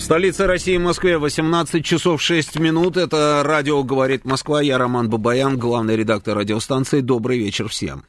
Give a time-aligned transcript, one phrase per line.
[0.00, 2.96] В столице России, Москве, 18 часов 6 минут.
[2.96, 4.62] Это радио «Говорит Москва».
[4.62, 7.02] Я Роман Бабаян, главный редактор радиостанции.
[7.02, 8.04] Добрый вечер всем.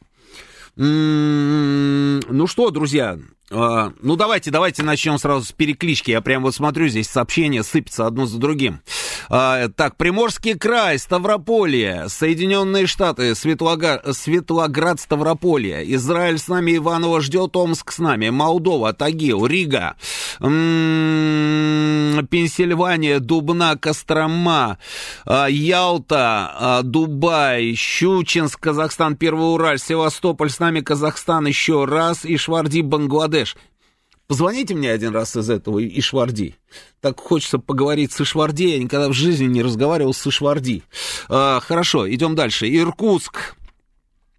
[0.77, 3.19] М-м-м, ну что, друзья,
[3.51, 6.11] ну давайте, давайте начнем сразу с переклички.
[6.11, 8.81] Я прям вот смотрю, здесь сообщения сыпятся одно за другим.
[9.29, 17.55] А, так, Приморский край, Ставрополье, Соединенные Штаты, Светлоград, Светлоград, Ставрополье, Израиль с нами, Иваново ждет,
[17.55, 19.95] Омск с нами, Молдова, Тагил, Рига,
[20.39, 24.77] м-м, Пенсильвания, Дубна, Кострома,
[25.25, 32.37] а, Ялта, а, Дубай, Щучинск, Казахстан, Первый Ураль, Севастополь с нами, Казахстан еще раз, и
[32.37, 33.40] Шварди, Бангладеш.
[34.27, 36.55] Позвоните мне один раз из этого Ишварди.
[37.01, 38.69] Так хочется поговорить с Ишварди.
[38.69, 40.83] Я никогда в жизни не разговаривал с Ишварди.
[41.27, 42.65] А, хорошо, идем дальше.
[42.65, 43.55] Иркутск.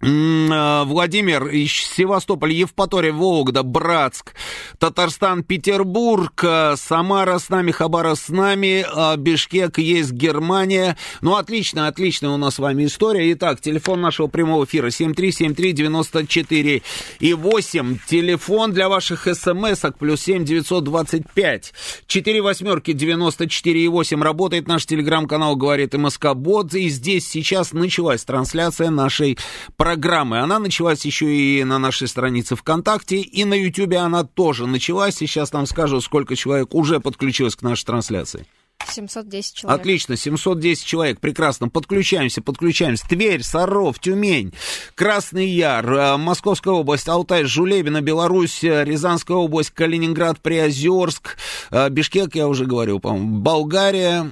[0.04, 4.34] А, Владимир, Севастополь, Евпатория, Вологда, Братск,
[4.78, 10.96] Татарстан, Петербург, а, Самара с нами, Хабара с нами, а, Бишкек есть Германия.
[11.20, 13.32] Ну, отлично, отлично у нас с вами история.
[13.32, 16.82] Итак, телефон нашего прямого эфира 7373948
[17.20, 17.98] и 8.
[18.08, 21.74] Телефон для ваших смс-ок плюс 7 925
[22.08, 24.20] 4 восьмерки 94 и 8.
[24.20, 26.74] Работает наш телеграм-канал «Говорит МСК Бот».
[26.74, 29.38] И здесь сейчас началась трансляция нашей
[29.76, 30.40] программы программы.
[30.40, 35.16] Она началась еще и на нашей странице ВКонтакте, и на Ютубе она тоже началась.
[35.16, 38.46] Сейчас нам скажу, сколько человек уже подключилось к нашей трансляции.
[38.88, 39.80] 710 человек.
[39.80, 41.68] Отлично, 710 человек, прекрасно.
[41.68, 43.06] Подключаемся, подключаемся.
[43.08, 44.54] Тверь, Саров, Тюмень,
[44.94, 51.36] Красный Яр, э, Московская область, Алтай, Жулебина, Беларусь, э, Рязанская область, Калининград, Приозерск,
[51.70, 54.30] э, Бишкек, я уже говорил, по-моему, Болгария,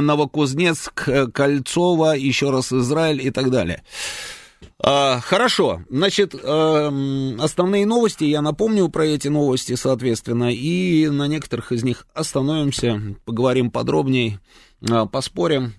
[0.00, 3.82] Новокузнецк, Кольцово, еще раз Израиль и так далее.
[4.86, 6.92] А, хорошо, значит, а,
[7.38, 13.70] основные новости, я напомню про эти новости, соответственно, и на некоторых из них остановимся, поговорим
[13.70, 14.40] подробнее,
[14.86, 15.72] а, поспорим,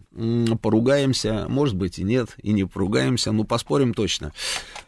[0.60, 4.34] поругаемся, может быть и нет, и не поругаемся, но поспорим точно.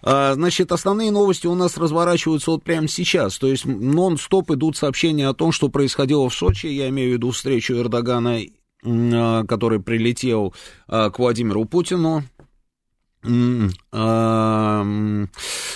[0.02, 5.28] А, значит, основные новости у нас разворачиваются вот прямо сейчас, то есть нон-стоп идут сообщения
[5.28, 8.40] о том, что происходило в Сочи, я имею в виду встречу Эрдогана,
[8.82, 10.56] который прилетел
[10.88, 12.24] к Владимиру Путину,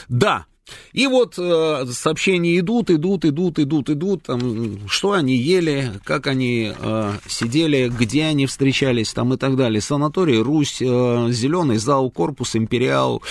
[0.09, 0.45] да,
[0.94, 6.73] и вот э, сообщения идут, идут, идут, идут, идут, там, что они ели, как они
[6.78, 9.81] э, сидели, где они встречались, там и так далее.
[9.81, 13.22] Санаторий Русь, э, зеленый зал, корпус Империал,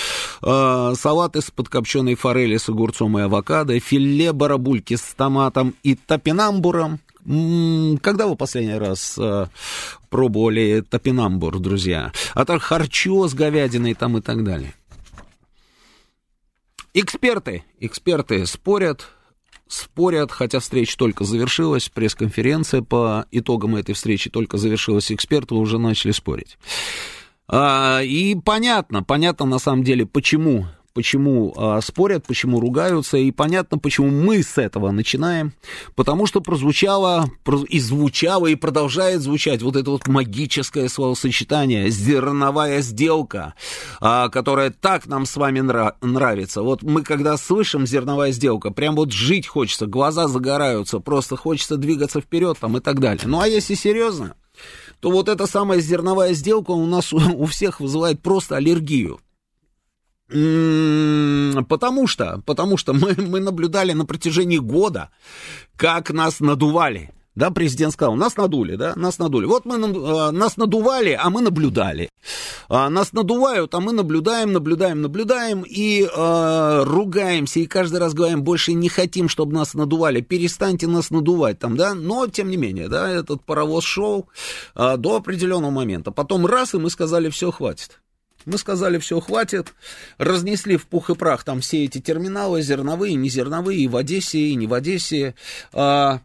[0.43, 7.01] э, салат из подкопченной форели с огурцом и авокадо, филе барабульки с томатом и топинамбуром,
[7.25, 9.47] когда вы последний раз э,
[10.09, 12.13] пробовали топинамбур, друзья?
[12.35, 14.75] А так харчо с говядиной там и так далее.
[16.93, 19.09] Эксперты, эксперты спорят,
[19.69, 26.11] спорят, хотя встреча только завершилась, пресс-конференция по итогам этой встречи только завершилась, эксперты уже начали
[26.11, 26.59] спорить.
[27.47, 33.79] А, и понятно, понятно на самом деле, почему почему а, спорят, почему ругаются, и понятно,
[33.79, 35.53] почему мы с этого начинаем,
[35.95, 37.31] потому что прозвучало,
[37.69, 43.55] и звучало, и продолжает звучать вот это вот магическое словосочетание «зерновая сделка»,
[44.01, 46.63] а, которая так нам с вами нра- нравится.
[46.63, 52.21] Вот мы, когда слышим «зерновая сделка», прям вот жить хочется, глаза загораются, просто хочется двигаться
[52.21, 53.23] вперед там и так далее.
[53.27, 54.35] Ну а если серьезно,
[55.01, 59.21] то вот эта самая зерновая сделка у нас у всех вызывает просто аллергию.
[60.31, 65.11] Потому что, потому что мы, мы наблюдали на протяжении года,
[65.77, 67.11] как нас надували.
[67.37, 69.47] Да, президент сказал, нас надули, да, нас надули.
[69.47, 72.11] Вот мы, э, нас надували, а мы наблюдали.
[72.69, 77.61] А, нас надувают, а мы наблюдаем, наблюдаем, наблюдаем и э, ругаемся.
[77.61, 80.21] И каждый раз говорим, больше не хотим, чтобы нас надували.
[80.21, 81.95] Перестаньте нас надувать там, да.
[81.95, 84.29] Но, тем не менее, да, этот паровоз шел
[84.75, 86.11] э, до определенного момента.
[86.11, 88.01] Потом раз, и мы сказали, все, хватит.
[88.47, 89.75] Мы сказали, все, хватит,
[90.19, 94.55] разнесли в пух и прах там все эти терминалы, зерновые, незерновые, и в Одессе, и
[94.55, 95.35] не в Одессе.
[95.73, 96.21] А,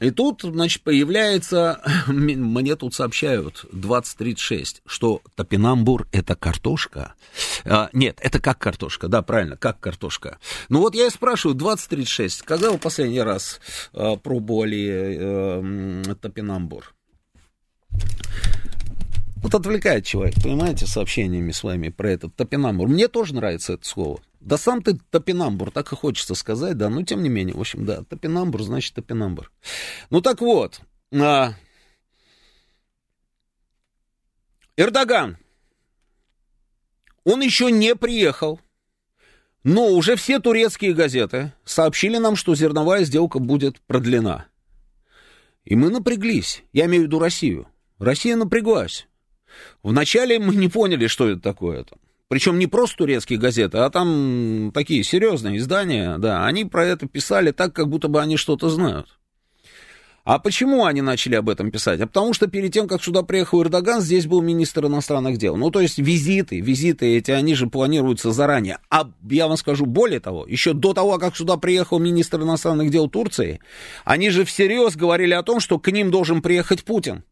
[0.00, 7.14] И тут, значит, появляется, мне тут сообщают 2036, что топинамбур– это картошка.
[7.64, 10.38] А, нет, это как картошка, да, правильно, как картошка.
[10.68, 13.60] Ну вот я и спрашиваю, 2036, когда вы последний раз
[13.92, 16.92] а, пробовали а, топинамбур?
[19.44, 22.88] Вот отвлекает человек, понимаете, сообщениями с вами про этот топинамбур.
[22.88, 24.22] Мне тоже нравится это слово.
[24.40, 27.84] Да сам ты топинамбур, так и хочется сказать, да, но тем не менее, в общем,
[27.84, 29.52] да, топинамбур значит топинамбур.
[30.08, 30.80] Ну так вот,
[31.12, 31.52] а...
[34.78, 35.36] Эрдоган,
[37.24, 38.60] он еще не приехал,
[39.62, 44.46] но уже все турецкие газеты сообщили нам, что зерновая сделка будет продлена.
[45.66, 47.68] И мы напряглись, я имею в виду Россию.
[47.98, 49.06] Россия напряглась.
[49.82, 51.80] Вначале мы не поняли, что это такое.
[51.80, 51.96] -то.
[52.28, 57.52] Причем не просто турецкие газеты, а там такие серьезные издания, да, они про это писали
[57.52, 59.06] так, как будто бы они что-то знают.
[60.24, 62.00] А почему они начали об этом писать?
[62.00, 65.54] А потому что перед тем, как сюда приехал Эрдоган, здесь был министр иностранных дел.
[65.56, 68.78] Ну, то есть визиты, визиты эти, они же планируются заранее.
[68.88, 73.10] А я вам скажу более того, еще до того, как сюда приехал министр иностранных дел
[73.10, 73.60] Турции,
[74.06, 77.22] они же всерьез говорили о том, что к ним должен приехать Путин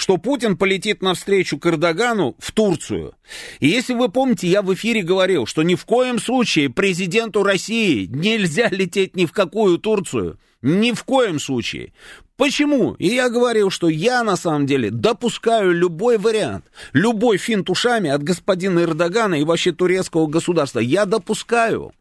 [0.00, 3.12] что Путин полетит навстречу к Эрдогану в Турцию.
[3.58, 8.06] И если вы помните, я в эфире говорил, что ни в коем случае президенту России
[8.06, 10.38] нельзя лететь ни в какую Турцию.
[10.62, 11.92] Ни в коем случае.
[12.38, 12.94] Почему?
[12.94, 16.64] И я говорил, что я на самом деле допускаю любой вариант,
[16.94, 20.78] любой финт ушами от господина Эрдогана и вообще турецкого государства.
[20.78, 21.92] Я допускаю.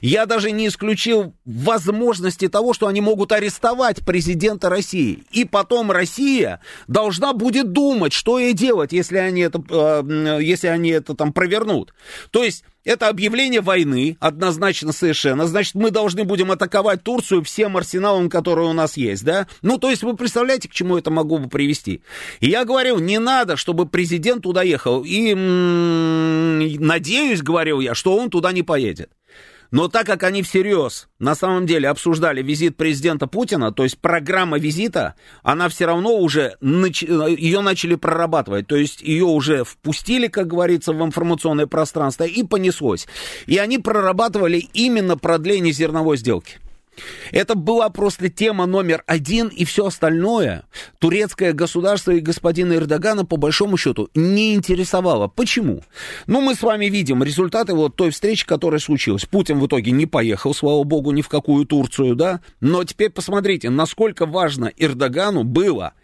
[0.00, 5.24] Я даже не исключил возможности того, что они могут арестовать президента России.
[5.32, 10.90] И потом Россия должна будет думать, что ей делать, если они это, э, если они
[10.90, 11.94] это там провернут.
[12.30, 15.46] То есть это объявление войны, однозначно совершенно.
[15.46, 19.46] Значит, мы должны будем атаковать Турцию всем арсеналом, который у нас есть, да?
[19.62, 22.02] Ну, то есть вы представляете, к чему это могло бы привести?
[22.40, 25.02] И я говорил, не надо, чтобы президент туда ехал.
[25.02, 29.10] И м-м, надеюсь, говорил я, что он туда не поедет.
[29.74, 34.56] Но так как они всерьез на самом деле обсуждали визит президента Путина, то есть программа
[34.56, 37.02] визита, она все равно уже, нач...
[37.02, 43.08] ее начали прорабатывать, то есть ее уже впустили, как говорится, в информационное пространство и понеслось.
[43.46, 46.60] И они прорабатывали именно продление зерновой сделки.
[47.32, 50.64] Это была просто тема номер один, и все остальное
[50.98, 55.28] турецкое государство и господина Эрдогана по большому счету не интересовало.
[55.28, 55.82] Почему?
[56.26, 59.26] Ну, мы с вами видим результаты вот той встречи, которая случилась.
[59.26, 62.40] Путин в итоге не поехал, слава богу, ни в какую Турцию, да?
[62.60, 65.94] Но теперь посмотрите, насколько важно Эрдогану было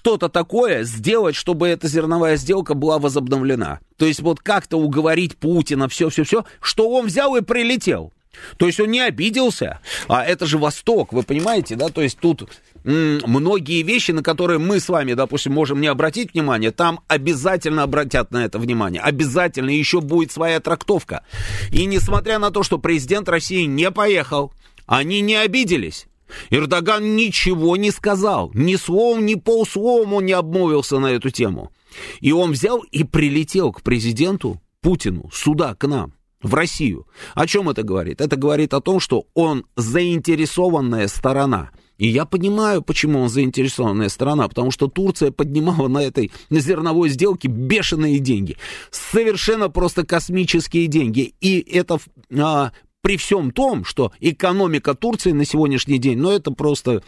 [0.00, 3.80] что-то такое сделать, чтобы эта зерновая сделка была возобновлена.
[3.98, 8.12] То есть вот как-то уговорить Путина, все-все-все, что он взял и прилетел.
[8.56, 11.88] То есть он не обиделся, а это же Восток, вы понимаете, да?
[11.88, 12.48] То есть тут
[12.84, 18.30] многие вещи, на которые мы с вами, допустим, можем не обратить внимание, там обязательно обратят
[18.30, 21.24] на это внимание, обязательно еще будет своя трактовка.
[21.70, 24.52] И несмотря на то, что президент России не поехал,
[24.86, 26.06] они не обиделись.
[26.50, 31.72] Эрдоган ничего не сказал, ни словом, ни полсловом он не обмолвился на эту тему.
[32.20, 37.06] И он взял и прилетел к президенту Путину сюда, к нам в Россию.
[37.34, 38.20] О чем это говорит?
[38.20, 41.70] Это говорит о том, что он заинтересованная сторона.
[41.98, 47.10] И я понимаю, почему он заинтересованная сторона, потому что Турция поднимала на этой на зерновой
[47.10, 48.56] сделке бешеные деньги.
[48.90, 51.34] Совершенно просто космические деньги.
[51.42, 51.98] И это
[52.34, 52.72] а,
[53.02, 57.02] при всем том, что экономика Турции на сегодняшний день, ну это просто,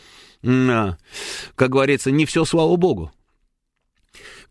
[0.45, 0.99] а,
[1.55, 3.11] как говорится, не все, слава богу.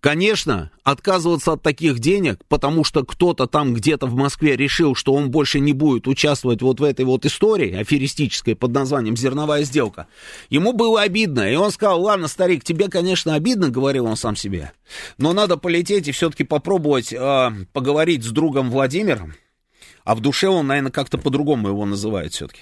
[0.01, 5.29] Конечно, отказываться от таких денег, потому что кто-то там где-то в Москве решил, что он
[5.29, 10.07] больше не будет участвовать вот в этой вот истории аферистической под названием «Зерновая сделка»,
[10.49, 11.51] ему было обидно.
[11.51, 14.71] И он сказал, ладно, старик, тебе, конечно, обидно, говорил он сам себе,
[15.19, 19.35] но надо полететь и все-таки попробовать э, поговорить с другом Владимиром,
[20.03, 22.61] а в душе он, наверное, как-то по-другому его называет все-таки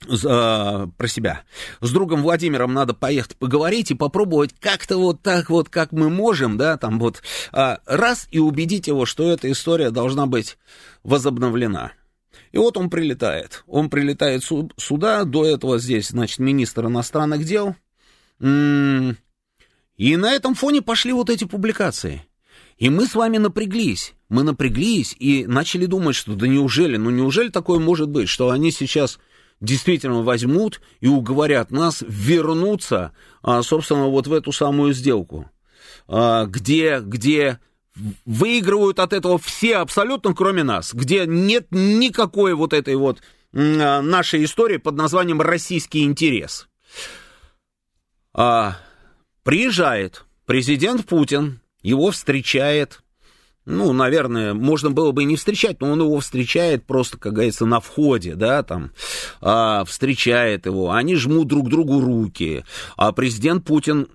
[0.00, 1.42] про себя.
[1.80, 6.56] С другом Владимиром надо поехать поговорить и попробовать как-то вот так вот, как мы можем,
[6.56, 10.58] да, там вот э, раз и убедить его, что эта история должна быть
[11.02, 11.92] возобновлена.
[12.52, 13.62] И вот он прилетает.
[13.66, 17.76] Он прилетает сюда, до этого здесь, значит, министр иностранных дел.
[18.40, 22.24] И на этом фоне пошли вот эти публикации.
[22.78, 24.14] И мы с вами напряглись.
[24.30, 28.70] Мы напряглись и начали думать, что да неужели, ну неужели такое может быть, что они
[28.70, 29.18] сейчас
[29.60, 33.12] действительно возьмут и уговорят нас вернуться,
[33.42, 35.50] а, собственно, вот в эту самую сделку,
[36.08, 37.60] а, где, где
[38.24, 43.20] выигрывают от этого все абсолютно, кроме нас, где нет никакой вот этой вот
[43.52, 46.66] а, нашей истории под названием «российский интерес».
[49.42, 53.02] Приезжает президент Путин, его встречает
[53.66, 57.66] ну, наверное, можно было бы и не встречать, но он его встречает просто, как говорится,
[57.66, 58.92] на входе, да, там,
[59.40, 62.64] а, встречает его, они жмут друг другу руки,
[62.96, 64.08] а президент Путин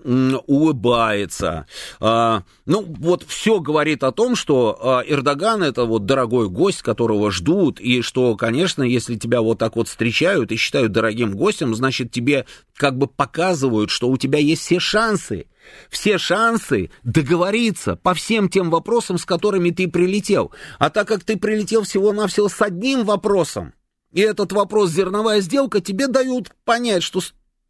[0.47, 1.67] улыбается.
[1.99, 7.29] А, ну, вот все говорит о том, что а, Эрдоган это вот дорогой гость, которого
[7.31, 12.11] ждут, и что, конечно, если тебя вот так вот встречают и считают дорогим гостем, значит,
[12.11, 15.45] тебе как бы показывают, что у тебя есть все шансы
[15.89, 20.51] все шансы договориться по всем тем вопросам, с которыми ты прилетел.
[20.79, 23.73] А так как ты прилетел всего-навсего с одним вопросом,
[24.11, 27.21] и этот вопрос зерновая сделка, тебе дают понять, что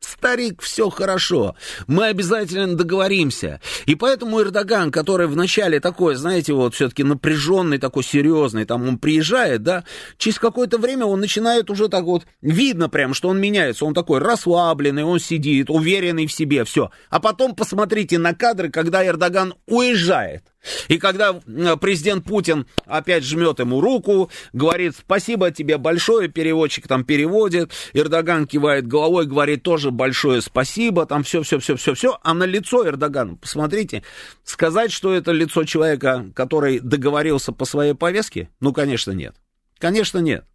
[0.05, 1.55] Старик, все хорошо,
[1.87, 3.59] мы обязательно договоримся.
[3.85, 9.63] И поэтому Эрдоган, который вначале такой, знаете, вот все-таки напряженный, такой серьезный, там он приезжает,
[9.63, 9.83] да,
[10.17, 14.19] через какое-то время он начинает уже так вот, видно прям, что он меняется, он такой
[14.19, 16.91] расслабленный, он сидит, уверенный в себе, все.
[17.09, 20.43] А потом посмотрите на кадры, когда Эрдоган уезжает.
[20.87, 27.71] И когда президент Путин опять жмет ему руку, говорит спасибо тебе большое, переводчик там переводит,
[27.93, 34.03] Эрдоган кивает головой, говорит тоже большое спасибо, там все-все-все-все-все, а на лицо Эрдогана, посмотрите,
[34.43, 39.35] сказать, что это лицо человека, который договорился по своей повестке, ну, конечно, нет.
[39.77, 40.45] Конечно, нет.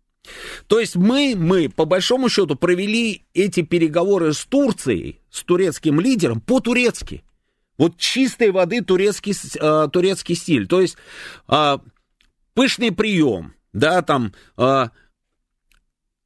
[0.66, 6.40] То есть мы, мы, по большому счету, провели эти переговоры с Турцией, с турецким лидером,
[6.40, 7.24] по-турецки.
[7.80, 10.66] Вот чистой воды турецкий, э, турецкий стиль.
[10.66, 10.98] То есть
[11.48, 11.78] э,
[12.52, 14.88] пышный прием, да, там э,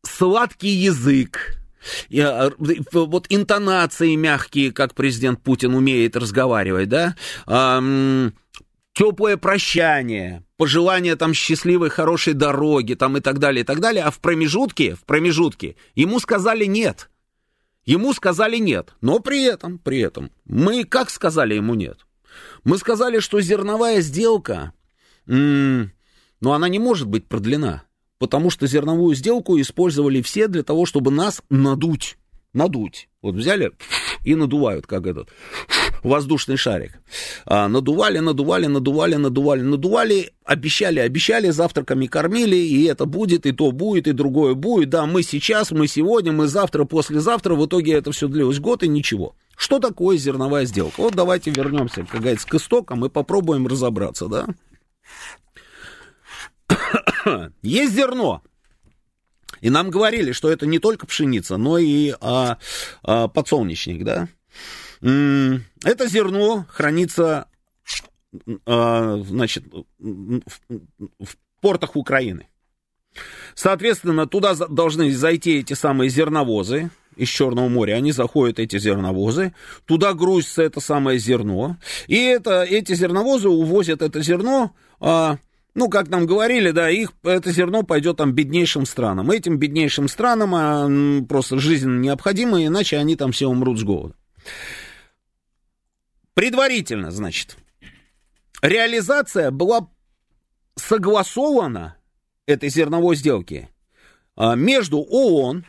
[0.05, 1.57] сладкий язык,
[2.11, 2.51] э,
[2.93, 7.15] вот интонации мягкие, как президент Путин умеет разговаривать, да,
[7.47, 8.31] э,
[8.93, 14.11] теплое прощание, пожелание там счастливой, хорошей дороги, там и так далее, и так далее, а
[14.11, 17.11] в промежутке, в промежутке ему сказали нет–
[17.85, 22.07] Ему сказали нет, но при этом, при этом, мы как сказали ему нет?
[22.65, 24.73] Мы сказали, что зерновая сделка,
[25.27, 25.93] м-
[26.41, 27.85] ну, она не может быть продлена,
[28.19, 32.17] потому что зерновую сделку использовали все для того, чтобы нас надуть
[32.55, 33.09] надуть.
[33.23, 33.73] Вот взяли
[34.25, 35.29] и надувают, как этот
[36.03, 37.01] воздушный шарик.
[37.47, 43.73] А, надували, надували, надували, надували, надували, обещали, обещали, завтраками кормили, и это будет, и то
[43.73, 44.91] будет, и другое будет.
[44.91, 47.55] Да, мы сейчас, мы сегодня, мы завтра, послезавтра.
[47.55, 49.35] В итоге это все длилось год и ничего.
[49.57, 51.01] Что такое зерновая сделка?
[51.01, 54.47] Вот давайте вернемся, как говорится, к истокам и попробуем разобраться, да?
[57.63, 58.43] Есть зерно,
[59.65, 62.59] и нам говорили, что это не только пшеница, но и а,
[63.03, 64.29] а, подсолнечник, да.
[65.01, 67.49] Это зерно хранится,
[68.67, 69.65] а, значит,
[69.99, 70.51] в,
[71.19, 72.47] в портах Украины.
[73.55, 77.95] Соответственно, туда должны зайти эти самые зерновозы из Черного моря.
[77.95, 79.55] Они заходят, эти зерновозы,
[79.87, 81.79] туда грузится это самое зерно.
[82.07, 85.39] И это, эти зерновозы увозят это зерно а,
[85.75, 89.31] ну, как нам говорили, да, их, это зерно пойдет там беднейшим странам.
[89.31, 94.15] Этим беднейшим странам а, просто жизненно необходимо, иначе они там все умрут с голода.
[96.35, 97.57] Предварительно, значит,
[98.63, 99.89] реализация была
[100.77, 101.97] согласована
[102.47, 103.69] этой зерновой сделки
[104.37, 105.65] а, между ООН,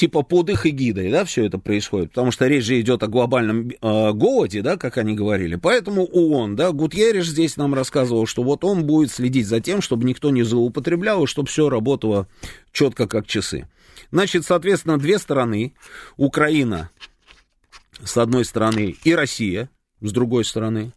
[0.00, 3.68] типа под их эгидой, да, все это происходит, потому что речь же идет о глобальном
[3.68, 5.56] э, голоде, да, как они говорили.
[5.56, 10.06] Поэтому ООН, да, Гутьерриш здесь нам рассказывал, что вот он будет следить за тем, чтобы
[10.06, 12.28] никто не злоупотреблял, и чтобы все работало
[12.72, 13.68] четко как часы.
[14.10, 15.74] Значит, соответственно, две стороны,
[16.16, 16.88] Украина
[18.02, 19.68] с одной стороны и Россия
[20.00, 20.92] с другой стороны,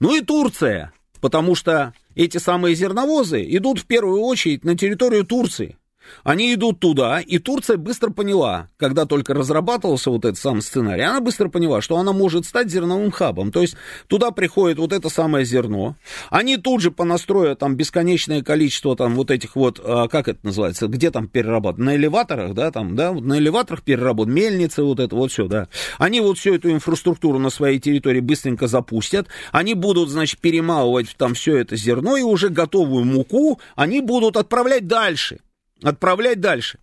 [0.00, 5.76] ну и Турция, потому что эти самые зерновозы идут в первую очередь на территорию Турции.
[6.24, 11.20] Они идут туда, и Турция быстро поняла, когда только разрабатывался вот этот сам сценарий, она
[11.20, 13.52] быстро поняла, что она может стать зерновым хабом.
[13.52, 13.76] То есть
[14.08, 15.96] туда приходит вот это самое зерно.
[16.30, 20.86] Они тут же понастроят там бесконечное количество там вот этих вот, а, как это называется,
[20.88, 21.86] где там перерабатывают?
[21.86, 25.68] На элеваторах, да, там, да, вот на элеваторах переработают, мельницы, вот это вот все, да.
[25.98, 29.28] Они вот всю эту инфраструктуру на своей территории быстренько запустят.
[29.52, 34.86] Они будут, значит, перемалывать там все это зерно, и уже готовую муку они будут отправлять
[34.86, 35.40] дальше
[35.82, 36.78] отправлять дальше.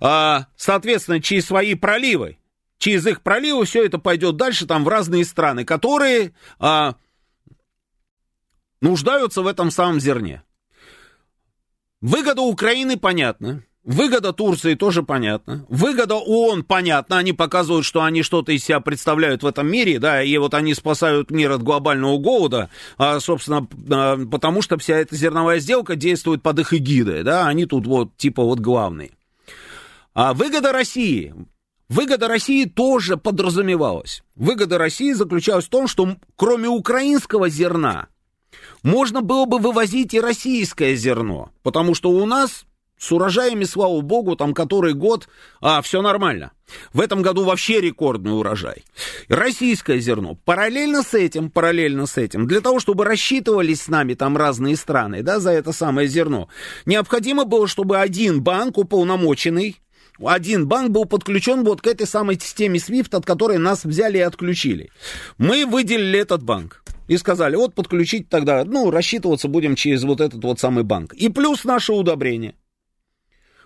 [0.00, 2.38] А, соответственно, через свои проливы,
[2.78, 6.96] через их проливы все это пойдет дальше там в разные страны, которые а,
[8.80, 10.42] нуждаются в этом самом зерне.
[12.00, 13.64] Выгода Украины понятна.
[13.84, 15.66] Выгода Турции тоже понятна.
[15.68, 17.18] Выгода ООН понятна.
[17.18, 20.72] Они показывают, что они что-то из себя представляют в этом мире, да, и вот они
[20.74, 26.42] спасают мир от глобального голода, а, собственно, а, потому что вся эта зерновая сделка действует
[26.42, 29.10] под их эгидой, да, они тут вот типа вот главные.
[30.14, 31.34] А выгода России.
[31.88, 34.22] выгода России тоже подразумевалась.
[34.36, 38.06] Выгода России заключалась в том, что кроме украинского зерна
[38.84, 42.64] можно было бы вывозить и российское зерно, потому что у нас
[43.02, 45.28] с урожаями, слава богу, там который год,
[45.60, 46.52] а, все нормально.
[46.92, 48.84] В этом году вообще рекордный урожай.
[49.28, 50.36] Российское зерно.
[50.44, 55.24] Параллельно с этим, параллельно с этим, для того, чтобы рассчитывались с нами там разные страны,
[55.24, 56.48] да, за это самое зерно,
[56.86, 59.80] необходимо было, чтобы один банк уполномоченный,
[60.24, 64.20] один банк был подключен вот к этой самой системе SWIFT, от которой нас взяли и
[64.20, 64.90] отключили.
[65.38, 70.44] Мы выделили этот банк и сказали, вот подключить тогда, ну, рассчитываться будем через вот этот
[70.44, 71.14] вот самый банк.
[71.14, 72.54] И плюс наше удобрение.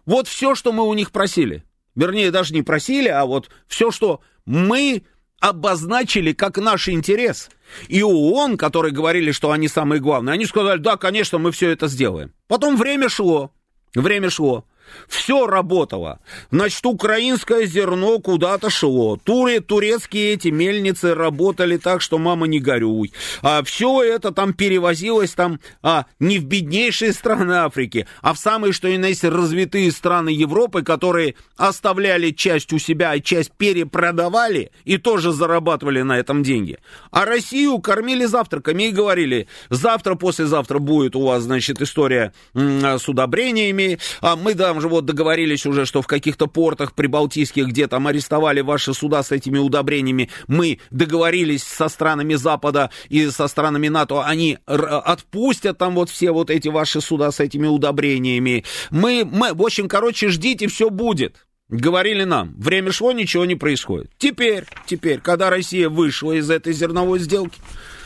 [0.06, 1.64] Вот все, что мы у них просили.
[1.94, 5.02] Вернее, даже не просили, а вот все, что мы
[5.40, 7.50] обозначили как наш интерес.
[7.88, 11.88] И ООН, которые говорили, что они самые главные, они сказали, да, конечно, мы все это
[11.88, 12.32] сделаем.
[12.46, 13.50] Потом время шло,
[13.94, 14.64] время шло.
[15.08, 16.20] Все работало.
[16.50, 19.16] Значит, украинское зерно куда-то шло.
[19.16, 23.12] Туре, турецкие эти мельницы работали так, что мама не горюй.
[23.42, 28.72] А все это там перевозилось там а, не в беднейшие страны Африки, а в самые,
[28.72, 34.70] что и на есть, развитые страны Европы, которые оставляли часть у себя, а часть перепродавали
[34.84, 36.78] и тоже зарабатывали на этом деньги.
[37.10, 43.98] А Россию кормили завтраками и говорили, завтра, послезавтра будет у вас, значит, история с удобрениями,
[44.20, 48.08] а мы да, там же вот договорились уже, что в каких-то портах прибалтийских, где там
[48.08, 54.22] арестовали ваши суда с этими удобрениями, мы договорились со странами Запада и со странами НАТО,
[54.22, 58.64] они отпустят там вот все вот эти ваши суда с этими удобрениями.
[58.90, 61.46] Мы, мы, в общем, короче, ждите, все будет.
[61.70, 64.10] Говорили нам, время шло, ничего не происходит.
[64.18, 67.58] Теперь, теперь, когда Россия вышла из этой зерновой сделки,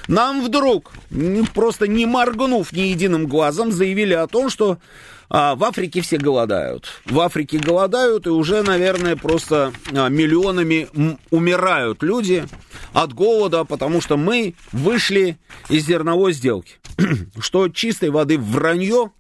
[0.07, 0.93] нам вдруг,
[1.53, 4.79] просто не моргнув ни единым глазом, заявили о том, что
[5.31, 6.87] а, в Африке все голодают.
[7.07, 10.89] В Африке голодают, и уже, наверное, просто а, миллионами
[11.31, 12.45] умирают люди
[12.93, 16.75] от голода, потому что мы вышли из зерновой сделки.
[17.41, 19.13] что чистой воды вранье,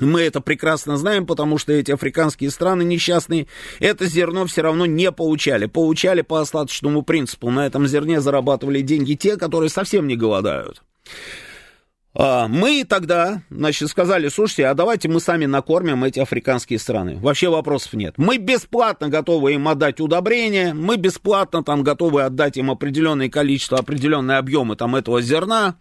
[0.00, 3.46] мы это прекрасно знаем, потому что эти африканские страны несчастные
[3.80, 5.66] это зерно все равно не получали.
[5.66, 7.50] Получали по остаточному принципу.
[7.50, 10.82] На этом зерне зарабатывали деньги те, которые совсем не голодают.
[12.16, 17.18] А, мы тогда, значит, сказали, слушайте, а давайте мы сами накормим эти африканские страны.
[17.18, 18.14] Вообще вопросов нет.
[18.16, 24.38] Мы бесплатно готовы им отдать удобрения, мы бесплатно там готовы отдать им определенное количество, определенные
[24.38, 25.76] объемы там этого зерна.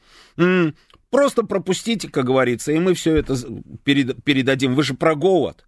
[1.11, 3.35] Просто пропустите, как говорится, и мы все это
[3.83, 4.73] передадим.
[4.73, 5.65] Вы же про голод.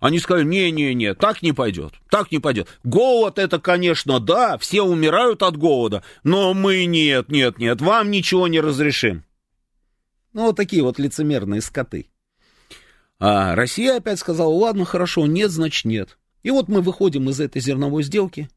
[0.00, 2.68] Они сказали, не-не-не, так не пойдет, так не пойдет.
[2.84, 8.48] Голод это, конечно, да, все умирают от голода, но мы нет, нет, нет, вам ничего
[8.48, 9.24] не разрешим.
[10.36, 12.08] Ну, вот такие вот лицемерные скоты.
[13.18, 16.18] А Россия опять сказала, ладно, хорошо, нет, значит нет.
[16.42, 18.50] И вот мы выходим из этой зерновой сделки,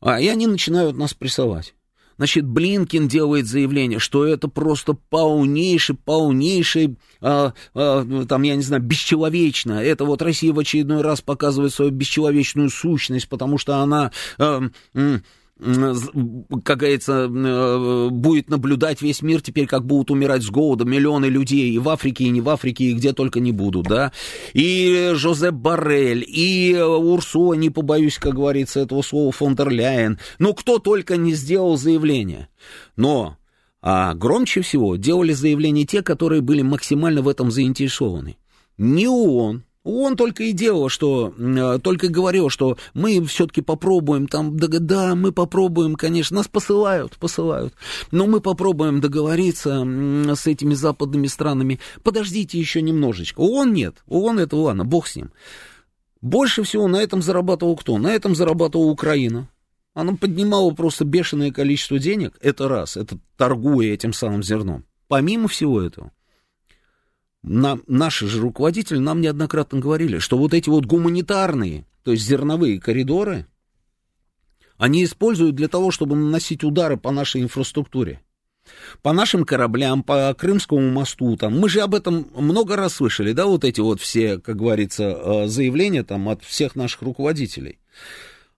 [0.00, 1.74] а, и они начинают нас прессовать.
[2.16, 8.82] Значит, Блинкин делает заявление, что это просто полнейший, полнейший, а, а, там, я не знаю,
[8.82, 9.74] бесчеловечно.
[9.74, 14.12] Это вот Россия в очередной раз показывает свою бесчеловечную сущность, потому что она...
[14.38, 14.62] А,
[15.58, 21.70] как говорится, э, будет наблюдать весь мир теперь, как будут умирать с голода миллионы людей
[21.70, 24.12] и в Африке, и не в Африке, и где только не будут, да.
[24.52, 30.18] И Жозеп Барель, и Урсула, не побоюсь, как говорится, этого слова, фон дер Ляйен.
[30.38, 32.48] Ну, кто только не сделал заявление.
[32.96, 33.38] Но
[33.88, 38.36] а громче всего делали заявления те, которые были максимально в этом заинтересованы.
[38.78, 44.56] Ни ООН, он только и делал, что, э, только говорил, что мы все-таки попробуем там,
[44.58, 47.74] да, да, мы попробуем, конечно, нас посылают, посылают,
[48.10, 49.86] но мы попробуем договориться
[50.34, 51.78] с этими западными странами.
[52.02, 53.40] Подождите еще немножечко.
[53.40, 55.30] Он нет, он это, ладно, бог с ним.
[56.20, 57.98] Больше всего на этом зарабатывал кто?
[57.98, 59.48] На этом зарабатывала Украина.
[59.94, 64.84] Она поднимала просто бешеное количество денег, это раз, это торгуя этим самым зерном.
[65.08, 66.10] Помимо всего этого,
[67.46, 72.80] нам, наши же руководители нам неоднократно говорили, что вот эти вот гуманитарные, то есть зерновые
[72.80, 73.46] коридоры,
[74.76, 78.20] они используют для того, чтобы наносить удары по нашей инфраструктуре.
[79.00, 83.46] По нашим кораблям, по Крымскому мосту, там, мы же об этом много раз слышали, да,
[83.46, 87.78] вот эти вот все, как говорится, э, заявления там от всех наших руководителей.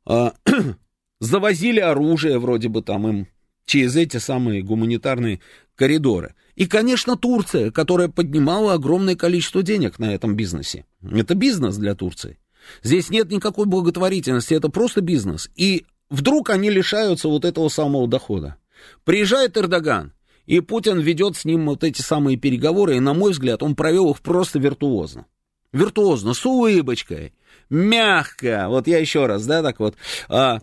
[0.06, 0.32] А,
[1.20, 3.28] завозили оружие вроде бы там им
[3.66, 5.40] через эти самые гуманитарные
[5.74, 6.34] коридоры.
[6.58, 10.86] И, конечно, Турция, которая поднимала огромное количество денег на этом бизнесе.
[11.08, 12.40] Это бизнес для Турции.
[12.82, 15.48] Здесь нет никакой благотворительности, это просто бизнес.
[15.54, 18.56] И вдруг они лишаются вот этого самого дохода.
[19.04, 20.12] Приезжает Эрдоган,
[20.46, 24.10] и Путин ведет с ним вот эти самые переговоры, и, на мой взгляд, он провел
[24.10, 25.26] их просто виртуозно.
[25.72, 27.34] Виртуозно, с улыбочкой,
[27.70, 29.94] мягко, вот я еще раз, да, так вот,
[30.28, 30.58] а,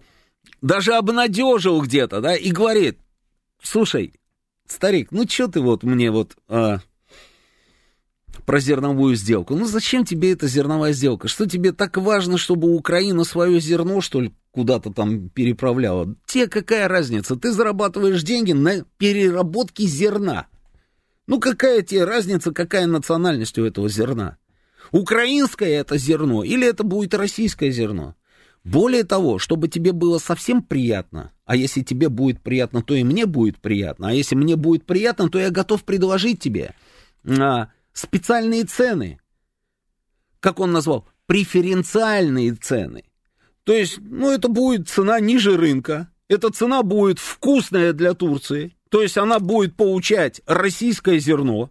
[0.61, 2.99] даже обнадежил где-то, да, и говорит,
[3.61, 4.13] слушай,
[4.67, 6.79] старик, ну что ты вот мне вот а,
[8.45, 9.55] про зерновую сделку?
[9.55, 11.27] Ну зачем тебе эта зерновая сделка?
[11.27, 16.15] Что тебе так важно, чтобы Украина свое зерно, что ли, куда-то там переправляла?
[16.25, 17.35] Тебе какая разница?
[17.35, 20.47] Ты зарабатываешь деньги на переработке зерна.
[21.27, 24.37] Ну какая тебе разница, какая национальность у этого зерна?
[24.91, 28.15] Украинское это зерно или это будет российское зерно?
[28.65, 33.27] Более того, чтобы тебе было совсем приятно, а если тебе будет приятно, то и мне
[33.27, 36.73] будет приятно, а если мне будет приятно, то я готов предложить тебе
[37.23, 39.19] а, специальные цены,
[40.39, 43.03] как он назвал, преференциальные цены.
[43.65, 49.03] То есть, ну, это будет цена ниже рынка, эта цена будет вкусная для Турции, то
[49.03, 51.69] есть она будет получать российское зерно,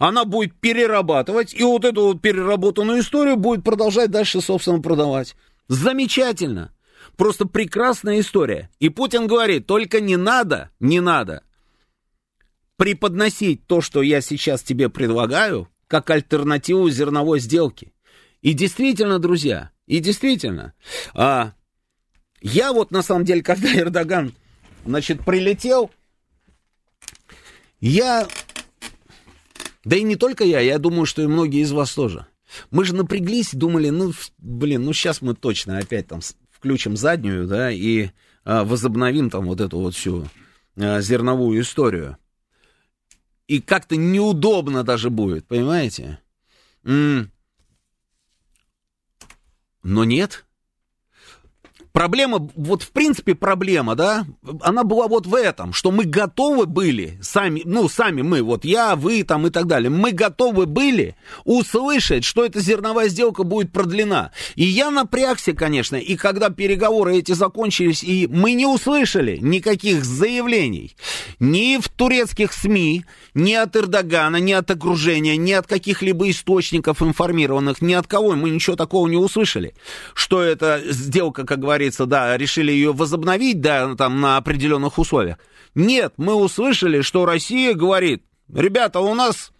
[0.00, 5.36] она будет перерабатывать, и вот эту вот переработанную историю будет продолжать дальше, собственно, продавать.
[5.68, 6.72] Замечательно.
[7.16, 8.70] Просто прекрасная история.
[8.78, 11.42] И Путин говорит, только не надо, не надо
[12.82, 17.92] преподносить то, что я сейчас тебе предлагаю, как альтернативу зерновой сделке.
[18.40, 20.74] И действительно, друзья, и действительно,
[21.14, 21.52] а,
[22.40, 24.34] я вот на самом деле, когда Эрдоган,
[24.84, 25.92] значит, прилетел,
[27.80, 28.26] я,
[29.84, 32.26] да и не только я, я думаю, что и многие из вас тоже,
[32.70, 37.70] мы же напряглись, думали, ну, блин, ну сейчас мы точно опять там включим заднюю, да,
[37.70, 38.10] и
[38.44, 40.28] а, возобновим там вот эту вот всю
[40.76, 42.16] а, зерновую историю.
[43.48, 46.20] И как-то неудобно даже будет, понимаете?
[46.84, 47.30] М-м.
[49.82, 50.46] Но нет,
[51.92, 54.24] Проблема, вот в принципе проблема, да,
[54.62, 58.96] она была вот в этом, что мы готовы были, сами, ну, сами мы, вот я,
[58.96, 64.32] вы там и так далее, мы готовы были услышать, что эта зерновая сделка будет продлена.
[64.54, 70.96] И я напрягся, конечно, и когда переговоры эти закончились, и мы не услышали никаких заявлений
[71.40, 77.82] ни в турецких СМИ, ни от Эрдогана, ни от окружения, ни от каких-либо источников информированных,
[77.82, 79.74] ни от кого, мы ничего такого не услышали,
[80.14, 85.38] что эта сделка, как говорится, говорится, да, решили ее возобновить, да, там на определенных условиях.
[85.74, 89.52] Нет, мы услышали, что Россия говорит, ребята, у нас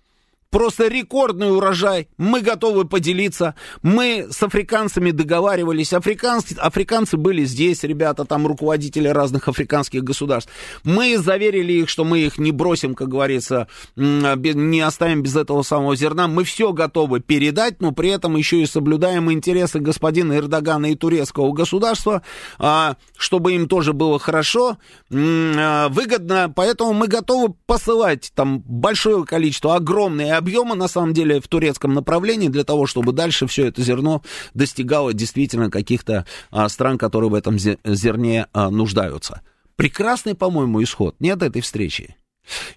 [0.52, 2.08] Просто рекордный урожай.
[2.18, 3.54] Мы готовы поделиться.
[3.82, 5.94] Мы с африканцами договаривались.
[5.94, 10.52] Африканцы, африканцы были здесь, ребята, там руководители разных африканских государств.
[10.84, 15.96] Мы заверили их, что мы их не бросим, как говорится, не оставим без этого самого
[15.96, 16.28] зерна.
[16.28, 21.54] Мы все готовы передать, но при этом еще и соблюдаем интересы господина Эрдогана и турецкого
[21.54, 22.20] государства,
[22.58, 24.76] а, чтобы им тоже было хорошо,
[25.10, 26.52] а, выгодно.
[26.54, 32.48] Поэтому мы готовы посылать там большое количество, огромное объема, на самом деле, в турецком направлении
[32.48, 34.22] для того, чтобы дальше все это зерно
[34.54, 39.40] достигало действительно каких-то а, стран, которые в этом зерне а, нуждаются.
[39.76, 41.14] Прекрасный, по-моему, исход.
[41.20, 42.16] Нет этой встречи.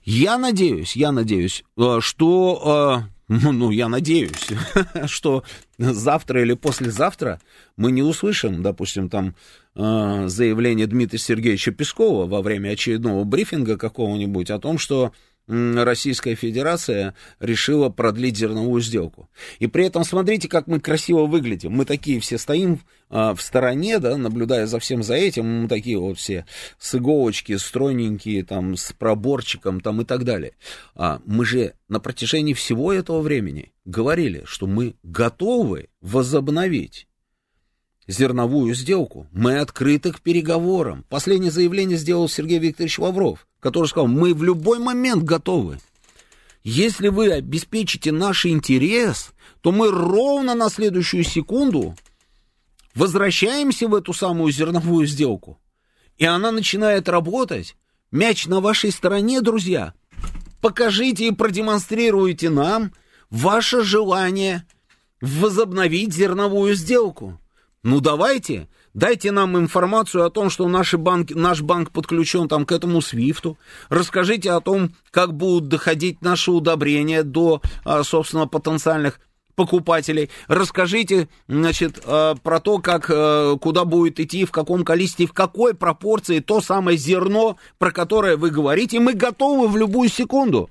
[0.04, 2.62] Я надеюсь, я надеюсь, а, что...
[2.66, 4.50] А, ну, ну, я надеюсь,
[5.06, 5.44] что
[5.80, 7.42] завтра или послезавтра
[7.76, 9.36] мы не услышим, допустим, там
[9.76, 15.12] а, заявление Дмитрия Сергеевича Пескова во время очередного брифинга какого-нибудь о том, что
[15.48, 19.30] Российская Федерация решила продлить зерновую сделку.
[19.60, 21.72] И при этом смотрите, как мы красиво выглядим.
[21.72, 25.64] Мы такие все стоим а, в стороне, да, наблюдая за всем за этим.
[25.64, 26.46] Мы такие вот все
[26.80, 30.54] с иголочки, стройненькие, там, с проборчиком, там и так далее.
[30.96, 37.08] А мы же на протяжении всего этого времени говорили, что мы готовы возобновить
[38.08, 39.28] зерновую сделку.
[39.32, 41.06] Мы открыты к переговорам.
[41.10, 45.80] Последнее заявление сделал Сергей Викторович Лавров который сказал, мы в любой момент готовы.
[46.64, 51.96] Если вы обеспечите наш интерес, то мы ровно на следующую секунду
[52.94, 55.60] возвращаемся в эту самую зерновую сделку.
[56.20, 57.76] И она начинает работать.
[58.12, 59.96] Мяч на вашей стороне, друзья.
[60.62, 62.94] Покажите и продемонстрируйте нам
[63.32, 64.68] ваше желание
[65.22, 67.42] возобновить зерновую сделку.
[67.82, 72.72] Ну давайте, Дайте нам информацию о том, что наши банки, наш банк подключен там к
[72.72, 73.58] этому свифту.
[73.90, 79.20] Расскажите о том, как будут доходить наши удобрения до, а, собственно, потенциальных
[79.56, 80.30] покупателей.
[80.48, 85.74] Расскажите, значит, а, про то, как, а, куда будет идти, в каком количестве, в какой
[85.74, 89.02] пропорции то самое зерно, про которое вы говорите.
[89.02, 90.70] Мы готовы в любую секунду.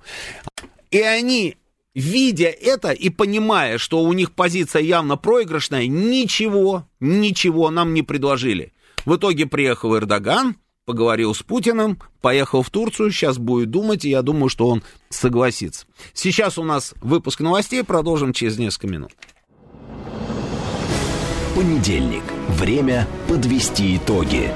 [0.91, 1.59] И они
[1.95, 8.73] видя это и понимая, что у них позиция явно проигрышная, ничего, ничего нам не предложили.
[9.05, 14.23] В итоге приехал Эрдоган, поговорил с Путиным, поехал в Турцию, сейчас будет думать, и я
[14.23, 15.87] думаю, что он согласится.
[16.13, 19.13] Сейчас у нас выпуск новостей, продолжим через несколько минут.
[21.55, 22.25] Понедельник.
[22.49, 24.51] Время подвести итоги.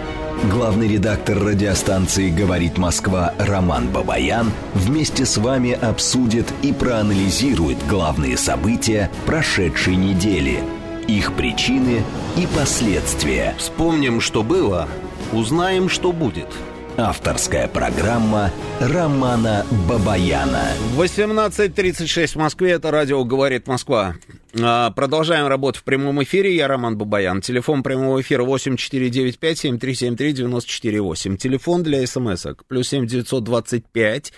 [0.44, 9.10] Главный редактор радиостанции «Говорит Москва» Роман Бабаян вместе с вами обсудит и проанализирует главные события
[9.26, 10.60] прошедшей недели,
[11.08, 12.04] их причины
[12.36, 13.54] и последствия.
[13.58, 14.88] Вспомним, что было,
[15.32, 16.48] узнаем, что будет–
[17.00, 20.64] Авторская программа Романа Бабаяна.
[20.96, 22.72] 18.36 в Москве.
[22.72, 24.16] Это радио «Говорит Москва».
[24.60, 26.56] А, продолжаем работу в прямом эфире.
[26.56, 27.42] Я Роман Бабаян.
[27.42, 31.36] Телефон прямого эфира 8495-7373-94-8.
[31.36, 32.64] Телефон для смс-ок.
[32.66, 34.32] Плюс 7925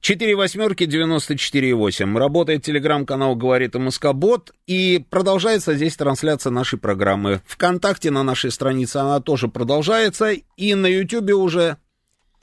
[0.00, 2.16] 4 восьмерки 94-8.
[2.16, 4.52] Работает телеграм-канал «Говорит МСК-бот».
[4.66, 7.42] И продолжается здесь трансляция нашей программы.
[7.46, 10.34] Вконтакте на нашей странице она тоже продолжается.
[10.56, 11.78] И на Ютьюбе уже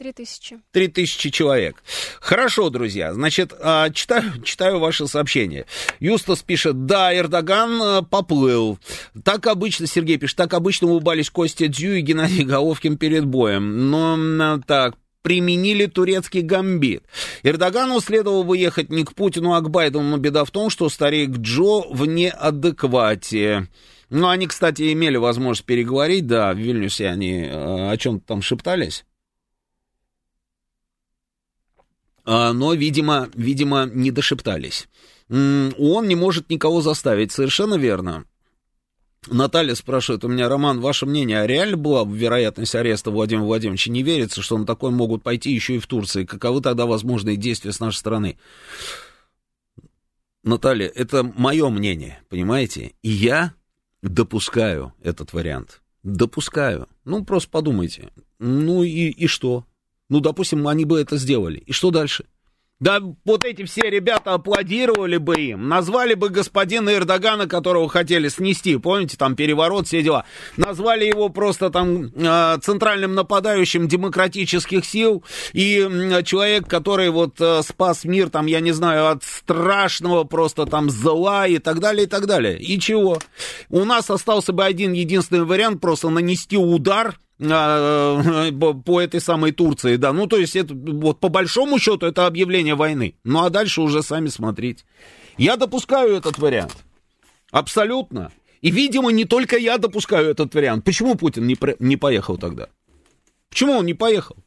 [0.03, 0.59] Три тысячи.
[0.73, 1.81] Три тысячи человек.
[2.19, 3.13] Хорошо, друзья.
[3.13, 5.65] Значит, а, читаю, читаю ваше сообщение.
[6.01, 8.77] Юстас пишет, да, Эрдоган а, поплыл.
[9.23, 13.89] Так обычно, Сергей пишет, так обычно улыбались Костя Дзю и Геннадий Головкин перед боем.
[13.89, 17.05] Но а, так, применили турецкий гамбит.
[17.43, 20.89] Эрдогану следовало бы ехать не к Путину, а к Байдену, но беда в том, что
[20.89, 23.69] старик Джо в неадеквате.
[24.09, 29.05] Ну, они, кстати, имели возможность переговорить, да, в Вильнюсе они о чем-то там шептались.
[29.05, 29.11] А,
[32.25, 34.87] но, видимо, видимо, не дошептались.
[35.29, 38.25] Он не может никого заставить, совершенно верно.
[39.27, 43.89] Наталья спрашивает у меня, Роман, ваше мнение, а реально была вероятность ареста Владимира Владимировича?
[43.89, 46.25] Не верится, что на такой могут пойти еще и в Турции.
[46.25, 48.37] Каковы тогда возможные действия с нашей стороны?
[50.43, 52.93] Наталья, это мое мнение, понимаете?
[53.01, 53.53] И я
[54.01, 55.81] допускаю этот вариант.
[56.03, 56.89] Допускаю.
[57.05, 58.09] Ну, просто подумайте.
[58.39, 59.65] Ну и, и что?
[60.13, 61.57] Ну, допустим, они бы это сделали.
[61.57, 62.25] И что дальше?
[62.79, 68.77] Да вот эти все ребята аплодировали бы им, назвали бы господина Эрдогана, которого хотели снести,
[68.77, 70.25] помните, там переворот, все дела,
[70.57, 75.23] назвали его просто там э, центральным нападающим демократических сил,
[75.53, 75.77] и
[76.25, 81.47] человек, который вот э, спас мир, там, я не знаю, от страшного просто там зла
[81.47, 82.59] и так далее, и так далее.
[82.59, 83.17] И чего?
[83.69, 89.95] У нас остался бы один единственный вариант, просто нанести удар а, по этой самой Турции,
[89.95, 90.13] да.
[90.13, 93.15] Ну, то есть, это, вот по большому счету, это объявление войны.
[93.23, 94.85] Ну, а дальше уже сами смотреть.
[95.37, 96.75] Я допускаю этот вариант.
[97.51, 98.31] Абсолютно.
[98.61, 100.85] И, видимо, не только я допускаю этот вариант.
[100.85, 102.69] Почему Путин не, не поехал тогда?
[103.49, 104.37] Почему он не поехал?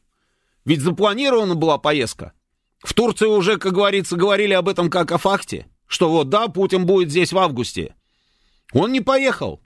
[0.65, 2.33] Ведь запланирована была поездка.
[2.79, 5.67] В Турции уже, как говорится, говорили об этом как о факте.
[5.87, 7.95] Что вот, да, Путин будет здесь в августе.
[8.73, 9.61] Он не поехал.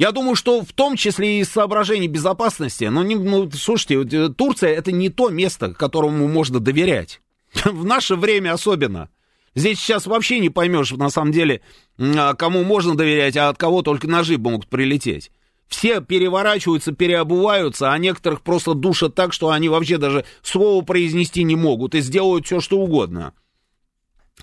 [0.00, 2.84] Я думаю, что в том числе и из соображений безопасности.
[2.84, 7.20] Но, не, ну, слушайте, э, Турция это не то место, которому можно доверять.
[7.64, 9.10] В наше время особенно.
[9.54, 11.60] Здесь сейчас вообще не поймешь, на самом деле,
[11.98, 15.30] а, кому можно доверять, а от кого только ножи могут прилететь.
[15.68, 21.56] Все переворачиваются, переобуваются, а некоторых просто душат так, что они вообще даже слово произнести не
[21.56, 23.34] могут и сделают все, что угодно.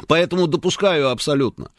[0.08, 1.70] Поэтому допускаю абсолютно.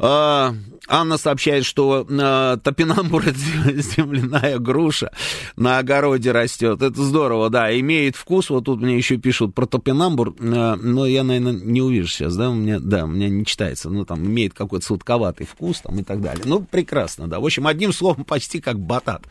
[0.00, 0.54] А,
[0.86, 5.10] Анна сообщает, что а, топинамбур земляная груша
[5.56, 6.82] на огороде растет.
[6.82, 8.50] Это здорово, да, имеет вкус.
[8.50, 12.50] Вот тут мне еще пишут про топинамбур, а, но я, наверное, не увижу сейчас, да,
[12.50, 13.90] у меня, да, у меня не читается.
[13.90, 16.44] Ну, там имеет какой-то сладковатый вкус там и так далее.
[16.46, 17.40] Ну, прекрасно, да.
[17.40, 19.22] В общем, одним словом, почти как батат.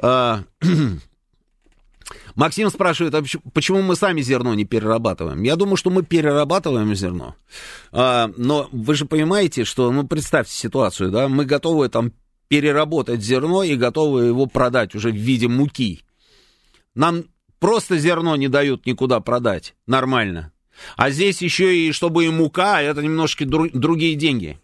[0.00, 0.44] А,
[2.38, 5.42] Максим спрашивает, а почему мы сами зерно не перерабатываем?
[5.42, 7.34] Я думаю, что мы перерабатываем зерно.
[7.90, 12.12] А, но вы же понимаете, что, ну, представьте ситуацию, да, мы готовы там
[12.46, 16.04] переработать зерно и готовы его продать уже в виде муки.
[16.94, 17.24] Нам
[17.58, 20.52] просто зерно не дают никуда продать нормально.
[20.96, 24.60] А здесь еще и чтобы и мука, это немножко дру- другие деньги.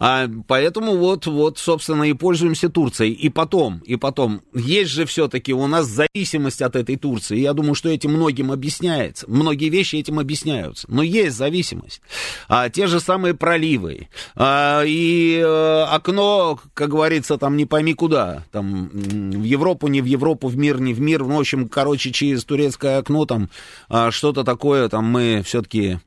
[0.00, 3.12] А, поэтому вот, вот, собственно, и пользуемся Турцией.
[3.12, 7.38] И потом, и потом, есть же все-таки у нас зависимость от этой Турции.
[7.38, 9.26] Я думаю, что этим многим объясняется.
[9.28, 10.86] Многие вещи этим объясняются.
[10.90, 12.00] Но есть зависимость.
[12.48, 14.08] А, те же самые проливы.
[14.34, 18.44] А, и а, окно, как говорится, там не пойми куда.
[18.52, 21.24] Там в Европу, не в Европу, в мир, не в мир.
[21.24, 23.50] В общем, короче, через турецкое окно там
[23.90, 25.98] а, что-то такое там мы все-таки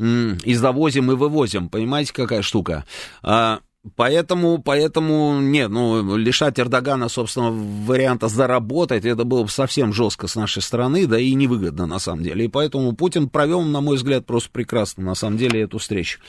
[0.00, 1.68] и завозим, и вывозим.
[1.68, 2.84] Понимаете, какая штука?
[3.22, 3.60] А,
[3.96, 10.36] Поэтому, поэтому, нет, ну, лишать Эрдогана, собственно, варианта заработать, это было бы совсем жестко с
[10.36, 12.44] нашей стороны, да и невыгодно, на самом деле.
[12.44, 16.20] И поэтому Путин провел, на мой взгляд, просто прекрасно, на самом деле, эту встречу.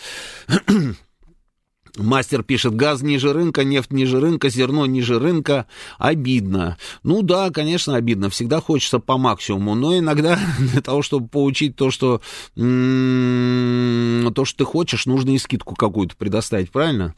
[1.98, 5.66] Мастер пишет, газ ниже рынка, нефть ниже рынка, зерно ниже рынка.
[5.98, 6.78] Обидно.
[7.04, 8.30] Ну да, конечно, обидно.
[8.30, 9.76] Всегда хочется по максимуму.
[9.76, 12.22] Но иногда для того, чтобы получить то, что,
[12.56, 17.14] то, что ты хочешь, нужно и скидку какую-то предоставить, правильно?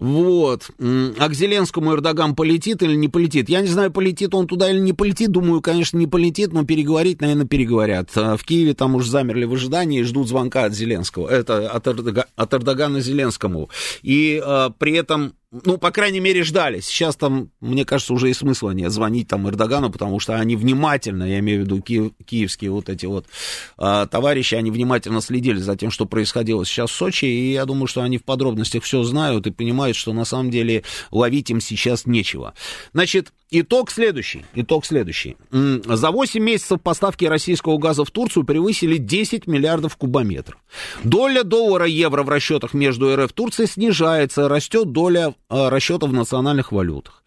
[0.00, 0.70] Вот.
[0.78, 3.50] А к Зеленскому Эрдоган полетит или не полетит?
[3.50, 5.30] Я не знаю, полетит он туда или не полетит.
[5.30, 8.10] Думаю, конечно, не полетит, но переговорить, наверное, переговорят.
[8.16, 11.28] А в Киеве там уж замерли в ожидании и ждут звонка от Зеленского.
[11.28, 13.68] Это от, Эрдога, от Эрдогана Зеленскому.
[14.02, 16.78] И а, при этом ну, по крайней мере, ждали.
[16.78, 21.24] Сейчас там, мне кажется, уже и смысла нет звонить там Эрдогану, потому что они внимательно,
[21.24, 23.26] я имею в виду ки- киевские вот эти вот
[23.76, 27.88] э, товарищи, они внимательно следили за тем, что происходило сейчас в Сочи, и я думаю,
[27.88, 32.06] что они в подробностях все знают и понимают, что на самом деле ловить им сейчас
[32.06, 32.54] нечего.
[32.92, 34.44] Значит, Итог следующий.
[34.54, 35.36] Итог следующий.
[35.50, 40.60] За 8 месяцев поставки российского газа в Турцию превысили 10 миллиардов кубометров.
[41.02, 46.70] Доля доллара-евро в расчетах между РФ и Турцией снижается, растет доля э, расчетов в национальных
[46.70, 47.24] валютах.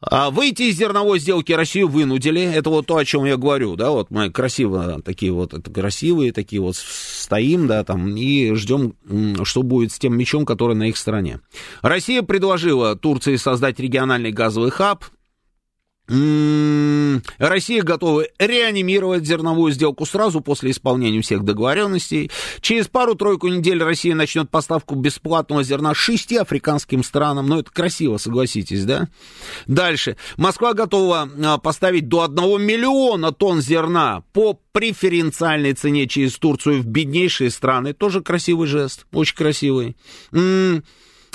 [0.00, 2.40] А выйти из зерновой сделки Россию вынудили.
[2.40, 6.32] Это вот то, о чем я говорю, да, вот мы красиво такие вот, это красивые
[6.32, 8.94] такие вот стоим, да, там, и ждем,
[9.44, 11.40] что будет с тем мечом, который на их стороне.
[11.82, 15.04] Россия предложила Турции создать региональный газовый хаб,
[16.08, 22.30] Россия готова реанимировать зерновую сделку сразу после исполнения всех договоренностей.
[22.60, 27.48] Через пару-тройку недель Россия начнет поставку бесплатного зерна шести африканским странам.
[27.48, 29.08] Ну, это красиво, согласитесь, да?
[29.66, 30.16] Дальше.
[30.36, 36.86] Москва готова а, поставить до 1 миллиона тонн зерна по преференциальной цене через Турцию в
[36.86, 37.94] беднейшие страны.
[37.94, 39.96] Тоже красивый жест, очень красивый.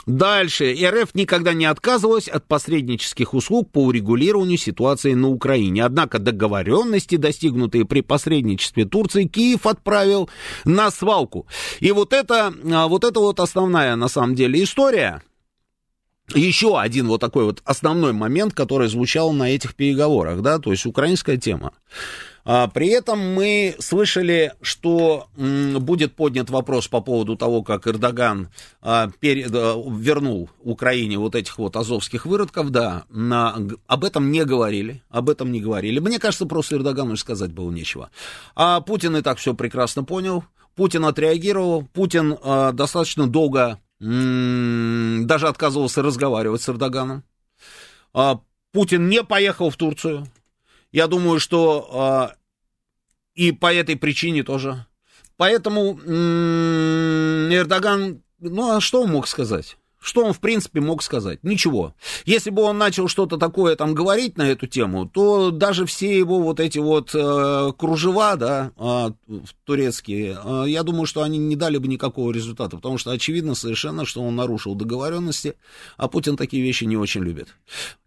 [0.08, 0.74] Дальше.
[0.74, 5.86] РФ никогда не отказывалась от посреднических услуг по урегулированию ситуации на Украине.
[5.86, 10.30] Однако договоренности, достигнутые при посредничестве Турции, Киев отправил
[10.66, 11.46] на свалку.
[11.80, 15.22] И вот это, а, вот это вот основная, на самом деле, история.
[16.34, 20.86] Еще один вот такой вот основной момент, который звучал на этих переговорах, да, то есть
[20.86, 21.74] украинская тема.
[22.44, 28.50] А, при этом мы слышали, что будет поднят вопрос по поводу того, как Эрдоган
[28.82, 33.56] а, вернул Украине вот этих вот азовских выродков, да, на,
[33.88, 36.00] об этом не говорили, об этом не говорили.
[36.00, 38.10] Мне кажется, просто Эрдогану сказать было нечего.
[38.56, 40.44] А Путин и так все прекрасно понял,
[40.76, 47.24] Путин отреагировал, Путин а, достаточно долго даже отказывался разговаривать с Эрдоганом.
[48.72, 50.26] Путин не поехал в Турцию,
[50.92, 52.38] я думаю, что э,
[53.34, 54.86] и по этой причине тоже.
[55.38, 59.78] Поэтому м-м, Эрдоган, ну а что он мог сказать?
[60.02, 61.44] Что он, в принципе, мог сказать?
[61.44, 61.94] Ничего.
[62.26, 66.40] Если бы он начал что-то такое там говорить на эту тему, то даже все его
[66.40, 69.12] вот эти вот э, кружева, да, э,
[69.64, 74.04] турецкие, э, я думаю, что они не дали бы никакого результата, потому что очевидно совершенно,
[74.04, 75.54] что он нарушил договоренности,
[75.98, 77.50] а Путин такие вещи не очень любит.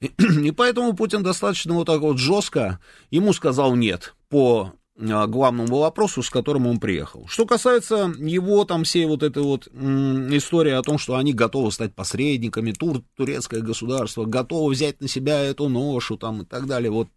[0.01, 0.11] И,
[0.47, 2.81] и поэтому Путин достаточно вот так вот жестко
[3.13, 7.27] ему сказал нет по главному вопросу, с которым он приехал.
[7.29, 11.95] Что касается его там всей вот этой вот истории о том, что они готовы стать
[11.95, 17.09] посредниками, тур, турецкое государство готово взять на себя эту ношу там и так далее, вот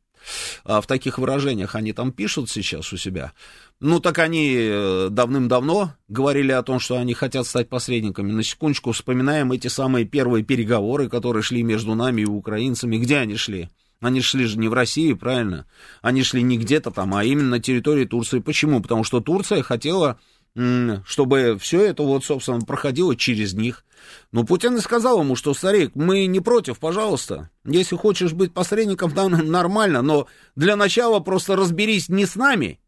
[0.65, 3.33] а, в таких выражениях они там пишут сейчас у себя.
[3.79, 8.31] Ну, так они э, давным-давно говорили о том, что они хотят стать посредниками.
[8.31, 12.97] На секундочку вспоминаем эти самые первые переговоры, которые шли между нами и украинцами.
[12.97, 13.69] Где они шли?
[13.99, 15.65] Они шли же не в России, правильно?
[16.01, 18.39] Они шли не где-то там, а именно на территории Турции.
[18.39, 18.81] Почему?
[18.81, 20.19] Потому что Турция хотела,
[20.53, 23.85] чтобы все это вот, собственно, проходило через них.
[24.31, 27.49] Но Путин и сказал ему, что, старик, мы не против, пожалуйста.
[27.65, 32.79] Если хочешь быть посредником, там нормально, но для начала просто разберись не с нами,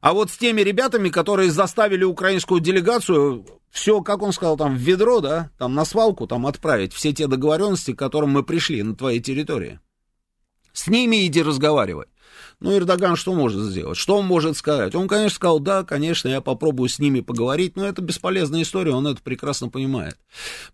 [0.00, 4.78] а вот с теми ребятами, которые заставили украинскую делегацию все, как он сказал, там в
[4.78, 8.96] ведро, да, там на свалку, там отправить все те договоренности, к которым мы пришли на
[8.96, 9.78] твоей территории.
[10.72, 12.06] С ними иди разговаривай.
[12.60, 13.96] Ну, Эрдоган что может сделать?
[13.96, 14.94] Что он может сказать?
[14.94, 19.06] Он, конечно, сказал, да, конечно, я попробую с ними поговорить, но это бесполезная история, он
[19.06, 20.18] это прекрасно понимает.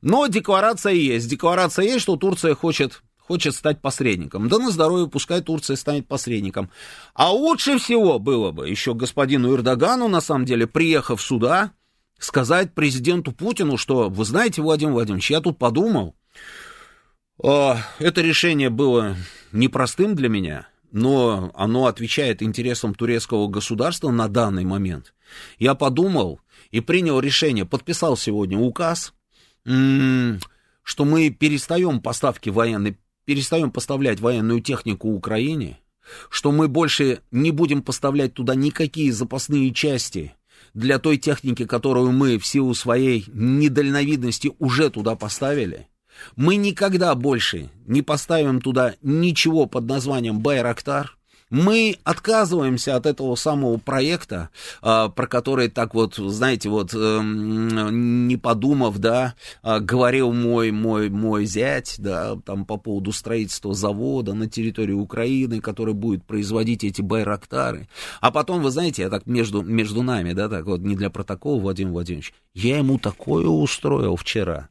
[0.02, 1.28] Но декларация есть.
[1.28, 4.48] Декларация есть, что Турция хочет хочет стать посредником.
[4.48, 6.70] Да на здоровье, пускай Турция станет посредником.
[7.12, 11.72] А лучше всего было бы еще господину Эрдогану, на самом деле, приехав сюда,
[12.18, 16.14] сказать президенту Путину, что, вы знаете, Владимир Владимирович, я тут подумал,
[17.98, 19.16] это решение было
[19.52, 25.14] непростым для меня, но оно отвечает интересам турецкого государства на данный момент.
[25.58, 29.12] Я подумал и принял решение, подписал сегодня указ,
[29.64, 35.78] что мы перестаем поставки военной, перестаем поставлять военную технику Украине,
[36.30, 40.34] что мы больше не будем поставлять туда никакие запасные части
[40.72, 45.88] для той техники, которую мы в силу своей недальновидности уже туда поставили–
[46.36, 51.16] мы никогда больше не поставим туда ничего под названием Байрактар,
[51.48, 54.50] Мы отказываемся от этого самого проекта,
[54.82, 61.08] а, про который так вот, знаете, вот эм, не подумав, да, а, говорил мой, мой,
[61.08, 67.00] мой зять, да, там по поводу строительства завода на территории Украины, который будет производить эти
[67.00, 67.88] байрактары.
[68.20, 71.60] А потом, вы знаете, я так между, между нами, да, так вот, не для протокола,
[71.60, 74.68] Владимир Владимирович, я ему такое устроил вчера.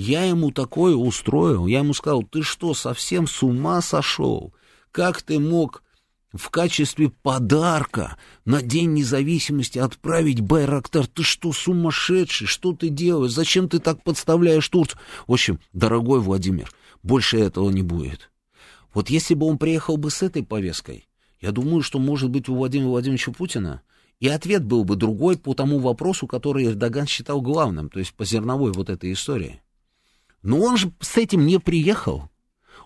[0.00, 1.66] Я ему такое устроил.
[1.66, 4.54] Я ему сказал, ты что, совсем с ума сошел?
[4.92, 5.82] Как ты мог
[6.32, 11.08] в качестве подарка на День независимости отправить Байрактар.
[11.08, 12.46] Ты что, сумасшедший?
[12.46, 13.32] Что ты делаешь?
[13.32, 15.00] Зачем ты так подставляешь Турцию?
[15.26, 16.70] В общем, дорогой Владимир,
[17.02, 18.30] больше этого не будет.
[18.94, 21.08] Вот если бы он приехал бы с этой повесткой,
[21.40, 23.82] я думаю, что, может быть, у Владимира Владимировича Путина
[24.20, 28.24] и ответ был бы другой по тому вопросу, который Эрдоган считал главным, то есть по
[28.24, 29.60] зерновой вот этой истории.
[30.42, 32.28] Но он же с этим не приехал.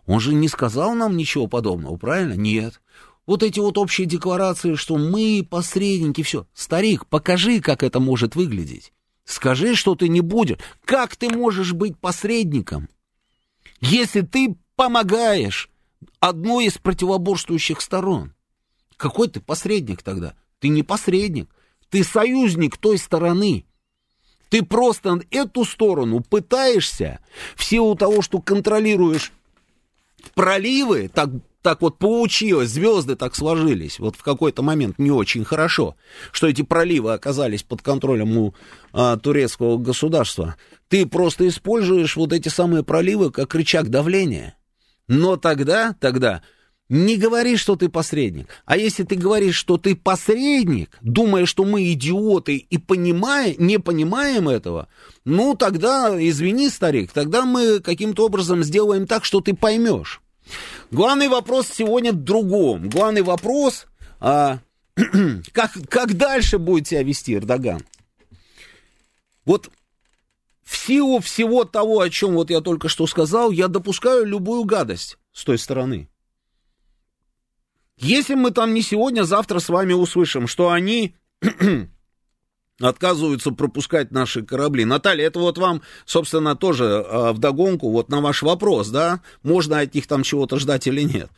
[0.06, 2.34] Он же не сказал нам ничего подобного, правильно?
[2.34, 2.80] Нет.
[3.26, 6.46] Вот эти вот общие декларации, что мы посредники, все.
[6.54, 8.92] Старик, покажи, как это может выглядеть.
[9.24, 10.58] Скажи, что ты не будешь.
[10.84, 12.88] Как ты можешь быть посредником,
[13.80, 15.70] если ты помогаешь
[16.18, 18.34] одной из противоборствующих сторон?
[18.96, 20.34] Какой ты посредник тогда?
[20.58, 21.48] Ты не посредник,
[21.88, 23.66] ты союзник той стороны.
[24.52, 27.20] Ты просто эту сторону пытаешься
[27.56, 29.32] в силу того, что контролируешь
[30.34, 31.30] проливы, так
[31.62, 35.96] так вот получилось, звезды так сложились, вот в какой-то момент не очень хорошо,
[36.32, 38.54] что эти проливы оказались под контролем у
[38.92, 40.56] а, турецкого государства.
[40.88, 44.58] Ты просто используешь вот эти самые проливы как рычаг давления.
[45.08, 46.42] Но тогда, тогда
[46.92, 48.48] не говори, что ты посредник.
[48.66, 54.46] А если ты говоришь, что ты посредник, думая, что мы идиоты и понимая, не понимаем
[54.46, 54.88] этого,
[55.24, 60.20] ну тогда, извини, старик, тогда мы каким-то образом сделаем так, что ты поймешь.
[60.90, 62.90] Главный вопрос сегодня в другом.
[62.90, 63.86] Главный вопрос,
[64.20, 64.58] а,
[65.52, 67.80] как, как дальше будет себя вести Эрдоган?
[69.46, 69.70] Вот
[70.62, 75.16] в силу всего того, о чем вот я только что сказал, я допускаю любую гадость
[75.32, 76.10] с той стороны.
[78.02, 81.14] Если мы там не сегодня, завтра с вами услышим, что они
[82.80, 84.84] отказываются пропускать наши корабли.
[84.84, 89.94] Наталья, это вот вам, собственно, тоже э, вдогонку вот на ваш вопрос, да, можно от
[89.94, 91.30] них там чего-то ждать или нет.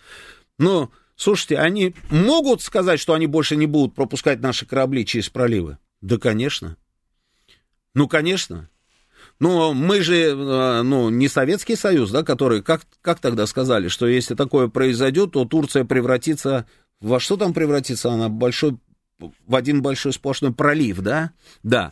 [0.58, 5.76] Но, слушайте, они могут сказать, что они больше не будут пропускать наши корабли через проливы?
[6.00, 6.78] Да, конечно.
[7.92, 8.70] Ну, конечно.
[9.44, 14.06] Но мы же, э, ну, не Советский Союз, да, который, как, как тогда сказали, что
[14.06, 16.66] если такое произойдет, то Турция превратится,
[17.02, 18.78] во что там превратится она, большой
[19.18, 21.32] в один большой сплошной пролив, да?
[21.62, 21.90] Да.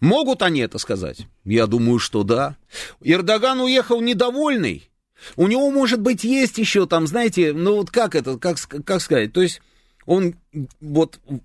[0.00, 1.26] Могут они это сказать?
[1.44, 2.56] Я думаю, что да.
[3.02, 4.88] Эрдоган уехал недовольный.
[5.34, 9.32] У него, может быть, есть еще там, знаете, ну вот как это, как, как сказать,
[9.32, 9.60] то есть
[10.04, 10.36] он
[10.80, 11.40] вот в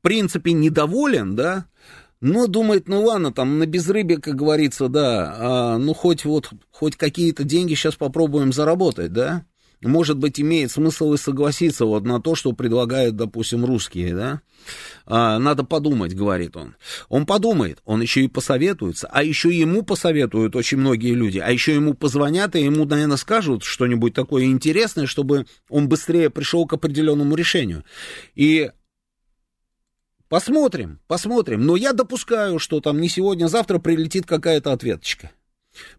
[0.00, 1.66] принципе недоволен, да,
[2.24, 6.96] но думает, ну ладно, там на безрыбье, как говорится, да, а, ну хоть вот, хоть
[6.96, 9.44] какие-то деньги сейчас попробуем заработать, да
[9.82, 14.40] может быть, имеет смысл и согласиться вот на то, что предлагают, допустим, русские, да?
[15.06, 16.74] А, надо подумать, говорит он.
[17.08, 21.74] Он подумает, он еще и посоветуется, а еще ему посоветуют очень многие люди, а еще
[21.74, 27.34] ему позвонят и ему, наверное, скажут что-нибудь такое интересное, чтобы он быстрее пришел к определенному
[27.34, 27.84] решению.
[28.34, 28.70] И
[30.34, 31.64] посмотрим, посмотрим.
[31.64, 35.30] Но я допускаю, что там не сегодня, а завтра прилетит какая-то ответочка.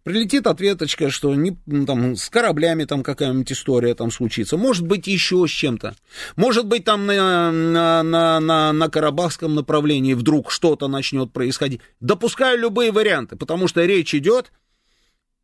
[0.03, 4.57] Прилетит ответочка, что не, ну, там, с кораблями там какая-нибудь история там случится.
[4.57, 5.95] Может быть, еще с чем-то.
[6.35, 11.79] Может быть, там на, на, на, на, на Карабахском направлении вдруг что-то начнет происходить.
[12.01, 14.51] Допускаю любые варианты, потому что речь идет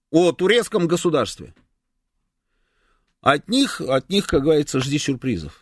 [0.10, 1.54] о турецком государстве.
[3.22, 5.61] От них, от них, как говорится, жди сюрпризов.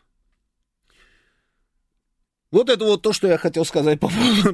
[2.52, 4.10] Вот это вот то, что я хотел сказать по,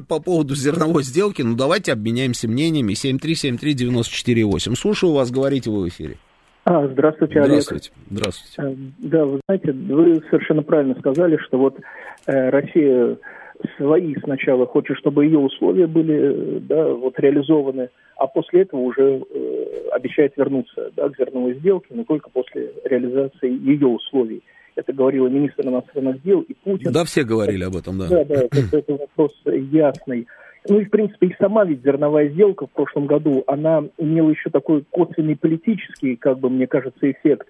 [0.08, 1.40] по поводу зерновой сделки.
[1.40, 2.92] Ну, давайте обменяемся мнениями.
[2.92, 4.74] 7373948.
[4.74, 6.16] Слушаю вас, говорите вы в эфире.
[6.64, 7.62] А, здравствуйте, Олег.
[7.62, 7.90] Здравствуйте.
[8.10, 8.62] Здравствуйте.
[8.62, 11.78] Э, да, вы знаете, вы совершенно правильно сказали, что вот
[12.26, 13.16] э, Россия
[13.78, 19.22] свои сначала хочет, чтобы ее условия были э, да, вот реализованы, а после этого уже
[19.22, 24.42] э, обещает вернуться да, к зерновой сделке, но только после реализации ее условий.
[24.76, 26.92] Это говорила министр иностранных дел и Путин.
[26.92, 28.08] Да, все говорили об этом, да.
[28.08, 30.26] Да, да, это, это вопрос ясный.
[30.68, 34.50] Ну и, в принципе, и сама ведь зерновая сделка в прошлом году, она имела еще
[34.50, 37.48] такой косвенный политический, как бы, мне кажется, эффект.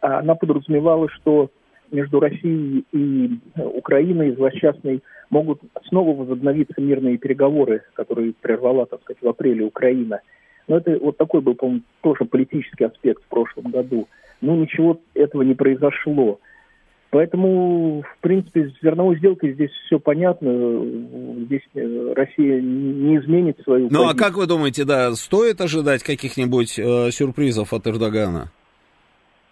[0.00, 1.50] Она подразумевала, что
[1.90, 9.28] между Россией и Украиной злосчастной могут снова возобновиться мирные переговоры, которые прервала, так сказать, в
[9.28, 10.20] апреле Украина.
[10.66, 14.08] Но это вот такой был, по-моему, тоже политический аспект в прошлом году.
[14.40, 16.40] Ну, ничего этого не произошло.
[17.14, 20.50] Поэтому, в принципе, с зерновой сделкой здесь все понятно.
[21.44, 24.08] Здесь э, Россия не изменит свою Ну, позицию.
[24.08, 28.50] а как вы думаете, да, стоит ожидать каких-нибудь э, сюрпризов от Эрдогана?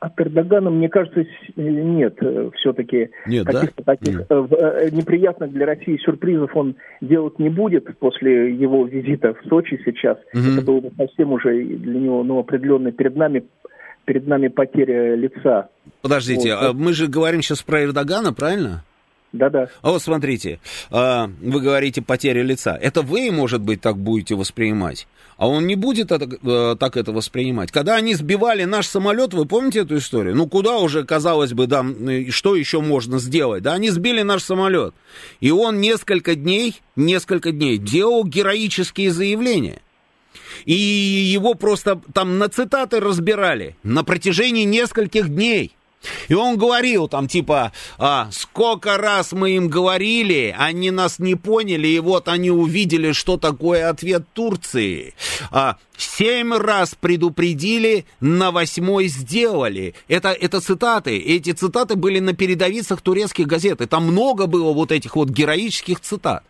[0.01, 3.95] От Эрдогана, мне кажется, нет, э, все-таки нет, каких-то да?
[3.95, 4.97] таких mm.
[4.97, 10.19] неприятных для России сюрпризов он делать не будет после его визита в Сочи сейчас.
[10.35, 10.53] Mm-hmm.
[10.55, 13.45] Это было бы совсем уже для него ну, определенно перед нами
[14.05, 15.69] перед нами потеря лица.
[16.03, 16.65] Подождите, вот.
[16.65, 18.85] А мы же говорим сейчас про Эрдогана, правильно?
[19.33, 19.69] Да-да.
[19.81, 22.77] А вот смотрите, а, вы говорите потеря лица.
[22.79, 27.13] Это вы, может быть, так будете воспринимать, а он не будет это, э, так это
[27.13, 27.73] воспринимать.
[27.73, 30.37] Когда они сбивали наш самолет, вы помните эту историю?
[30.37, 31.83] Ну, куда уже, казалось бы, да,
[32.29, 33.63] что еще можно сделать?
[33.63, 34.95] Да, они сбили наш самолет.
[35.41, 39.81] И он несколько дней, несколько дней делал героические заявления–
[40.65, 45.75] и его просто там на цитаты разбирали на протяжении нескольких дней.
[46.29, 51.89] И он говорил там типа, а, сколько раз мы им говорили, они нас не поняли,
[51.89, 55.15] и вот они увидели, что такое ответ Турции.
[55.51, 59.95] А, семь раз предупредили, на восьмой сделали.
[60.09, 61.19] Это, это цитаты.
[61.19, 63.81] Эти цитаты были на передовицах турецких газет.
[63.81, 66.45] И там много было вот этих вот героических цитат.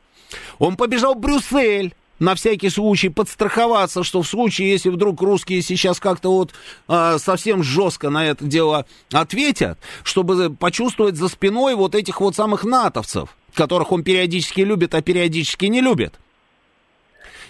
[0.59, 5.99] Он побежал в Брюссель на всякий случай подстраховаться, что в случае, если вдруг русские сейчас
[5.99, 6.53] как-то вот
[6.87, 12.63] а, совсем жестко на это дело ответят, чтобы почувствовать за спиной вот этих вот самых
[12.63, 16.15] натовцев, которых он периодически любит, а периодически не любит.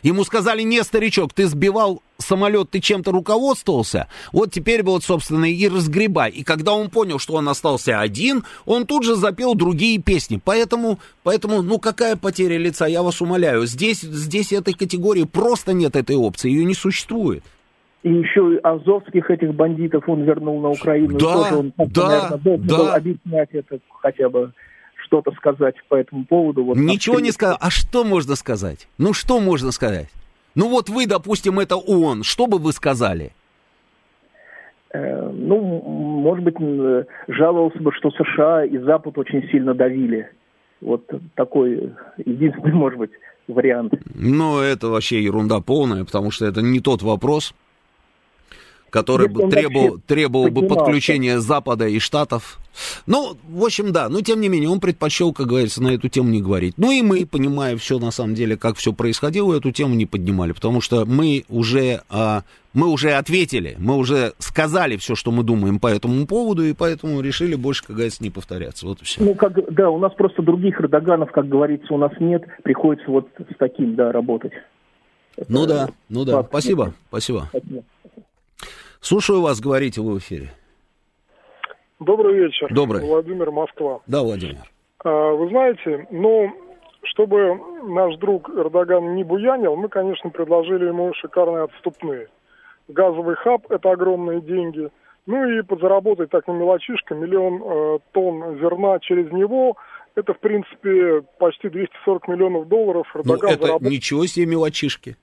[0.02, 5.68] Ему сказали, не, старичок, ты сбивал самолет, ты чем-то руководствовался, вот теперь вот, собственно, и
[5.68, 6.30] разгребай.
[6.30, 10.40] И когда он понял, что он остался один, он тут же запел другие песни.
[10.42, 13.66] Поэтому, поэтому ну какая потеря лица, я вас умоляю.
[13.66, 17.44] Здесь, здесь этой категории просто нет этой опции, ее не существует.
[18.02, 21.18] И еще азовских этих бандитов он вернул на Украину.
[21.18, 22.76] Да, Тоже он, да, наверное, должен да.
[22.76, 24.52] был объяснять это хотя бы
[25.12, 26.64] что-то сказать по этому поводу.
[26.64, 27.58] Вот, Ничего не сказал.
[27.60, 28.88] А что можно сказать?
[28.96, 30.08] Ну, что можно сказать?
[30.54, 32.22] Ну, вот вы, допустим, это он.
[32.22, 33.32] Что бы вы сказали?
[34.94, 36.56] Э, ну, может быть,
[37.28, 40.30] жаловался бы, что США и Запад очень сильно давили.
[40.80, 41.04] Вот
[41.34, 43.10] такой единственный, может быть,
[43.48, 43.92] вариант.
[44.14, 47.54] Ну, это вообще ерунда полная, потому что это не тот вопрос,
[48.92, 52.58] который бы требовал, требовал бы подключения Запада и Штатов.
[53.06, 56.28] Ну, в общем, да, но тем не менее, он предпочел, как говорится, на эту тему
[56.28, 56.74] не говорить.
[56.76, 60.52] Ну и мы, понимая все на самом деле, как все происходило, эту тему не поднимали,
[60.52, 62.42] потому что мы уже, а,
[62.74, 67.22] мы уже ответили, мы уже сказали все, что мы думаем по этому поводу, и поэтому
[67.22, 68.86] решили больше, как говорится, не повторяться.
[68.86, 69.22] Вот и все.
[69.22, 73.28] Ну, как, да, у нас просто других Эрдоганов, как говорится, у нас нет, приходится вот
[73.38, 74.52] с таким, да, работать.
[75.48, 77.48] Ну Это, да, ну да, спасибо, спасибо.
[77.50, 77.84] спасибо.
[79.02, 80.50] Слушаю вас, говорите вы в эфире.
[81.98, 82.72] Добрый вечер.
[82.72, 83.02] Добрый.
[83.02, 84.00] Владимир, Москва.
[84.06, 84.62] Да, Владимир.
[85.04, 86.50] А, вы знаете, ну,
[87.02, 92.28] чтобы наш друг Эрдоган не буянил, мы, конечно, предложили ему шикарные отступные.
[92.86, 94.88] Газовый хаб– это огромные деньги.
[95.26, 99.76] Ну и подзаработать так на мелочишко, миллион э, тонн зерна через него–
[100.14, 103.90] это, в принципе, почти 240 миллионов долларов Эрдоган ну, это заработал.
[103.90, 105.16] ничего себе мелочишки.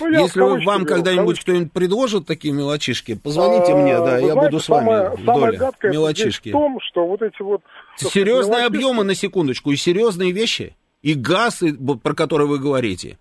[0.00, 4.60] Ну, Если вам когда-нибудь кто-нибудь предложит такие мелочишки, позвоните а, мне, да, я знаете, буду
[4.60, 5.58] с вами самое, в доле.
[5.58, 6.48] Самое мелочишки.
[6.48, 7.62] в том, что вот эти вот...
[7.96, 13.18] Серьезные объемы, на секундочку, и серьезные вещи, и газ, и, про который вы говорите.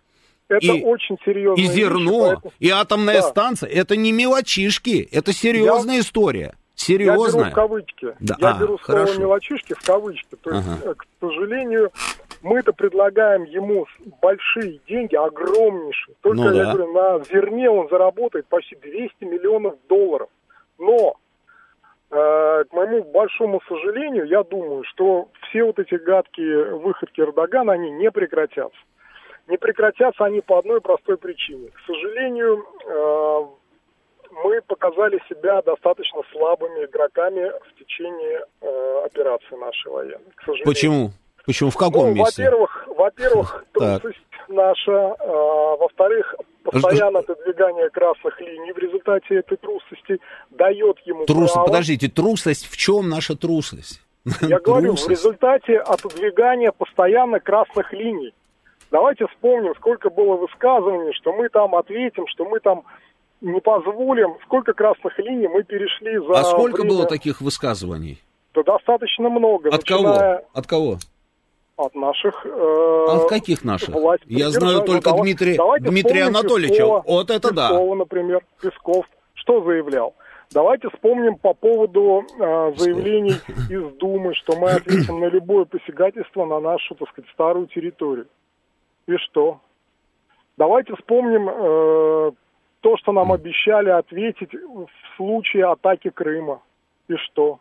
[0.48, 1.62] Это и, очень серьезно.
[1.62, 2.54] И зерно, вещи, поэтому...
[2.60, 3.28] и атомная да.
[3.30, 3.70] станция.
[3.70, 6.02] Это не мелочишки, это серьезная я...
[6.02, 6.56] история.
[6.76, 7.38] Серьезно?
[7.38, 8.08] Я беру в кавычки.
[8.20, 8.36] Да.
[8.40, 9.20] Я а, беру слово хорошо.
[9.20, 10.36] мелочишки в кавычки.
[10.42, 10.96] То есть, ага.
[10.96, 11.92] к сожалению,
[12.42, 13.86] мы-то предлагаем ему
[14.22, 16.16] большие деньги, огромнейшие.
[16.22, 16.56] Только, ну, да.
[16.56, 20.30] я говорю, на зерне он заработает почти 200 миллионов долларов.
[20.80, 21.16] Но,
[22.10, 27.92] э, к моему большому сожалению, я думаю, что все вот эти гадкие выходки Эрдогана, они
[27.92, 28.80] не прекратятся.
[29.48, 31.70] Не прекратятся они по одной простой причине.
[31.70, 33.46] К сожалению, э,
[34.44, 40.32] мы показали себя достаточно слабыми игроками в течение э, операции нашей военной.
[40.36, 40.66] К сожалению.
[40.66, 41.10] Почему?
[41.46, 41.70] Почему?
[41.70, 42.44] В каком ну, месте?
[42.44, 44.20] Во-первых, во-первых, трусость
[44.52, 50.20] наша, э, во-вторых, постоянное отодвигание красных линий в результате этой трусости
[50.52, 51.54] дает ему Трус...
[51.54, 51.68] право...
[51.68, 54.02] Подождите, трусость, в чем наша трусость?
[54.42, 58.34] Я говорю, в результате отодвигания постоянно красных линий.
[58.92, 62.84] Давайте вспомним, сколько было высказываний, что мы там ответим, что мы там
[63.40, 66.90] не позволим, сколько красных линий мы перешли за А сколько время...
[66.90, 68.22] было таких высказываний?
[68.54, 69.70] Да достаточно много.
[69.70, 70.04] От начиная...
[70.04, 70.48] кого?
[70.54, 70.98] От кого?
[71.82, 72.46] От наших...
[72.46, 73.90] Э, от каких наших?
[73.90, 76.76] Власть Я знаю только давай, Дмитрия, Дмитрия Анатольевича.
[76.76, 77.96] Пескова, вот это Пескова, да.
[77.96, 78.42] например.
[78.62, 79.06] Песков
[79.42, 80.14] что заявлял?
[80.54, 83.32] Давайте вспомним по поводу э, заявлений
[83.70, 88.28] из Думы, что мы ответим на любое посягательство на нашу, так сказать, старую территорию.
[89.08, 89.60] И что?
[90.58, 92.32] Давайте вспомним э,
[92.82, 96.62] то, что нам обещали ответить в случае атаки Крыма.
[97.08, 97.60] И что?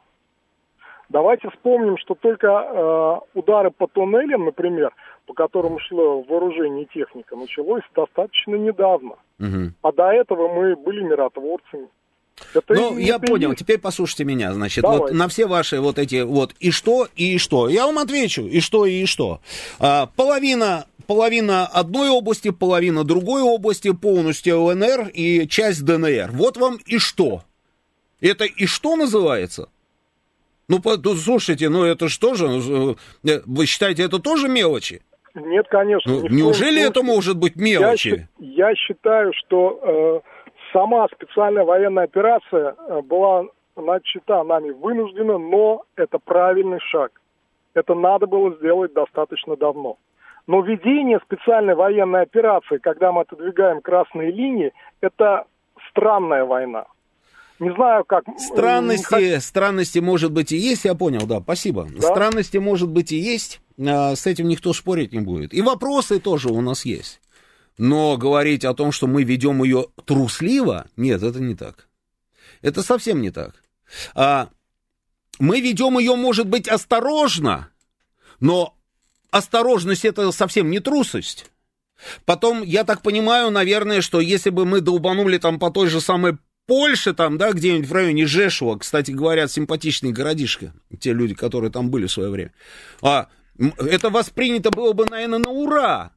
[1.10, 4.92] Давайте вспомним, что только э, удары по туннелям, например,
[5.26, 9.16] по которым шло вооружение и техника, началось достаточно недавно.
[9.40, 9.72] Угу.
[9.82, 11.88] А до этого мы были миротворцами.
[12.54, 14.98] Это ну, я понял, теперь послушайте меня, значит, Давай.
[14.98, 17.68] вот на все ваши вот эти вот и что, и что.
[17.68, 19.40] Я вам отвечу, и что, и что.
[19.80, 26.30] А, половина, половина одной области, половина другой области, полностью ЛНР и часть ДНР.
[26.32, 27.42] Вот вам и что.
[28.20, 29.68] Это и что называется?
[30.70, 35.02] Ну, слушайте, ну это что же, ну, э, вы считаете, это тоже мелочи?
[35.34, 36.12] Нет, конечно.
[36.12, 38.28] Ну, неужели это может быть мелочи?
[38.38, 40.20] Я, я считаю, что э,
[40.72, 43.46] сама специальная военная операция э, была
[43.76, 47.20] начата нами вынуждена, но это правильный шаг.
[47.74, 49.96] Это надо было сделать достаточно давно.
[50.46, 55.46] Но ведение специальной военной операции, когда мы отодвигаем красные линии, это
[55.90, 56.86] странная война.
[57.60, 58.24] Не знаю, как...
[58.38, 59.40] Странности, не...
[59.40, 61.86] странности, может быть, и есть, я понял, да, спасибо.
[61.94, 62.08] Да?
[62.08, 65.52] Странности, может быть, и есть, а, с этим никто спорить не будет.
[65.52, 67.20] И вопросы тоже у нас есть.
[67.76, 71.86] Но говорить о том, что мы ведем ее трусливо, нет, это не так.
[72.62, 73.62] Это совсем не так.
[74.14, 74.48] А,
[75.38, 77.68] мы ведем ее, может быть, осторожно,
[78.40, 78.74] но
[79.30, 81.50] осторожность это совсем не трусость.
[82.24, 86.38] Потом, я так понимаю, наверное, что если бы мы долбанули там по той же самой
[86.70, 91.90] Польше там, да, где-нибудь в районе Жешуа, кстати говоря, симпатичный городишко, те люди, которые там
[91.90, 92.52] были в свое время,
[93.02, 93.26] а,
[93.76, 96.12] это воспринято было бы, наверное, на ура.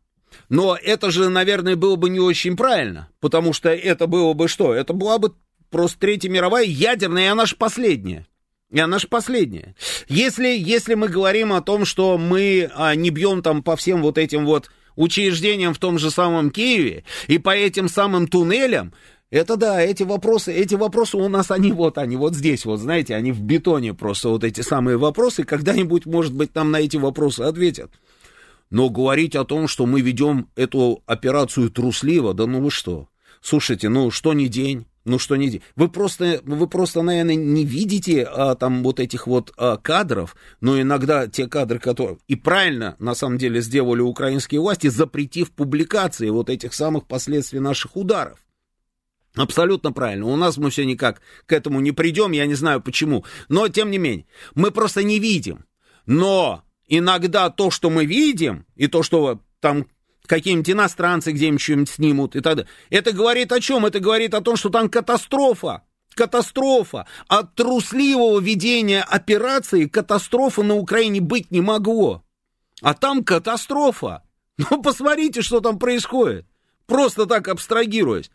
[0.50, 4.76] Но это же, наверное, было бы не очень правильно, потому что это было бы что?
[4.76, 5.34] Это была бы
[5.72, 8.28] просто Третья мировая ядерная, и она же последняя.
[8.70, 9.74] И она же последняя.
[10.08, 14.20] Если, если мы говорим о том, что мы а, не бьем там по всем вот
[14.20, 18.94] этим вот учреждениям в том же самом Киеве и по этим самым туннелям,
[19.34, 23.16] это да, эти вопросы, эти вопросы у нас, они вот, они вот здесь, вот знаете,
[23.16, 27.42] они в бетоне просто, вот эти самые вопросы, когда-нибудь, может быть, нам на эти вопросы
[27.42, 27.92] ответят.
[28.70, 33.08] Но говорить о том, что мы ведем эту операцию трусливо, да ну вы что?
[33.42, 35.64] Слушайте, ну что не день, ну что не день.
[35.76, 40.80] Вы просто, вы просто, наверное, не видите а, там вот этих вот а, кадров, но
[40.80, 42.20] иногда те кадры, которые...
[42.28, 47.96] И правильно, на самом деле, сделали украинские власти, запретив публикации вот этих самых последствий наших
[47.98, 48.38] ударов.
[49.36, 50.28] Абсолютно правильно.
[50.28, 53.26] У нас мы все никак к этому не придем, я не знаю почему.
[53.50, 55.66] Но, тем не менее, мы просто не видим.
[56.06, 59.88] Но иногда то, что мы видим, и то, что там
[60.28, 63.86] какие-нибудь иностранцы где-нибудь что-нибудь снимут и так далее, это говорит о чем?
[63.86, 65.84] Это говорит о том, что там катастрофа.
[66.14, 67.08] Катастрофа.
[67.28, 72.24] От трусливого ведения операции катастрофы на Украине быть не могло.
[72.82, 74.22] А там катастрофа.
[74.58, 76.46] Ну, посмотрите, что там происходит.
[76.86, 78.30] Просто так абстрагируясь.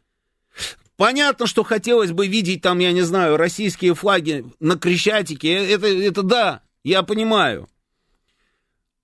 [0.98, 5.52] Понятно, что хотелось бы видеть там, я не знаю, российские флаги на Крещатике.
[5.52, 7.68] Это, это да, я понимаю.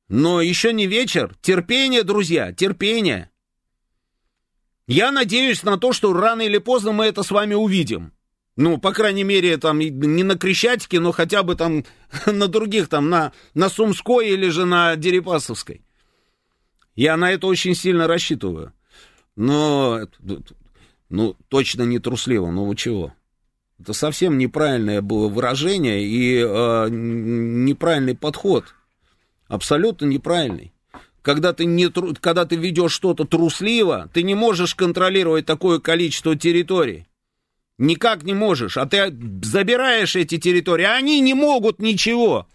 [0.09, 1.37] Но еще не вечер.
[1.41, 3.31] Терпение, друзья, терпение.
[4.89, 8.13] Я надеюсь на то, что рано или поздно мы это с вами увидим.
[8.57, 11.85] Ну, по крайней мере, там не на Крещатике, но хотя бы там
[12.27, 15.85] на других, там на, на Сумской или же на Дерипасовской.
[16.97, 18.73] Я на это очень сильно рассчитываю.
[19.37, 20.09] Но
[21.15, 23.15] ну, точно не трусливо, ну вы чего?
[23.79, 28.75] Это совсем неправильное было выражение и э, неправильный подход.
[29.47, 30.73] Абсолютно неправильный.
[31.23, 37.07] Когда ты, не, когда ты ведешь что-то трусливо, ты не можешь контролировать такое количество территорий.
[37.79, 38.77] Никак не можешь.
[38.77, 42.49] А ты забираешь эти территории, а они не могут ничего.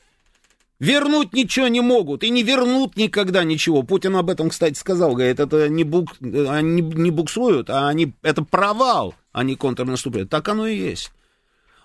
[0.79, 3.83] Вернуть ничего не могут и не вернут никогда ничего.
[3.83, 5.13] Путин об этом, кстати, сказал.
[5.13, 10.27] Говорит, это не, бук, они не буксуют, а они, это провал, а не контрнаступление.
[10.27, 11.11] Так оно и есть.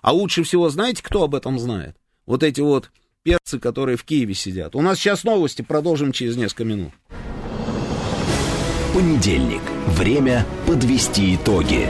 [0.01, 1.97] А лучше всего, знаете, кто об этом знает?
[2.25, 2.89] Вот эти вот
[3.23, 4.75] перцы, которые в Киеве сидят.
[4.75, 6.91] У нас сейчас новости, продолжим через несколько минут.
[8.93, 9.61] Понедельник.
[9.87, 11.89] Время подвести итоги.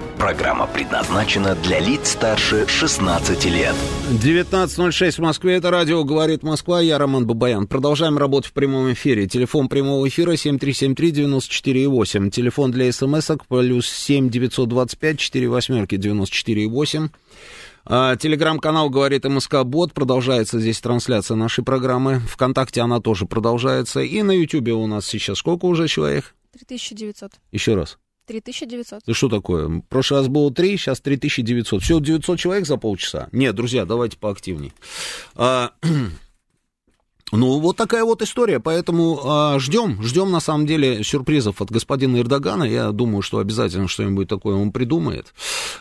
[0.21, 3.73] Программа предназначена для лиц старше 16 лет.
[4.23, 5.55] 19.06 в Москве.
[5.55, 6.79] Это радио «Говорит Москва».
[6.79, 7.65] Я Роман Бабаян.
[7.65, 9.27] Продолжаем работу в прямом эфире.
[9.27, 12.29] Телефон прямого эфира 7373948.
[12.29, 17.09] Телефон для смс-ок плюс 7 925 4 восьмерки 94,8.
[17.85, 19.91] А, телеграм-канал «Говорит МСК Бот».
[19.93, 22.19] Продолжается здесь трансляция нашей программы.
[22.29, 24.01] Вконтакте она тоже продолжается.
[24.01, 26.35] И на Ютьюбе у нас сейчас сколько уже человек?
[26.53, 27.31] 3900.
[27.51, 27.97] Еще раз.
[28.31, 29.01] 3900.
[29.05, 29.67] Да что такое?
[29.67, 31.83] В прошлый раз было 3, сейчас 3900.
[31.83, 33.27] Все, 900 человек за полчаса?
[33.31, 34.71] Нет, друзья, давайте поактивней.
[35.35, 35.71] А,
[37.31, 42.19] Ну, вот такая вот история, поэтому а, ждем, ждем на самом деле сюрпризов от господина
[42.19, 45.33] Эрдогана, я думаю, что обязательно что-нибудь такое он придумает.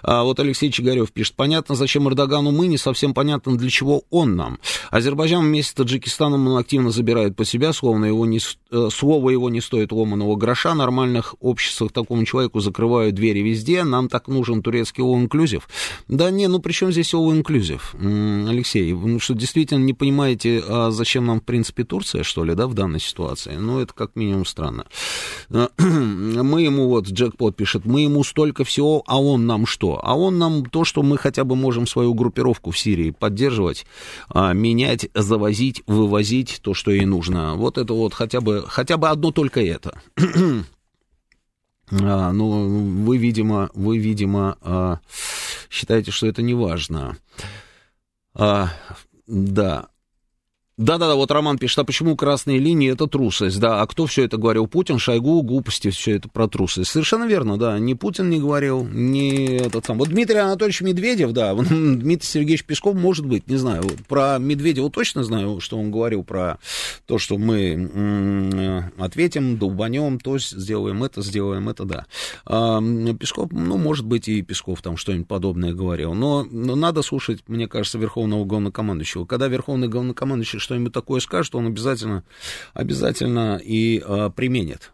[0.03, 4.37] А вот Алексей Чигарев пишет, понятно, зачем Эрдогану мы, не совсем понятно, для чего он
[4.37, 4.59] нам.
[4.91, 8.39] Азербайджан вместе с Таджикистаном он активно забирает по себя, словно его не,
[8.71, 14.09] э, слово его не стоит ломаного гроша, нормальных обществах такому человеку закрывают двери везде, нам
[14.09, 15.63] так нужен турецкий all-inclusive.
[16.07, 18.49] Да не, ну при чем здесь all-inclusive?
[18.49, 22.67] Алексей, вы что, действительно не понимаете, а зачем нам в принципе, Турция, что ли, да,
[22.67, 23.57] в данной ситуации.
[23.57, 24.87] Ну, это как минимум странно.
[25.49, 30.01] Мы ему, вот, Джекпот пишет, мы ему столько всего, а он нам что?
[30.03, 33.87] А он нам то, что мы хотя бы можем свою группировку в Сирии поддерживать,
[34.29, 37.55] а, менять, завозить, вывозить то, что ей нужно.
[37.55, 40.01] Вот это вот хотя бы, хотя бы одно только это.
[41.93, 45.01] А, ну, вы, видимо, вы, видимо, а,
[45.69, 47.17] считаете, что это не важно.
[48.33, 48.69] А,
[49.27, 49.90] да.
[50.81, 53.61] Да-да-да, вот Роман пишет, а почему красные линии это трусость?
[53.61, 54.67] Да, а кто все это говорил?
[54.67, 56.91] Путин, Шойгу, глупости, все это про трусость.
[56.91, 59.99] Совершенно верно, да, ни Путин не говорил, ни этот сам.
[59.99, 65.23] Вот Дмитрий Анатольевич Медведев, да, Дмитрий Сергеевич Песков, может быть, не знаю, про Медведева точно
[65.23, 66.59] знаю, что он говорил про
[67.05, 72.07] то, что мы ответим, долбанем, то сделаем это, сделаем это, да.
[72.47, 72.81] А
[73.21, 77.69] Песков, ну, может быть, и Песков там что-нибудь подобное говорил, но, но надо слушать, мне
[77.69, 79.27] кажется, Верховного Главнокомандующего.
[79.27, 82.23] Когда Верховный Главнокомандующий что-нибудь такое скажет, он обязательно,
[82.75, 84.93] обязательно и а, применит.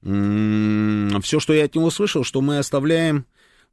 [0.00, 3.26] Все, что я от него слышал, что мы оставляем,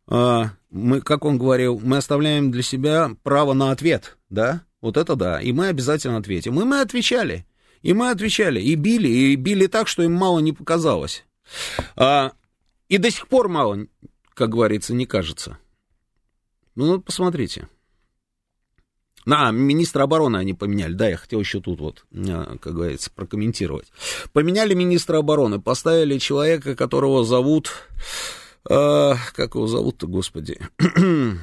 [0.07, 4.63] а, мы, как он говорил, мы оставляем для себя право на ответ, да?
[4.81, 6.59] Вот это да, и мы обязательно ответим.
[6.59, 7.45] И мы отвечали,
[7.83, 11.23] и мы отвечали, и били, и били так, что им мало не показалось.
[11.95, 12.31] А,
[12.89, 13.85] и до сих пор мало,
[14.33, 15.59] как говорится, не кажется.
[16.73, 17.69] Ну, посмотрите.
[19.25, 20.93] А, министра обороны они поменяли.
[20.93, 23.91] Да, я хотел еще тут вот, а, как говорится, прокомментировать.
[24.33, 27.71] Поменяли министра обороны, поставили человека, которого зовут...
[28.69, 30.57] Э, как его зовут-то, господи?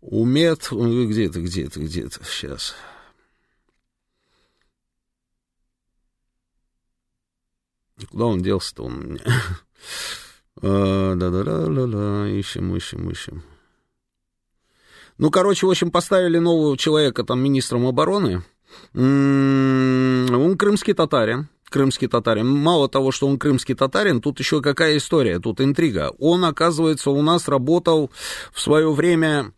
[0.00, 0.68] Умет...
[0.70, 2.24] Где это, где это, где это?
[2.24, 2.74] Сейчас.
[8.10, 9.20] Куда он делся-то он у меня?
[10.62, 13.42] Да-да-да-да-да, ищем, ищем, ищем.
[15.20, 18.42] Ну, короче, в общем, поставили нового человека там министром обороны.
[18.94, 21.50] М-м, он крымский татарин.
[21.68, 22.48] Крымский татарин.
[22.48, 26.10] Мало того, что он крымский татарин, тут еще какая история, тут интрига.
[26.18, 28.10] Он, оказывается, у нас работал
[28.50, 29.52] в свое время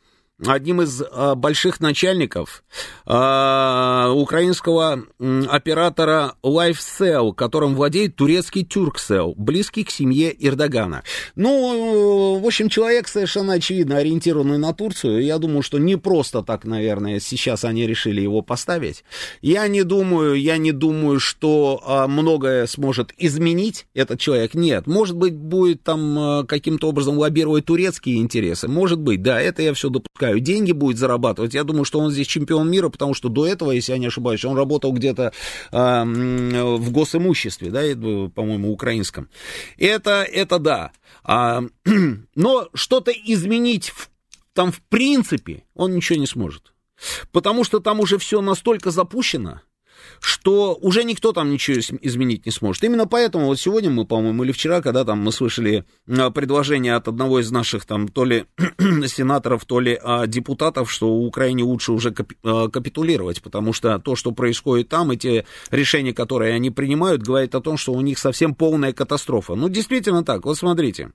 [0.46, 2.64] одним из а, больших начальников
[3.06, 5.04] а, украинского
[5.48, 11.02] оператора LifeCell, которым владеет турецкий Turkcell, близкий к семье Эрдогана.
[11.36, 15.22] Ну, в общем, человек совершенно очевидно ориентированный на Турцию.
[15.22, 19.04] Я думаю, что не просто так, наверное, сейчас они решили его поставить.
[19.40, 24.54] Я не думаю, я не думаю, что а, многое сможет изменить этот человек.
[24.54, 28.68] Нет, может быть, будет там каким-то образом лоббировать турецкие интересы.
[28.68, 31.54] Может быть, да, это я все допускаю знаю, деньги будет зарабатывать.
[31.54, 34.44] Я думаю, что он здесь чемпион мира, потому что до этого, если я не ошибаюсь,
[34.44, 35.32] он работал где-то
[35.72, 37.80] э, в госимуществе, да,
[38.30, 39.28] по-моему, украинском.
[39.78, 40.92] Это, это да.
[41.24, 41.62] А,
[42.34, 44.10] но что-то изменить в,
[44.52, 46.72] там в принципе он ничего не сможет.
[47.32, 49.60] Потому что там уже все настолько запущено,
[50.22, 52.84] что уже никто там ничего изменить не сможет.
[52.84, 57.08] Именно поэтому вот сегодня мы, по-моему, или вчера, когда там мы слышали а, предложение от
[57.08, 58.44] одного из наших там то ли
[59.06, 62.14] сенаторов, то ли а, депутатов, что Украине лучше уже
[62.44, 67.60] а, капитулировать, потому что то, что происходит там, эти решения, которые они принимают, говорят о
[67.60, 69.56] том, что у них совсем полная катастрофа.
[69.56, 71.10] Ну, действительно так, вот смотрите.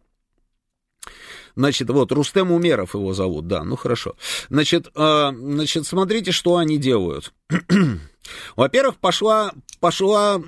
[1.56, 4.16] Значит, вот, Рустем Умеров его зовут, да, ну хорошо.
[4.50, 7.34] Значит, э, значит смотрите, что они делают.
[8.56, 10.42] Во-первых, пошла, пошла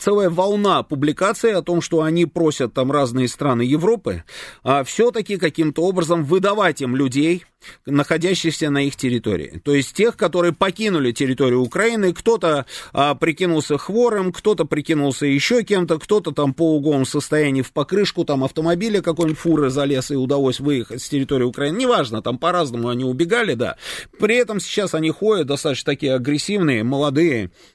[0.00, 4.24] целая волна публикаций о том, что они просят там разные страны Европы
[4.62, 7.44] а, все-таки каким-то образом выдавать им людей,
[7.86, 9.60] находящихся на их территории.
[9.64, 15.98] То есть тех, которые покинули территорию Украины, кто-то а, прикинулся хворым, кто-то прикинулся еще кем-то,
[15.98, 21.02] кто-то там по угловому состоянии в покрышку там автомобиля какой-нибудь фуры залез и удалось выехать
[21.02, 21.78] с территории Украины.
[21.78, 23.76] Неважно, там по-разному они убегали, да.
[24.18, 27.19] При этом сейчас они ходят достаточно такие агрессивные, молодые,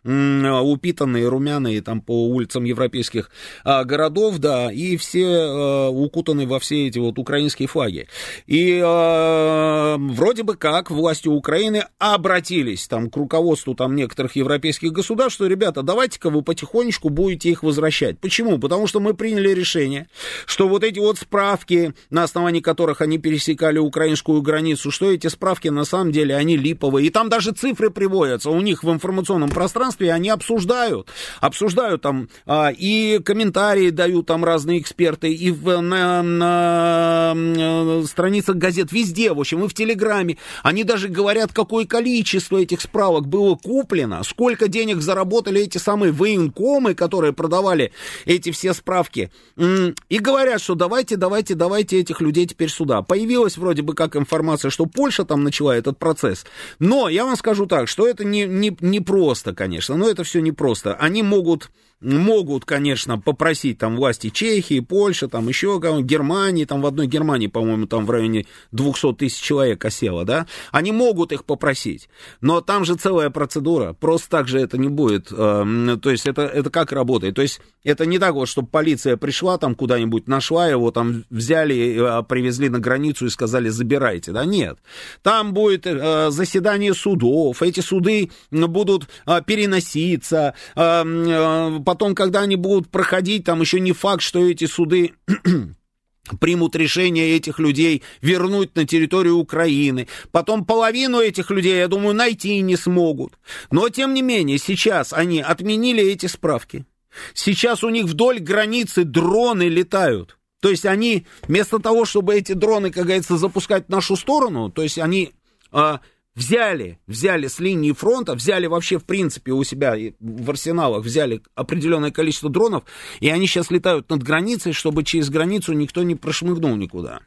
[0.03, 3.29] упитанные, румяные там по улицам европейских
[3.63, 8.07] а, городов, да, и все а, укутаны во все эти вот украинские флаги.
[8.47, 15.35] И а, вроде бы как власти Украины обратились там к руководству там некоторых европейских государств,
[15.35, 18.19] что, ребята, давайте-ка вы потихонечку будете их возвращать.
[18.19, 18.59] Почему?
[18.59, 20.07] Потому что мы приняли решение,
[20.45, 25.67] что вот эти вот справки, на основании которых они пересекали украинскую границу, что эти справки
[25.67, 27.07] на самом деле, они липовые.
[27.07, 31.09] И там даже цифры приводятся у них в информационном пространстве, они обсуждают,
[31.41, 38.55] обсуждают там а, и комментарии дают там разные эксперты, и в, на, на, на страницах
[38.55, 40.37] газет, везде, в общем, и в Телеграме.
[40.63, 46.93] Они даже говорят, какое количество этих справок было куплено, сколько денег заработали эти самые военкомы,
[46.93, 47.91] которые продавали
[48.25, 49.31] эти все справки.
[49.57, 53.01] И говорят, что давайте, давайте, давайте этих людей теперь сюда.
[53.01, 56.45] Появилась вроде бы как информация, что Польша там начала этот процесс.
[56.79, 60.41] Но я вам скажу так, что это не, не, не просто, конечно, но это все
[60.41, 60.93] не просто.
[60.93, 61.69] Они могут
[62.01, 67.87] могут, конечно, попросить там власти Чехии, Польши, там еще Германии, там в одной Германии, по-моему,
[67.87, 72.09] там в районе 200 тысяч человек осело, да, они могут их попросить,
[72.41, 76.43] но там же целая процедура, просто так же это не будет, э, то есть это,
[76.43, 80.67] это как работает, то есть это не так вот, чтобы полиция пришла там куда-нибудь, нашла
[80.67, 84.77] его, там взяли, э, привезли на границу и сказали, забирайте, да, нет,
[85.23, 92.55] там будет э, заседание судов, эти суды будут э, переноситься, э, э, потом, когда они
[92.55, 95.13] будут проходить, там еще не факт, что эти суды
[96.39, 100.07] примут решение этих людей вернуть на территорию Украины.
[100.31, 103.33] Потом половину этих людей, я думаю, найти не смогут.
[103.71, 106.85] Но, тем не менее, сейчас они отменили эти справки.
[107.33, 110.37] Сейчас у них вдоль границы дроны летают.
[110.61, 114.81] То есть они, вместо того, чтобы эти дроны, как говорится, запускать в нашу сторону, то
[114.81, 115.33] есть они
[115.71, 115.99] а,
[116.35, 122.11] взяли, взяли с линии фронта, взяли вообще, в принципе, у себя в арсеналах, взяли определенное
[122.11, 122.83] количество дронов,
[123.19, 127.21] и они сейчас летают над границей, чтобы через границу никто не прошмыгнул никуда.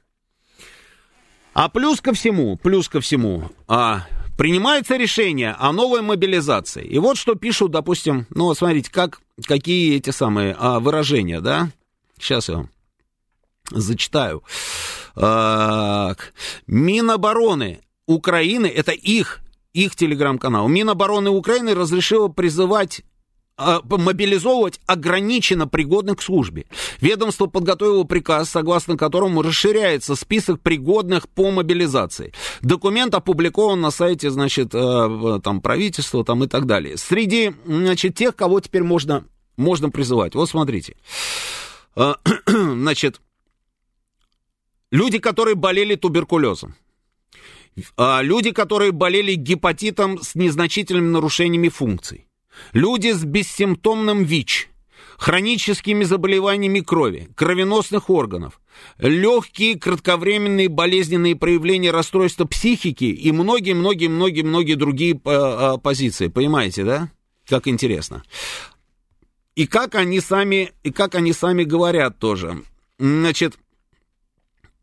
[1.55, 4.07] А плюс ко всему, плюс ко всему, а,
[4.37, 6.85] принимается решение о новой мобилизации.
[6.85, 11.71] И вот что пишут, допустим, ну, смотрите, как, какие эти самые а, выражения, да?
[12.21, 12.71] Сейчас я вам
[13.71, 14.45] зачитаю.
[15.15, 16.33] Так.
[16.69, 19.41] Минобороны Украины, это их,
[19.75, 20.67] их телеграм-канал.
[20.67, 23.03] Минобороны Украины разрешило призывать
[23.59, 26.65] а, мобилизовывать ограниченно пригодных к службе.
[27.01, 32.33] Ведомство подготовило приказ, согласно которому расширяется список пригодных по мобилизации.
[32.63, 36.97] Документ опубликован на сайте, значит, э, там, правительства там, и так далее.
[36.97, 39.25] Среди, значит, тех, кого теперь можно,
[39.57, 40.35] можно призывать.
[40.35, 40.97] Вот смотрите.
[41.95, 42.15] Э,
[42.47, 43.21] значит,
[44.91, 46.75] люди, которые болели туберкулезом.
[47.97, 52.27] А, люди, которые болели гепатитом с незначительными нарушениями функций.
[52.73, 54.69] Люди с бессимптомным ВИЧ,
[55.17, 58.61] хроническими заболеваниями крови, кровеносных органов,
[58.99, 66.29] легкие кратковременные болезненные проявления расстройства психики и многие-многие-многие-многие другие а, а, позиции.
[66.29, 67.11] Понимаете, да?
[67.47, 68.23] Как интересно.
[69.57, 72.63] И как они сами, и как они сами говорят тоже.
[72.99, 73.59] Значит,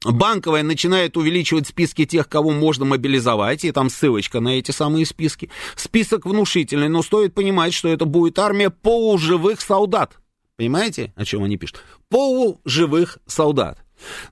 [0.06, 5.50] Банковая начинает увеличивать списки тех, кого можно мобилизовать, и там ссылочка на эти самые списки.
[5.76, 10.20] Список внушительный, но стоит понимать, что это будет армия полуживых солдат.
[10.58, 11.82] Понимаете, о чем они пишут?
[12.10, 13.84] Полуживых солдат.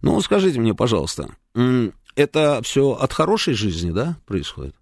[0.01, 1.35] Ну, скажите мне, пожалуйста,
[2.15, 4.75] это все от хорошей жизни, да, происходит?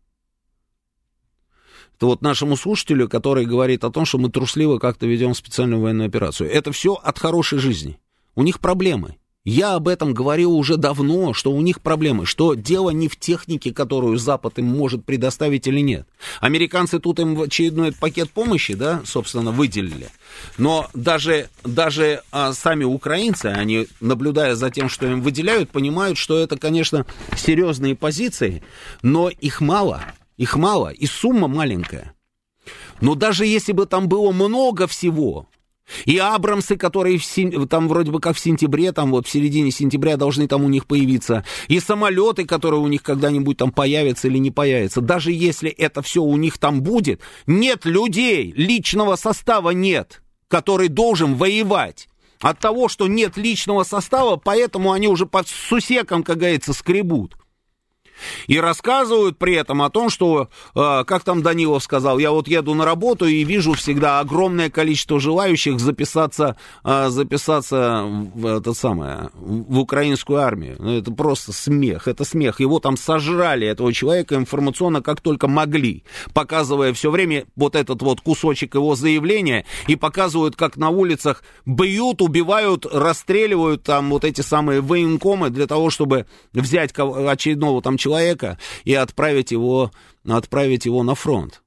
[1.96, 6.08] Это вот нашему слушателю, который говорит о том, что мы трусливо как-то ведем специальную военную
[6.08, 6.52] операцию.
[6.52, 8.00] Это все от хорошей жизни.
[8.36, 9.18] У них проблемы.
[9.44, 13.74] Я об этом говорил уже давно, что у них проблемы, что дело не в технике,
[13.74, 16.08] которую Запад им может предоставить или нет.
[16.42, 20.10] Американцы тут им очередной пакет помощи, да, собственно, выделили.
[20.60, 26.38] Но даже, даже а, сами украинцы, они, наблюдая за тем, что им выделяют, понимают, что
[26.38, 28.62] это, конечно, серьезные позиции,
[29.02, 30.04] но их мало,
[30.38, 32.14] их мало, и сумма маленькая.
[33.00, 35.48] Но даже если бы там было много всего,
[36.06, 37.68] И Абрамсы, которые в сен...
[37.68, 40.86] там вроде бы как в сентябре, там вот в середине сентября должны там у них
[40.86, 41.46] появиться.
[41.68, 45.02] И самолеты, которые у них когда-нибудь там появятся или не появятся.
[45.02, 51.36] Даже если это все у них там будет, нет людей, личного состава нет, который должен
[51.36, 52.08] воевать.
[52.42, 57.38] От того, что нет личного состава, поэтому они уже под сусеком, как говорится, скребут.
[58.48, 62.74] И рассказывают при этом о том, что, э, как там Данилов сказал, я вот еду
[62.74, 69.80] на работу и вижу всегда огромное количество желающих записаться, э, записаться в, это самое, в
[69.80, 70.76] украинскую армию.
[70.80, 72.60] Ну, это просто смех, это смех.
[72.60, 76.04] Его там сожрали, этого человека, информационно как только могли,
[76.34, 82.22] показывая все время вот этот вот кусочек его заявления и показывают, как на улицах бьют,
[82.22, 88.58] убивают, расстреливают там вот эти самые военкомы для того, чтобы взять очередного там человека человека
[88.84, 89.92] и отправить его,
[90.28, 91.64] отправить его на фронт.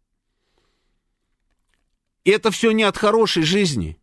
[2.24, 3.98] И это все не от хорошей жизни.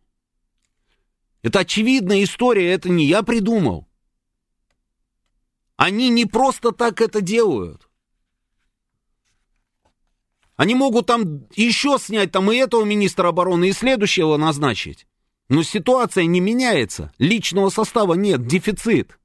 [1.42, 3.88] Это очевидная история, это не я придумал.
[5.76, 7.88] Они не просто так это делают.
[10.56, 15.06] Они могут там еще снять там и этого министра обороны, и следующего назначить.
[15.48, 17.12] Но ситуация не меняется.
[17.18, 19.18] Личного состава нет, дефицит.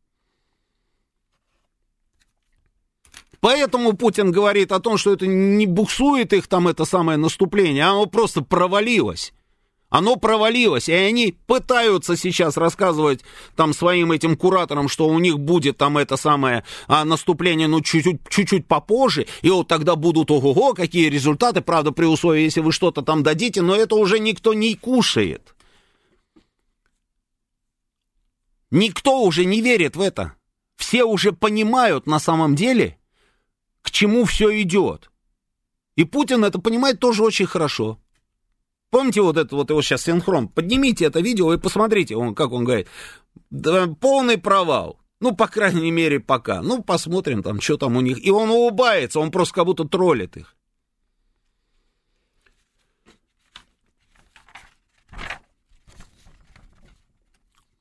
[3.40, 7.92] Поэтому Путин говорит о том, что это не буксует их там это самое наступление, а
[7.92, 9.34] оно просто провалилось.
[9.90, 13.22] Оно провалилось, и они пытаются сейчас рассказывать
[13.56, 18.20] там своим этим кураторам, что у них будет там это самое а, наступление, ну, чуть-чуть,
[18.28, 23.02] чуть-чуть попозже, и вот тогда будут, ого-го, какие результаты, правда, при условии, если вы что-то
[23.02, 25.56] там дадите, но это уже никто не кушает.
[28.72, 30.34] Никто уже не верит в это.
[30.76, 32.98] Все уже понимают на самом деле,
[33.88, 35.10] к чему все идет.
[35.96, 37.98] И Путин это понимает тоже очень хорошо.
[38.90, 40.50] Помните вот это вот его сейчас синхрон?
[40.50, 42.88] Поднимите это видео и посмотрите, он, как он говорит.
[43.50, 45.00] Да, полный провал.
[45.22, 46.62] Ну, по крайней мере, пока.
[46.62, 48.24] Ну, посмотрим там, что там у них.
[48.26, 50.54] И он улыбается, он просто как будто троллит их.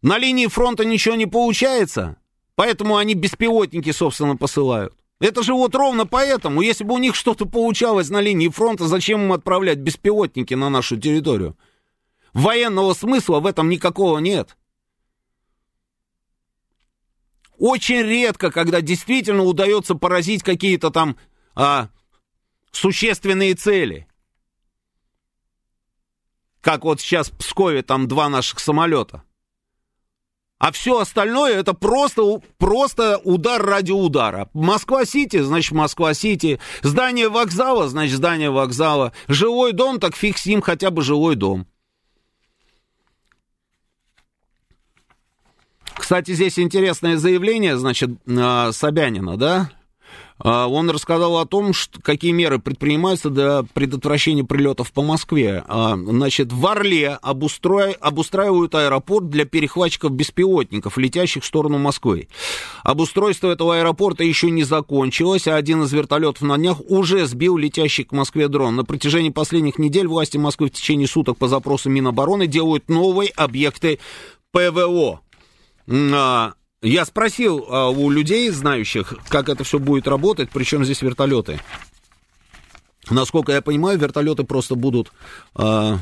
[0.02, 2.16] На линии фронта ничего не получается,
[2.54, 4.94] поэтому они беспилотники, собственно, посылают.
[5.18, 9.22] Это же вот ровно поэтому, если бы у них что-то получалось на линии фронта, зачем
[9.22, 11.56] им отправлять беспилотники на нашу территорию?
[12.34, 14.56] Военного смысла в этом никакого нет.
[17.56, 21.16] Очень редко, когда действительно удается поразить какие-то там
[21.54, 21.88] а,
[22.70, 24.06] существенные цели.
[26.60, 29.22] Как вот сейчас в Пскове там два наших самолета.
[30.58, 34.48] А все остальное это просто, просто удар ради удара.
[34.54, 36.60] Москва-Сити, значит Москва-Сити.
[36.82, 39.12] Здание вокзала, значит здание вокзала.
[39.28, 41.66] Жилой дом, так фиг с ним хотя бы жилой дом.
[45.94, 49.70] Кстати, здесь интересное заявление, значит, а, Собянина, да?
[50.38, 55.64] А, он рассказал о том, что, какие меры предпринимаются для предотвращения прилетов по Москве.
[55.66, 62.28] А, значит, в Орле обустрои, обустраивают аэропорт для перехватчиков беспилотников, летящих в сторону Москвы.
[62.82, 68.04] Обустройство этого аэропорта еще не закончилось, а один из вертолетов на днях уже сбил летящий
[68.04, 68.76] к Москве дрон.
[68.76, 73.98] На протяжении последних недель власти Москвы в течение суток по запросу Минобороны делают новые объекты
[74.52, 75.20] ПВО.
[76.82, 81.60] Я спросил а, у людей, знающих, как это все будет работать, причем здесь вертолеты.
[83.08, 85.12] Насколько я понимаю, вертолеты просто будут
[85.54, 85.98] а,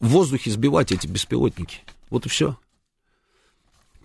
[0.00, 1.78] в воздухе сбивать эти беспилотники.
[2.10, 2.56] Вот и все.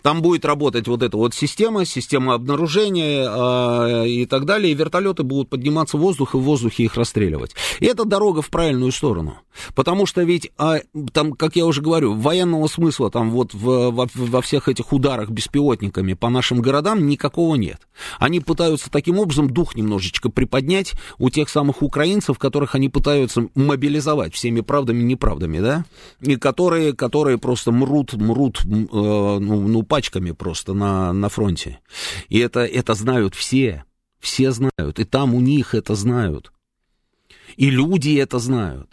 [0.08, 5.24] Там будет работать вот эта вот система, система обнаружения э, и так далее, и вертолеты
[5.24, 7.56] будут подниматься в воздух и в воздухе их расстреливать.
[7.82, 9.40] И это дорога в правильную сторону.
[9.76, 10.78] Потому что ведь, а,
[11.12, 15.30] там, как я уже говорю, военного смысла там вот в, во, во всех этих ударах
[15.30, 17.82] беспилотниками по нашим городам никакого нет.
[18.18, 24.34] Они пытаются таким образом дух немножечко приподнять у тех самых украинцев, которых они пытаются мобилизовать
[24.34, 25.86] всеми правдами и неправдами, да,
[26.22, 31.80] и которые, которые просто мрут, мрут, э, ну, ну, пачками просто на, на фронте.
[32.30, 33.84] И это, это знают все.
[34.20, 35.00] Все знают.
[35.00, 36.52] И там у них это знают.
[37.56, 38.92] И люди это знают.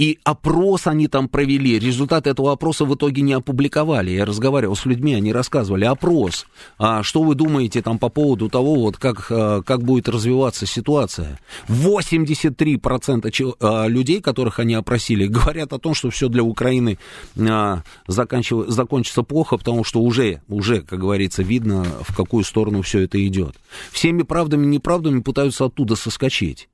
[0.00, 1.78] И опрос они там провели.
[1.78, 4.12] Результаты этого опроса в итоге не опубликовали.
[4.12, 5.84] Я разговаривал с людьми, они рассказывали.
[5.84, 6.46] Опрос.
[6.78, 11.38] А что вы думаете там по поводу того, вот как, а, как будет развиваться ситуация?
[11.68, 16.96] 83% а, людей, которых они опросили, говорят о том, что все для Украины
[17.38, 23.22] а, закончится плохо, потому что уже, уже, как говорится, видно, в какую сторону все это
[23.26, 23.56] идет.
[23.92, 26.70] Всеми правдами и неправдами пытаются оттуда соскочить.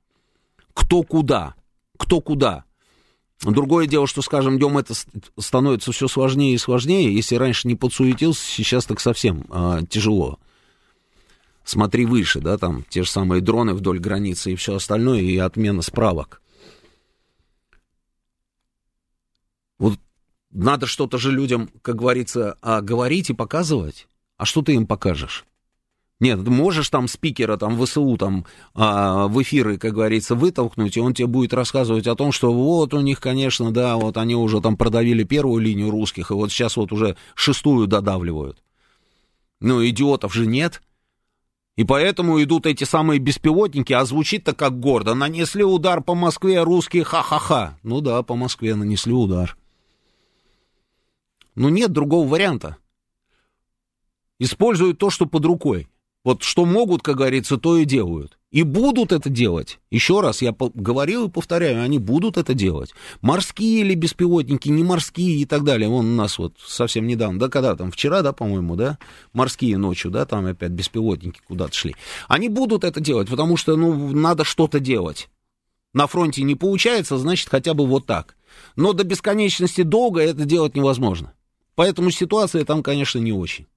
[0.73, 1.55] Кто куда?
[1.97, 2.63] Кто куда?
[3.41, 4.93] Другое дело, что, скажем, днем это
[5.37, 7.13] становится все сложнее и сложнее.
[7.13, 10.39] Если раньше не подсуетился, сейчас так совсем э, тяжело.
[11.63, 15.81] Смотри выше, да, там те же самые дроны вдоль границы и все остальное, и отмена
[15.81, 16.41] справок.
[19.77, 19.99] Вот
[20.49, 24.07] надо что-то же людям, как говорится, а, говорить и показывать.
[24.37, 25.45] А что ты им покажешь?
[26.19, 31.13] Нет, можешь там спикера, там, ВСУ, там, а, в эфиры, как говорится, вытолкнуть, и он
[31.13, 34.77] тебе будет рассказывать о том, что вот у них, конечно, да, вот они уже там
[34.77, 38.63] продавили первую линию русских, и вот сейчас вот уже шестую додавливают.
[39.59, 40.81] Ну, идиотов же нет.
[41.75, 45.13] И поэтому идут эти самые беспилотники, а звучит-то как гордо.
[45.13, 47.77] Нанесли удар по Москве, русские ха-ха-ха.
[47.83, 49.55] Ну да, по Москве нанесли удар.
[51.53, 52.77] Ну нет другого варианта.
[54.39, 55.87] Используют то, что под рукой.
[56.23, 58.37] Вот что могут, как говорится, то и делают.
[58.49, 59.79] И будут это делать.
[59.91, 62.93] Еще раз, я говорил и повторяю, они будут это делать.
[63.21, 65.89] Морские или беспилотники, не морские и так далее.
[65.89, 68.97] Вон у нас вот совсем недавно, да, когда там, вчера, да, по-моему, да,
[69.33, 71.95] морские ночью, да, там опять беспилотники куда-то шли.
[72.29, 75.29] Они будут это делать, потому что, ну, надо что-то делать.
[75.93, 78.37] На фронте не получается, значит, хотя бы вот так.
[78.75, 81.33] Но до бесконечности долго это делать невозможно.
[81.75, 83.67] Поэтому ситуация там, конечно, не очень.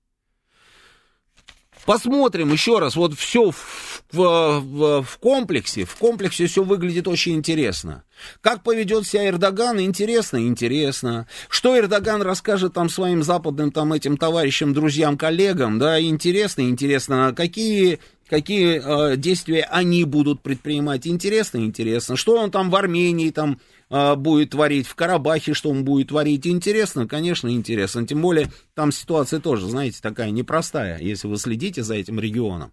[1.90, 8.04] Посмотрим еще раз, вот все в, в, в комплексе, в комплексе все выглядит очень интересно.
[8.40, 11.26] Как поведет себя Эрдоган, интересно, интересно.
[11.48, 17.34] Что Эрдоган расскажет там своим западным там этим товарищам, друзьям, коллегам, да, интересно, интересно.
[17.36, 18.80] Какие какие
[19.12, 21.08] э, действия они будут предпринимать.
[21.08, 22.14] Интересно, интересно.
[22.14, 23.58] Что он там в Армении там
[23.90, 26.46] будет творить, в Карабахе что он будет творить.
[26.46, 28.06] Интересно, конечно, интересно.
[28.06, 32.72] Тем более там ситуация тоже, знаете, такая непростая, если вы следите за этим регионом.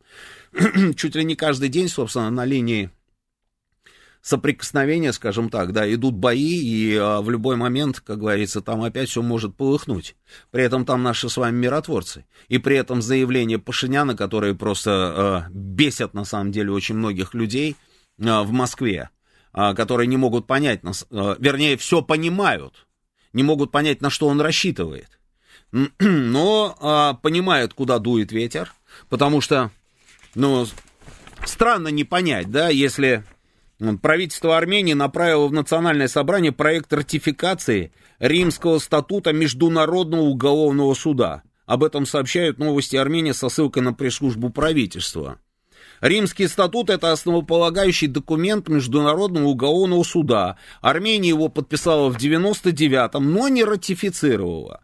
[0.96, 2.92] Чуть ли не каждый день, собственно, на линии
[4.28, 9.10] соприкосновения, скажем так, да, идут бои, и а, в любой момент, как говорится, там опять
[9.10, 10.18] все может полыхнуть.
[10.52, 12.26] При этом там наши с вами миротворцы.
[12.50, 17.78] И при этом заявления Пашиняна, которые просто а, бесят, на самом деле, очень многих людей
[18.22, 19.17] а, в Москве, а,
[19.74, 22.88] которые не могут понять, а, вернее, все понимают,
[23.34, 25.20] не могут понять, на что он рассчитывает.
[26.00, 28.74] Но а, понимают, куда дует ветер,
[29.10, 29.72] потому что,
[30.36, 30.68] ну,
[31.46, 33.24] странно не понять, да, если
[34.02, 41.44] Правительство Армении направило в Национальное собрание проект ратификации Римского статута Международного уголовного суда.
[41.68, 45.38] Об этом сообщают новости Армении со ссылкой на пресс-службу правительства.
[46.02, 50.58] Римский статут– это основополагающий документ Международного уголовного суда.
[50.82, 54.82] Армения его подписала в 99-м, но не ратифицировала.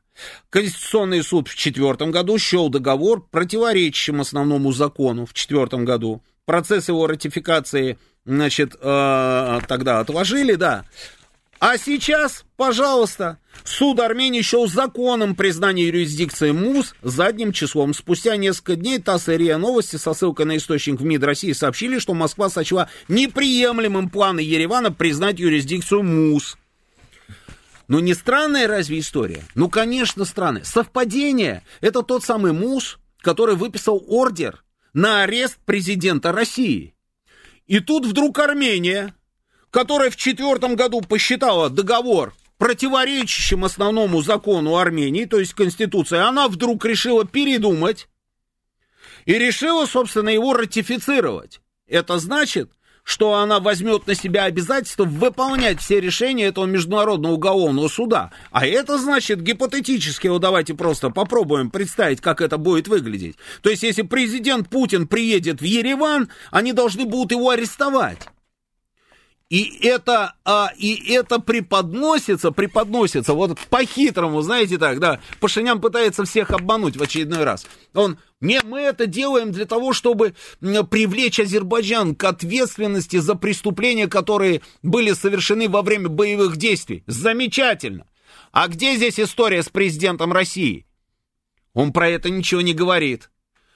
[0.50, 6.24] Конституционный суд в четвертом году счел договор противоречащим основному закону в четвертом году.
[6.46, 10.86] Процесс его ратификации– значит, э, тогда отложили, да.
[11.60, 17.94] А сейчас, пожалуйста, суд Армении счел законом признание юрисдикции МУС задним числом.
[17.94, 22.00] Спустя несколько дней ТАСС и РИА Новости со ссылкой на источник в МИД России сообщили,
[22.00, 26.58] что Москва сочла неприемлемым планы Еревана признать юрисдикцию МУС.
[27.88, 29.44] Ну не странная разве история?
[29.56, 30.64] Ну, конечно, странная.
[30.64, 31.64] Совпадение.
[31.82, 36.96] Это тот самый МУС, который выписал ордер на арест президента России.
[37.68, 39.14] И тут вдруг Армения,
[39.70, 46.86] которая в четвертом году посчитала договор противоречащим основному закону Армении, то есть Конституции, она вдруг
[46.86, 48.08] решила передумать
[49.26, 51.62] и решила, собственно, его ратифицировать.
[51.88, 52.72] Это значит,
[53.04, 58.32] что она возьмет на себя обязательство выполнять все решения этого Международного уголовного суда.
[58.52, 63.36] А это значит гипотетически, вот давайте просто попробуем представить, как это будет выглядеть.
[63.62, 68.20] То есть, если президент Путин приедет в Ереван, они должны будут его арестовать.
[69.54, 76.50] И это, а, и это преподносится, преподносится вот по-хитрому, знаете так, да, Пашинян пытается всех
[76.50, 77.68] обмануть в очередной раз.
[77.94, 84.64] Он, не, мы это делаем для того, чтобы привлечь Азербайджан к ответственности за преступления, которые
[84.82, 87.04] были совершены во время боевых действий.
[87.06, 88.08] Замечательно.
[88.54, 90.88] А где здесь история с президентом России?
[91.76, 93.30] Он про это ничего не говорит.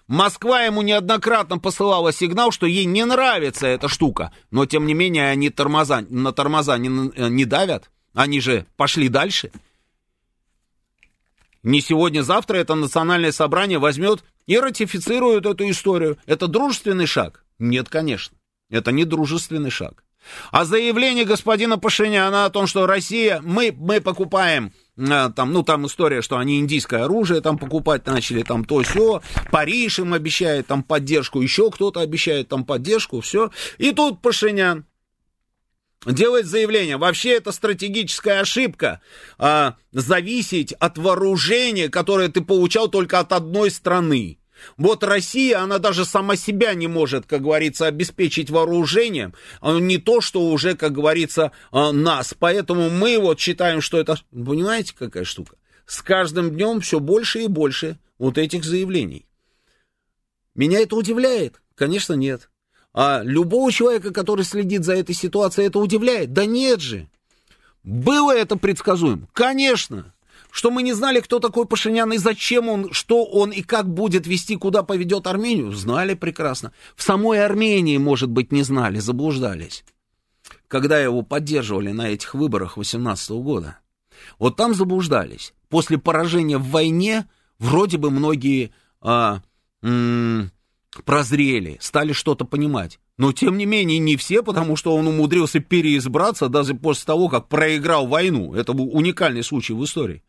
[0.08, 5.30] Москва ему неоднократно посылала сигнал, что ей не нравится эта штука, но тем не менее
[5.30, 6.90] они тормоза, на тормоза не,
[7.30, 9.52] не давят, они же пошли дальше.
[11.64, 16.18] Не сегодня-завтра это национальное собрание возьмет и ратифицирует эту историю.
[16.26, 17.44] Это дружественный шаг?
[17.60, 18.38] Нет, конечно.
[18.70, 20.06] Это не дружественный шаг.
[20.52, 25.86] А заявление господина Пашиняна о том, что Россия, мы, мы покупаем Э, там, ну, там
[25.86, 29.22] история, что они индийское оружие там покупать начали, там то все,
[29.52, 33.52] Париж им обещает там поддержку, еще кто-то обещает там поддержку, все.
[33.78, 34.86] И тут Пашинян
[36.06, 36.98] делает заявление.
[36.98, 39.02] Вообще это стратегическая ошибка.
[39.38, 44.40] А, зависеть от вооружения, которое ты получал только от одной страны.
[44.78, 50.22] Вот Россия, она даже сама себя не может, как говорится, обеспечить вооружением, а не то,
[50.22, 52.34] что уже, как говорится, а, нас.
[52.38, 54.18] Поэтому мы вот считаем, что это...
[54.32, 55.56] Понимаете, какая штука?
[55.86, 59.26] С каждым днем все больше и больше вот этих заявлений.
[60.56, 61.62] Меня это удивляет?
[61.76, 62.50] Конечно, нет.
[62.94, 66.34] А любого человека, который следит за этой ситуацией, это удивляет?
[66.34, 67.08] Да нет же.
[67.84, 69.28] Было это предсказуемо?
[69.34, 70.14] Конечно.
[70.58, 74.26] Что мы не знали, кто такой Пашинян и зачем он, что он и как будет
[74.26, 76.72] вести, куда поведет Армению, знали прекрасно.
[76.96, 79.86] В самой Армении, может быть, не знали, заблуждались.
[80.68, 83.78] Когда его поддерживали на этих выборах 18 года.
[84.40, 85.54] Вот там заблуждались.
[85.70, 87.28] После поражения в войне
[87.60, 89.44] вроде бы многие а,
[89.84, 90.50] м-
[91.06, 93.00] прозрели, стали что-то понимать.
[93.18, 97.48] Но, тем не менее, не все, потому что он умудрился переизбраться даже после того, как
[97.48, 98.56] проиграл войну.
[98.56, 100.24] Это был уникальный случай в истории.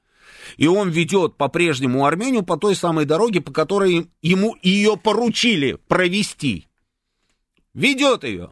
[0.57, 6.67] И он ведет по-прежнему Армению по той самой дороге, по которой ему ее поручили провести.
[7.75, 8.51] Ведет ее.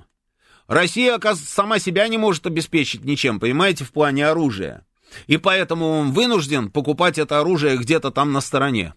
[0.67, 4.85] Россия, сама себя не может обеспечить ничем, понимаете, в плане оружия.
[5.27, 8.95] И поэтому он вынужден покупать это оружие где-то там на стороне.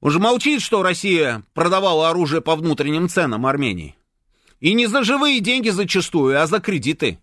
[0.00, 3.96] Он же молчит, что Россия продавала оружие по внутренним ценам Армении.
[4.60, 7.18] И не за живые деньги зачастую, а за кредиты.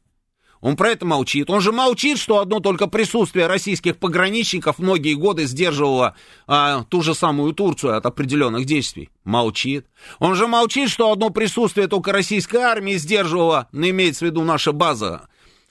[0.66, 1.48] Он про это молчит.
[1.52, 6.16] Он же молчит, что одно только присутствие российских пограничников многие годы сдерживало
[6.48, 9.12] а, ту же самую Турцию от определенных действий.
[9.24, 9.86] Молчит.
[10.18, 14.72] Он же молчит, что одно присутствие только российской армии сдерживало, ну, имеется в виду наша
[14.72, 15.28] база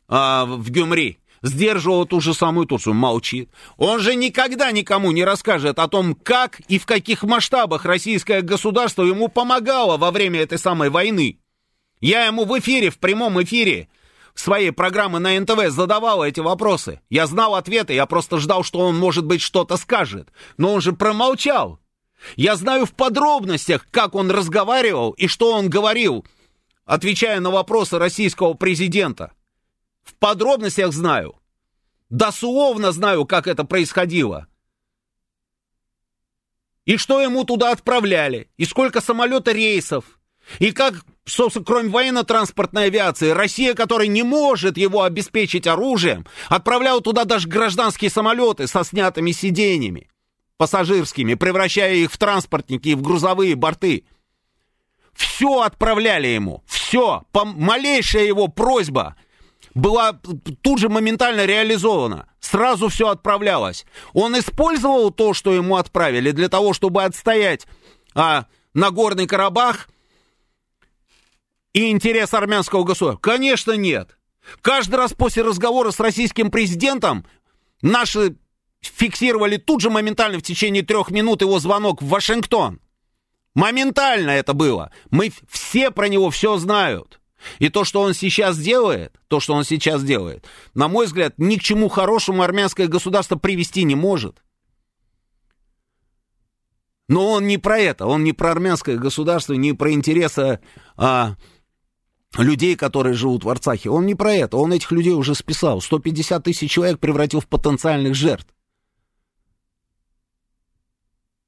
[0.07, 3.51] а, в Гюмри, сдерживала ту же самую Турцию, молчит.
[3.77, 9.03] Он же никогда никому не расскажет о том, как и в каких масштабах российское государство
[9.03, 11.41] ему помогало во время этой самой войны.
[12.01, 13.89] Я ему в эфире, в прямом эфире
[14.35, 17.01] своей программы на НТВ задавал эти вопросы.
[17.09, 20.31] Я знал ответы, я просто ждал, что он, может быть, что-то скажет.
[20.57, 21.81] Но он же промолчал.
[22.37, 26.27] Я знаю в подробностях, как он разговаривал и что он говорил,
[26.85, 29.33] отвечая на вопросы российского президента.
[30.03, 31.41] В подробностях знаю.
[32.11, 34.47] Дословно знаю, как это происходило.
[36.85, 40.21] И что ему туда отправляли, и сколько самолета рейсов,
[40.59, 47.25] и как, собственно, кроме военно-транспортной авиации, Россия, которая не может его обеспечить оружием, отправляла туда
[47.25, 50.09] даже гражданские самолеты со снятыми сиденьями
[50.57, 54.05] пассажирскими, превращая их в транспортники и в грузовые борты.
[55.13, 59.17] Все отправляли ему, все, малейшая его просьба
[59.75, 60.19] была
[60.63, 62.29] тут же моментально реализована.
[62.41, 63.87] Сразу все отправлялось.
[64.13, 67.67] Он использовал то, что ему отправили, для того, чтобы отстоять
[68.15, 69.89] а, Нагорный Карабах
[71.75, 73.21] и интерес армянского государства?
[73.21, 74.17] Конечно, нет.
[74.63, 77.27] Каждый раз после разговора с российским президентом
[77.83, 78.37] наши
[78.81, 82.81] фиксировали тут же моментально в течение трех минут его звонок в Вашингтон.
[83.55, 84.91] Моментально это было.
[85.11, 87.21] Мы все про него все знают.
[87.59, 91.57] И то, что он сейчас делает, то, что он сейчас делает, на мой взгляд, ни
[91.57, 94.43] к чему хорошему армянское государство привести не может.
[97.07, 100.61] Но он не про это, он не про армянское государство, не про интересы
[100.97, 101.37] а,
[102.43, 103.91] людей, которые живут в Арцахе.
[103.91, 105.81] Он не про это, он этих людей уже списал.
[105.81, 108.49] 150 тысяч человек превратил в потенциальных жертв.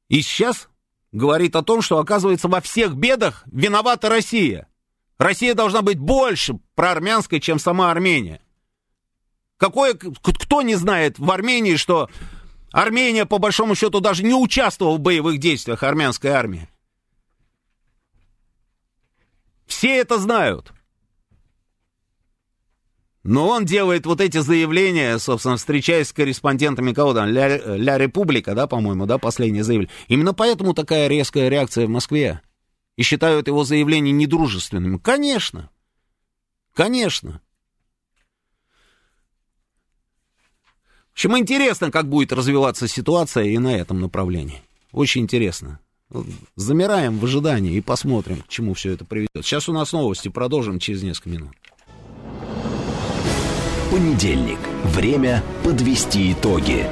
[0.08, 0.68] И сейчас
[1.12, 4.68] говорит о том, что, оказывается, во всех бедах виновата Россия.
[5.18, 8.40] Россия должна быть больше проармянской, чем сама Армения.
[9.56, 12.10] Какое, кто не знает в Армении, что
[12.72, 16.68] Армения, по большому счету, даже не участвовала в боевых действиях армянской армии?
[19.66, 20.72] Все это знают.
[23.27, 28.55] Но он делает вот эти заявления, собственно, встречаясь с корреспондентами кого там, Ля, Ля Република,
[28.55, 29.93] да, по-моему, да, последнее заявление.
[30.07, 32.40] Именно поэтому такая резкая реакция в Москве
[32.94, 35.01] и считают его заявление недружественным.
[35.01, 35.70] Конечно.
[36.73, 37.40] Конечно.
[41.09, 44.62] В общем, интересно, как будет развиваться ситуация и на этом направлении.
[44.93, 45.81] Очень интересно.
[46.55, 49.44] Замираем в ожидании и посмотрим, к чему все это приведет.
[49.44, 51.57] Сейчас у нас новости, продолжим через несколько минут.
[53.90, 54.58] Понедельник.
[54.82, 56.86] Время подвести итоги.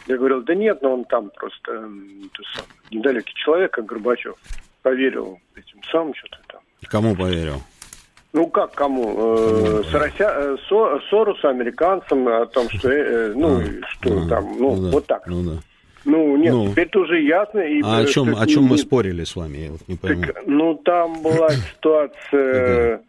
[0.08, 1.88] Я говорил, да нет, но он там просто э,
[2.34, 4.36] то сам, недалекий человек, как Горбачев.
[4.82, 6.62] Поверил этим самым что-то там.
[6.90, 7.62] Кому поверил?
[8.34, 9.16] Ну как кому?
[9.18, 14.56] Э, Сорося, э, Со- Соросу, американцам о том, что, э, ну, А, что а, там,
[14.60, 15.28] ну, да, вот так.
[15.28, 15.58] Ну, да.
[16.06, 16.72] Ну, нет, Ну.
[16.72, 17.60] теперь тоже ясно.
[17.60, 19.58] И, А о чем, о чем не- мы спорили с вами?
[19.58, 20.22] Я вот не пойму.
[20.26, 23.02] так, ну, там была ситуация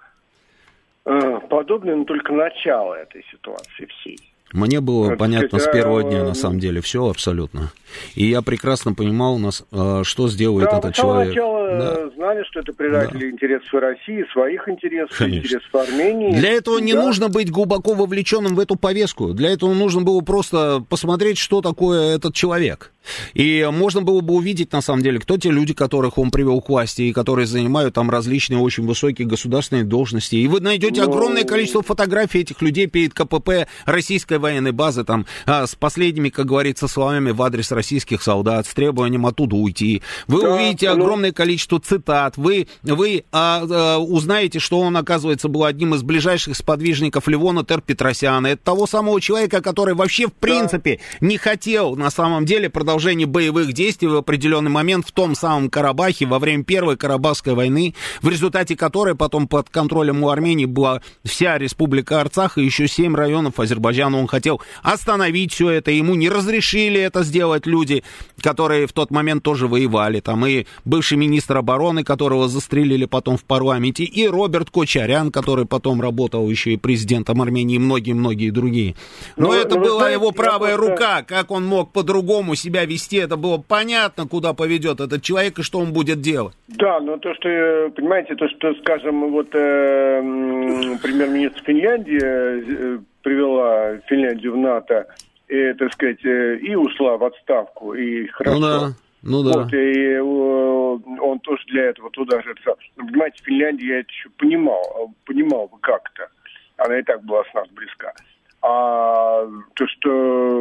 [1.05, 4.19] э, подобная, но только начало этой ситуации всей.
[4.53, 7.70] Мне было Так понятно с сказать, первого а, дня, на самом деле, все абсолютно.
[8.15, 11.29] И я прекрасно понимал, нас, э, что сделает да, этот с человек.
[11.29, 11.95] начала Да.
[11.99, 15.47] э, знали, что это предатели интересов России, своих интересов, Конечно.
[15.47, 16.33] интересов Армении.
[16.35, 17.05] Для этого не Да.
[17.05, 19.33] нужно быть глубоко вовлеченным в эту повестку.
[19.35, 22.93] Для этого нужно было просто посмотреть, что такое этот человек.
[23.35, 26.69] И можно было бы увидеть, на самом деле, кто те люди, которых он привел к
[26.69, 30.37] власти, и которые занимают там различные очень высокие государственные должности.
[30.37, 35.27] И вы найдете Ну- огромное количество фотографий этих людей перед КПП российской военной базы, там,
[35.47, 40.03] а, с последними, как говорится, словами в адрес российских солдат, с требованием оттуда уйти.
[40.27, 42.37] Вы Да, увидите ну- огромное количество цитат.
[42.37, 48.49] Вы, вы а, а, узнаете, что он, оказывается, был одним из ближайших сподвижников Левона Тер-Петросяна.
[48.49, 52.69] Это того самого человека, который вообще, в принципе, не хотел, на самом деле,
[52.99, 57.95] продолжения боевых действий в определенный момент в том самом Карабахе во время Первой Карабахской войны,
[58.23, 63.15] в результате которой потом под контролем у Армении была вся республика Арцах и еще семь
[63.15, 64.19] районов Азербайджана.
[64.19, 68.03] Он хотел остановить все это, ему не разрешили это сделать люди,
[68.43, 70.19] которые в тот момент тоже воевали.
[70.19, 76.01] Там и бывший министр обороны, которого застрелили потом в парламенте, и Роберт Кочарян, который потом
[76.01, 78.97] работал еще и президентом Армении, и многие-многие другие.
[79.37, 82.57] Но Ну, это ну, вы была знаете, его правая просто- рука, как он мог по-другому
[82.57, 86.55] себя вести, это было понятно, куда поведет этот человек и что он будет делать.
[86.66, 90.20] Да, но то, что, э, понимаете, то, что, скажем, вот э,
[91.02, 95.06] премьер-министр Финляндии э, привела Финляндию в НАТО,
[95.48, 98.59] и, так сказать, э, и ушла в отставку, и хорошо.
[98.59, 98.89] Ну да,
[99.23, 99.62] ну да.
[99.62, 102.55] Вот, и э, он тоже для этого туда же...
[102.97, 106.28] Ну, понимаете, Финляндия, я это еще понимал, э, понимал бы как-то.
[106.77, 108.12] Она и так была с нас близка.
[108.61, 109.45] А
[109.75, 110.09] то, что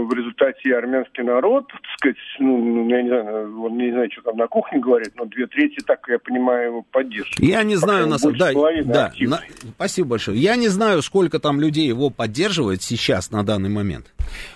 [0.06, 4.38] в результате армянский народ, так сказать, ну, я не знаю, он не знаю, что там
[4.38, 7.40] на кухне говорит, но две трети, так я понимаю, его поддерживают.
[7.40, 8.52] Я не знаю, на самом да,
[8.86, 9.42] да, на-
[9.76, 10.38] спасибо большое.
[10.40, 14.14] Я не знаю, сколько там людей его поддерживает сейчас, на данный момент.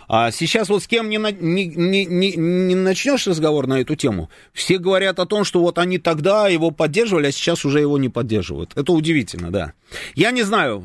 [0.08, 3.96] А сейчас вот с кем не, на- не, не, не, не начнешь разговор на эту
[3.96, 7.98] тему, все говорят о том, что вот они тогда его поддерживали, а сейчас уже его
[7.98, 8.72] не поддерживают.
[8.76, 9.74] Это удивительно, да.
[10.14, 10.82] Я не знаю,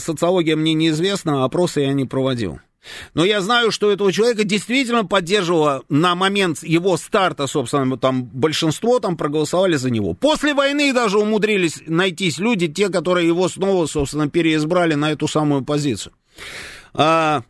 [0.00, 1.44] социология мне неизвестна,
[1.74, 2.60] опросы я не проводил.
[3.14, 9.00] Но я знаю, что этого человека действительно поддерживало на момент его старта, собственно, там большинство
[9.00, 10.12] там проголосовали за него.
[10.12, 15.64] После войны даже умудрились найтись люди, те, которые его снова, собственно, переизбрали на эту самую
[15.64, 16.12] позицию.
[16.92, 17.42] А,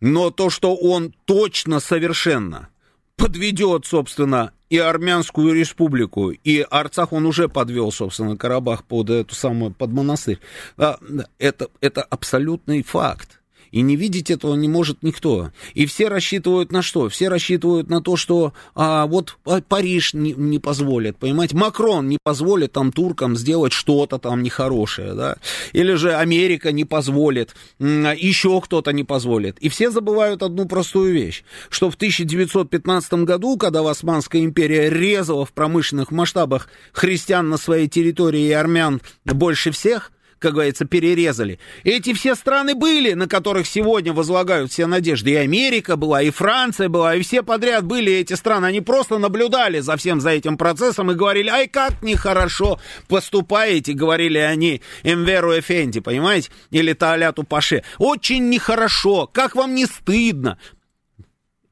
[0.00, 2.68] но то, что он точно совершенно
[3.16, 9.72] подведет, собственно, и Армянскую республику, и Арцах он уже подвел, собственно, Карабах под эту самую,
[9.72, 10.38] под монастырь.
[10.76, 10.98] А,
[11.38, 13.39] Это, это абсолютный факт.
[13.72, 15.50] И не видеть этого не может никто.
[15.74, 17.08] И все рассчитывают на что?
[17.08, 19.36] Все рассчитывают на то, что а, вот
[19.68, 21.56] Париж не, не позволит, понимаете?
[21.56, 25.36] Макрон не позволит там туркам сделать что-то там нехорошее, да?
[25.72, 29.58] Или же Америка не позволит, еще кто-то не позволит.
[29.58, 35.52] И все забывают одну простую вещь, что в 1915 году, когда Османская империя резала в
[35.52, 41.60] промышленных масштабах христиан на своей территории и армян больше всех, как говорится, перерезали.
[41.84, 45.32] Эти все страны были, на которых сегодня возлагают все надежды.
[45.32, 48.66] И Америка была, и Франция была, и все подряд были эти страны.
[48.66, 54.38] Они просто наблюдали за всем за этим процессом и говорили, ай, как нехорошо поступаете, говорили
[54.38, 57.84] они Эмверу Эфенди, понимаете, или Тааляту Паше.
[57.98, 60.58] Очень нехорошо, как вам не стыдно.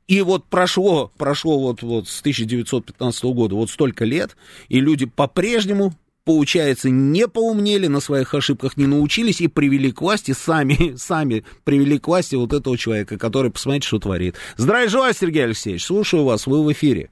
[0.09, 4.37] И вот прошло, прошло вот, вот с 1915 года вот столько лет,
[4.69, 5.95] и люди по-прежнему
[6.29, 11.99] получается, не поумнели, на своих ошибках не научились и привели к власти, сами, сами привели
[11.99, 14.35] к власти вот этого человека, который, посмотрите, что творит.
[14.59, 17.09] Здравия желаю, Сергей Алексеевич, слушаю вас, вы в эфире.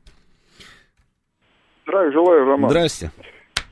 [1.87, 2.69] Здравия желаю, Роман.
[2.69, 3.11] Здрасте.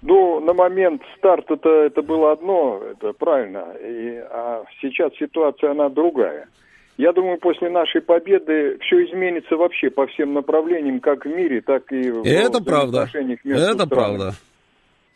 [0.01, 5.91] Ну, на момент старта это, это было одно, это правильно, и, а сейчас ситуация, она
[5.91, 6.49] другая.
[6.97, 11.93] Я думаю, после нашей победы все изменится вообще по всем направлениям, как в мире, так
[11.93, 13.03] и в это правда.
[13.03, 13.89] отношениях между Это странами.
[13.91, 14.35] правда.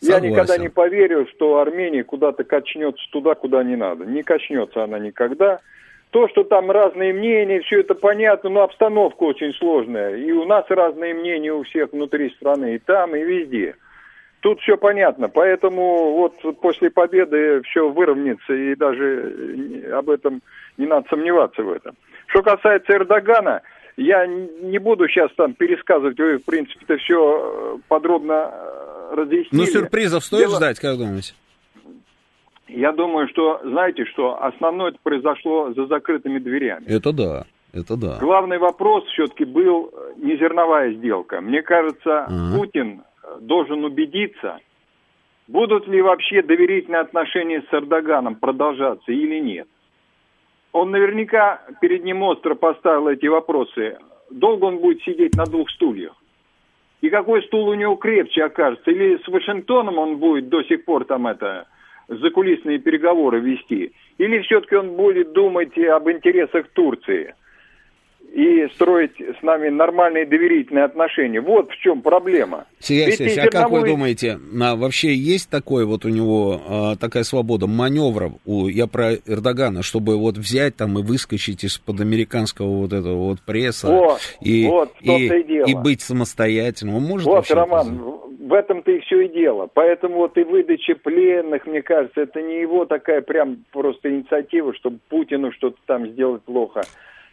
[0.01, 4.05] Я никогда не поверю, что Армения куда-то качнется туда, куда не надо.
[4.05, 5.61] Не качнется она никогда.
[6.11, 10.17] То, что там разные мнения, все это понятно, но обстановка очень сложная.
[10.17, 13.75] И у нас разные мнения у всех внутри страны, и там, и везде.
[14.41, 20.43] Тут все понятно, поэтому вот после победы все выровняется, и даже об этом
[20.77, 21.97] не надо сомневаться в этом.
[22.27, 23.63] Что касается Эрдогана,
[23.97, 28.53] я не буду сейчас там пересказывать, вы, в принципе, это все подробно
[29.11, 29.61] разъяснили.
[29.61, 30.57] Ну, сюрпризов стоит Дело...
[30.57, 31.35] ждать, как думаете?
[32.69, 36.85] Я думаю, что, знаете, что основное это произошло за закрытыми дверями.
[36.87, 38.19] Это да, это да.
[38.21, 41.41] Главный вопрос все-таки был не зерновая сделка.
[41.41, 42.57] Мне кажется, ага.
[42.57, 43.03] Путин
[43.41, 44.59] должен убедиться,
[45.47, 49.69] будут ли вообще доверительные отношения с Эрдоганом продолжаться или нет.
[50.73, 53.99] Он наверняка перед ним остро поставил эти вопросы.
[54.31, 56.15] Долго он будет сидеть на двух стульях?
[57.01, 58.91] И какой стул у него крепче окажется.
[58.91, 61.67] Или с Вашингтоном он будет до сих пор там это
[62.09, 67.35] закулисные переговоры вести, или все-таки он будет думать об интересах Турции
[68.33, 71.41] и строить с нами нормальные доверительные отношения.
[71.41, 72.67] Вот в чем проблема.
[72.79, 77.25] Сергей Алексеевич, а как вы думаете, а, вообще есть такой вот у него а, такая
[77.25, 82.93] свобода маневров, у, я про Эрдогана, чтобы вот взять там и выскочить из-под американского вот
[82.93, 86.97] этого вот пресса вот, и, вот, и, и, и быть самостоятельным?
[86.97, 87.99] Он может вот, Роман,
[88.49, 89.69] в этом-то и все и дело.
[89.73, 94.99] Поэтому вот и выдача пленных, мне кажется, это не его такая прям просто инициатива, чтобы
[95.09, 96.83] Путину что-то там сделать плохо.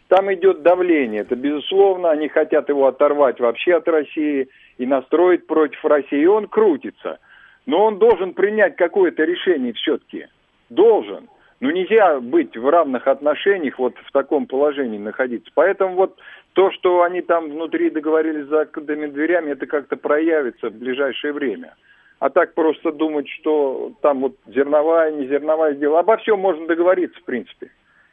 [0.08, 5.84] Там идет давление, это безусловно, они хотят его оторвать вообще от России и настроить против
[5.84, 7.18] России, и он крутится.
[7.66, 10.28] Но он должен принять какое-то решение все-таки.
[10.70, 11.28] Должен.
[11.58, 15.50] Ну нельзя быть в равных отношениях, вот в таком положении находиться.
[15.54, 16.16] Поэтому вот
[16.52, 21.74] то, что они там внутри договорились за закрытыми дверями, это как-то проявится в ближайшее время.
[22.20, 26.00] А так просто думать, что там вот зерновая, не зерновая сделала.
[26.00, 27.70] Обо всем можно договориться, в принципе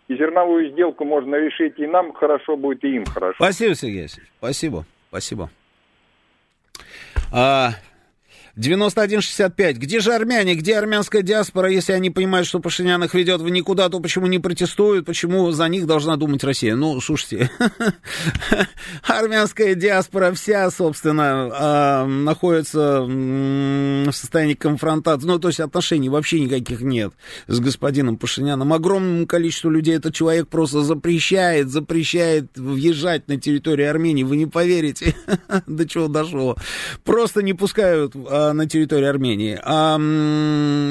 [0.08, 3.36] и зерновую сделку можно решить, и нам хорошо будет, и им хорошо.
[3.36, 4.32] Спасибо, Сергей Васильевич.
[4.38, 4.86] Спасибо.
[5.10, 5.50] Спасибо.
[7.32, 7.72] А,
[8.56, 9.78] 9165.
[9.78, 10.54] Где же армяне?
[10.54, 11.72] Где армянская диаспора?
[11.72, 15.08] Если они понимают, что Пашинян их ведет в никуда, то почему не протестуют?
[15.08, 16.76] Почему за них должна думать Россия?
[16.76, 17.50] Ну, слушайте,
[19.08, 25.26] армянская диаспора вся, собственно, а, находится в состоянии конфронтации.
[25.26, 27.12] Ну, то есть отношений вообще никаких нет
[27.48, 28.72] с господином Пашиняном.
[28.72, 34.22] Огромному количеству людей этот человек просто запрещает, запрещает въезжать на территорию Армении.
[34.22, 35.16] Вы не поверите,
[35.66, 36.56] до чего дошло.
[37.04, 38.14] Просто не пускают
[38.50, 39.60] а, на территории Армении.
[39.64, 39.98] А,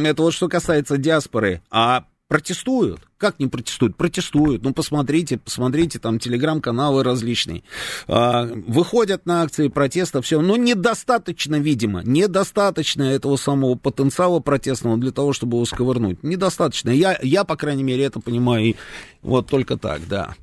[0.07, 1.63] это вот что касается диаспоры.
[1.71, 3.01] А протестуют.
[3.19, 3.97] Как не протестуют?
[3.97, 4.63] Протестуют.
[4.63, 7.63] Ну, посмотрите, посмотрите, там телеграм-каналы различные.
[8.09, 10.41] А, выходят на акции протеста, все.
[10.41, 16.23] Но недостаточно, видимо, недостаточно этого самого потенциала протестного для того, чтобы его сковырнуть.
[16.23, 16.91] Недостаточно.
[16.91, 18.65] Я, я по крайней мере, это понимаю.
[18.65, 18.77] И
[19.21, 20.35] вот только так, да.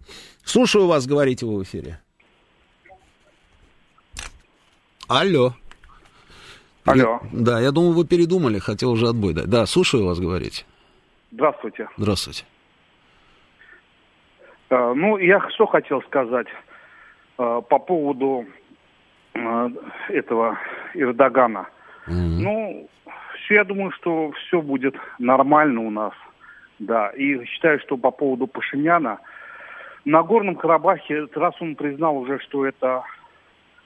[0.44, 1.99] Слушаю вас, говорите вы в эфире.
[5.07, 5.56] Алло.
[6.89, 7.19] Алло.
[7.21, 9.47] Я, да, я думаю, вы передумали, хотел уже отбой дать.
[9.47, 10.65] Да, слушаю вас говорить.
[11.31, 11.87] Здравствуйте.
[11.97, 12.45] Здравствуйте.
[14.71, 16.47] Uh, ну, я что хотел сказать
[17.37, 18.45] uh, по поводу
[19.33, 20.57] uh, этого
[20.95, 21.67] Эрдогана.
[22.07, 22.37] Mm-hmm.
[22.39, 22.89] Ну,
[23.35, 26.13] все, я думаю, что все будет нормально у нас.
[26.79, 29.19] Да, и считаю, что по поводу Пашиняна,
[30.05, 33.03] на Горном Карабахе, раз он признал уже, что это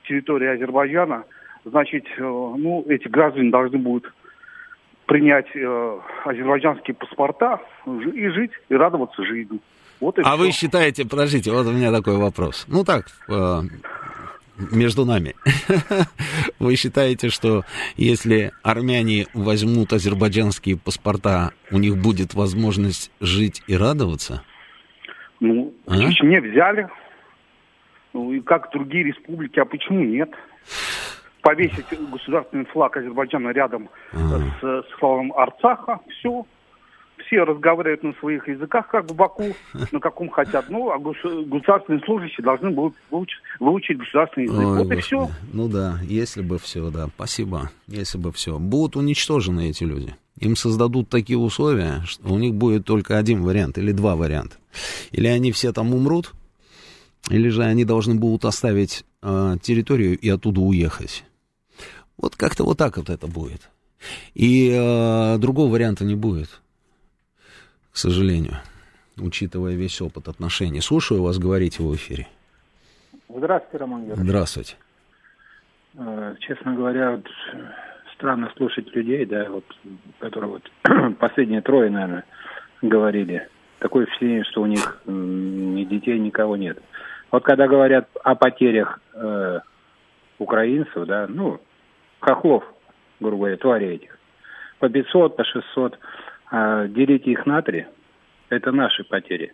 [0.03, 1.23] территория Азербайджана,
[1.65, 4.11] значит, э, ну, эти граждане должны будут
[5.05, 9.59] принять э, азербайджанские паспорта и жить, и радоваться жизни.
[9.99, 10.37] Вот и а все.
[10.37, 12.65] вы считаете, подождите, вот у меня такой вопрос.
[12.67, 13.61] Ну так, э,
[14.71, 15.35] между нами.
[16.59, 17.63] Вы считаете, что
[17.95, 24.43] если армяне возьмут азербайджанские паспорта, у них будет возможность жить и радоваться?
[25.39, 25.95] Ну, а?
[25.97, 26.87] не взяли.
[28.13, 30.29] Ну, и как другие республики, а почему нет?
[31.43, 36.45] Повесить государственный флаг Азербайджана рядом с, с флагом Арцаха, все.
[37.27, 39.43] все разговаривают на своих языках, как в Баку,
[39.91, 40.69] на каком хотят.
[40.69, 44.65] Ну, а государственные служащие должны будут выучить, выучить государственный язык.
[44.65, 45.29] Ой, вот и все.
[45.51, 47.07] Ну да, если бы все, да.
[47.15, 47.69] Спасибо.
[47.87, 48.57] Если бы все.
[48.57, 50.15] Будут уничтожены эти люди.
[50.39, 54.55] Им создадут такие условия, что у них будет только один вариант или два варианта.
[55.11, 56.33] Или они все там умрут,
[57.29, 61.23] или же они должны будут оставить э, территорию и оттуда уехать.
[62.17, 63.69] Вот как-то вот так вот это будет.
[64.33, 66.61] И э, другого варианта не будет,
[67.91, 68.57] к сожалению,
[69.17, 70.81] учитывая весь опыт отношений.
[70.81, 72.27] Слушаю вас, говорите в эфире.
[73.29, 74.29] Здравствуйте, Роман Георгиевич.
[74.29, 74.75] Здравствуйте.
[75.95, 77.27] Э, честно говоря, вот,
[78.15, 79.65] странно слушать людей, да, вот,
[80.19, 82.25] которые вот последние трое, наверное,
[82.81, 83.47] говорили.
[83.79, 86.81] Такое впечатление, что у них ни детей, никого нет.
[87.31, 89.59] Вот когда говорят о потерях э,
[90.39, 91.59] украинцев, да, ну,
[92.23, 92.63] хохлов,
[93.19, 94.17] грубо говоря, твари этих,
[94.79, 95.99] по 500, по 600,
[96.51, 97.85] а делите их на три,
[98.49, 99.53] это наши потери.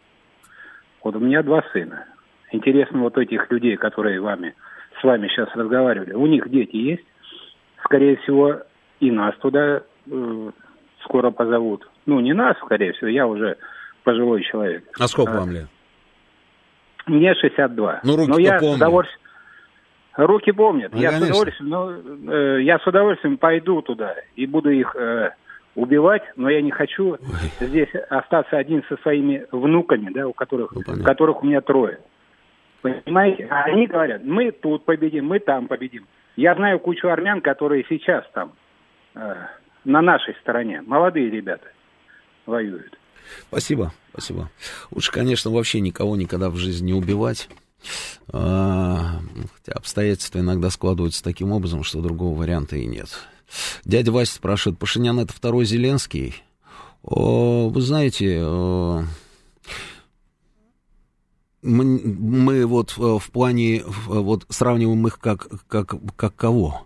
[1.04, 2.06] Вот у меня два сына.
[2.52, 4.56] Интересно, вот этих людей, которые вами,
[5.00, 7.06] с вами сейчас разговаривали, у них дети есть?
[7.84, 8.62] Скорее всего,
[9.00, 9.82] и нас туда
[10.12, 10.52] э,
[11.04, 11.90] скоро позовут.
[12.06, 13.58] Ну, не нас, скорее всего, я уже
[14.04, 14.84] пожилой человек.
[15.00, 15.68] А сколько а, вам лет?
[17.06, 18.02] Мне 62.
[18.04, 18.74] Ну, руки Но я помню.
[18.74, 19.29] с удовольствием...
[20.26, 20.92] Руки помнят.
[20.92, 25.32] Ну, я, с удовольствием, ну, э, я с удовольствием пойду туда и буду их э,
[25.76, 27.20] убивать, но я не хочу Ой.
[27.62, 32.00] здесь остаться один со своими внуками, да, у которых, ну, которых у меня трое.
[32.82, 33.48] Понимаете?
[33.50, 36.06] А они говорят, мы тут победим, мы там победим.
[36.36, 38.52] Я знаю кучу армян, которые сейчас там,
[39.16, 39.36] э,
[39.86, 41.68] на нашей стороне, молодые ребята
[42.46, 43.00] воюют.
[43.48, 44.50] Спасибо, спасибо.
[44.92, 47.48] Лучше, конечно, вообще никого никогда в жизни не убивать.
[48.28, 49.22] А,
[49.56, 53.10] хотя обстоятельства иногда складываются таким образом, что другого варианта и нет.
[53.86, 56.36] Дядя Вася спрашивает, Пашинян это второй Зеленский?
[57.02, 59.04] О, вы знаете, мы,
[61.62, 66.86] мы вот в плане, вот сравниваем их как, как, как кого?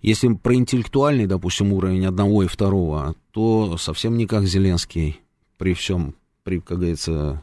[0.00, 5.20] Если про интеллектуальный, допустим, уровень одного и второго, то совсем не как Зеленский
[5.58, 6.14] при всем,
[6.44, 7.42] при, как говорится,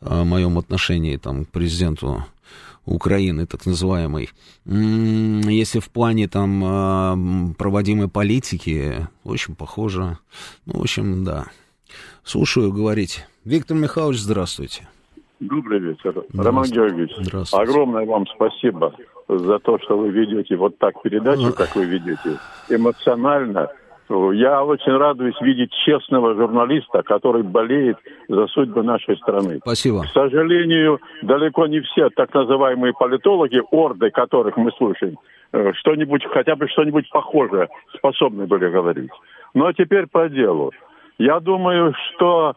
[0.00, 2.24] моем отношении там, к президенту
[2.84, 4.30] Украины, так называемой.
[4.64, 10.18] Если в плане там проводимой политики, очень похоже.
[10.66, 11.46] Ну, в общем, да.
[12.24, 13.24] Слушаю говорить.
[13.44, 14.88] Виктор Михайлович, здравствуйте.
[15.38, 16.24] Добрый вечер.
[16.34, 17.12] Роман Георгиевич,
[17.52, 18.94] огромное вам спасибо
[19.28, 23.68] за то, что вы ведете вот так передачу, как вы ведете, эмоционально,
[24.32, 27.96] я очень радуюсь видеть честного журналиста, который болеет
[28.28, 29.58] за судьбы нашей страны.
[29.62, 30.02] Спасибо.
[30.02, 35.16] К сожалению, далеко не все так называемые политологи, орды которых мы слушаем,
[35.52, 39.10] э, что-нибудь, хотя бы что-нибудь похожее способны были говорить.
[39.54, 40.72] Но теперь по делу.
[41.18, 42.54] Я думаю, что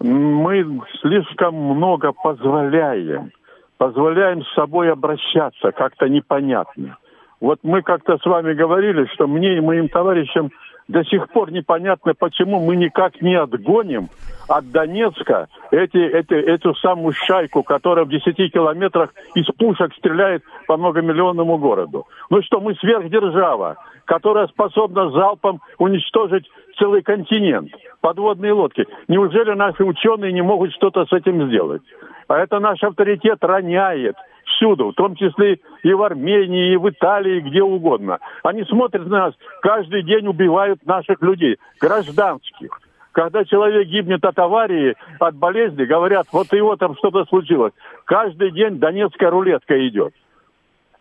[0.00, 3.32] мы слишком много позволяем.
[3.78, 6.96] Позволяем с собой обращаться как-то непонятно.
[7.40, 10.50] Вот мы как-то с вами говорили, что мне и моим товарищам
[10.88, 14.08] до сих пор непонятно, почему мы никак не отгоним
[14.48, 20.76] от Донецка эти, эти, эту самую шайку, которая в 10 километрах из пушек стреляет по
[20.76, 22.06] многомиллионному городу.
[22.30, 26.48] Ну что, мы сверхдержава, которая способна залпом уничтожить
[26.78, 28.86] целый континент, подводные лодки.
[29.08, 31.82] Неужели наши ученые не могут что-то с этим сделать?
[32.28, 34.16] А это наш авторитет роняет
[34.46, 38.18] всюду, в том числе и в Армении, и в Италии, где угодно.
[38.42, 42.80] Они смотрят на нас, каждый день убивают наших людей, гражданских.
[43.12, 47.72] Когда человек гибнет от аварии, от болезни, говорят, вот его там что-то случилось.
[48.04, 50.12] Каждый день донецкая рулетка идет.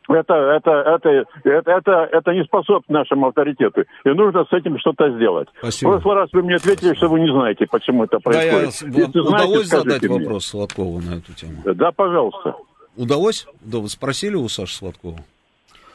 [0.08, 3.82] Это, это, это, это, это, это не способствует нашему авторитету.
[4.06, 5.50] И нужно с этим что-то сделать.
[5.58, 5.90] Спасибо.
[5.90, 8.54] В прошлый раз вы мне ответили, что вы не знаете, почему это происходит.
[8.54, 9.06] Да, я...
[9.06, 10.20] Если удалось знаете, задать мне.
[10.20, 11.54] вопрос Сладкову на эту тему?
[11.66, 12.56] Да, пожалуйста.
[12.98, 13.48] Удалось?
[13.62, 15.18] Да, вы спросили у Саши Сладкова?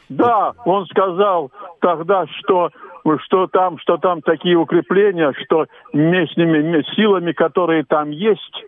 [0.09, 2.69] Да, он сказал тогда, что
[3.25, 8.65] что там, что там такие укрепления, что местными силами, которые там есть,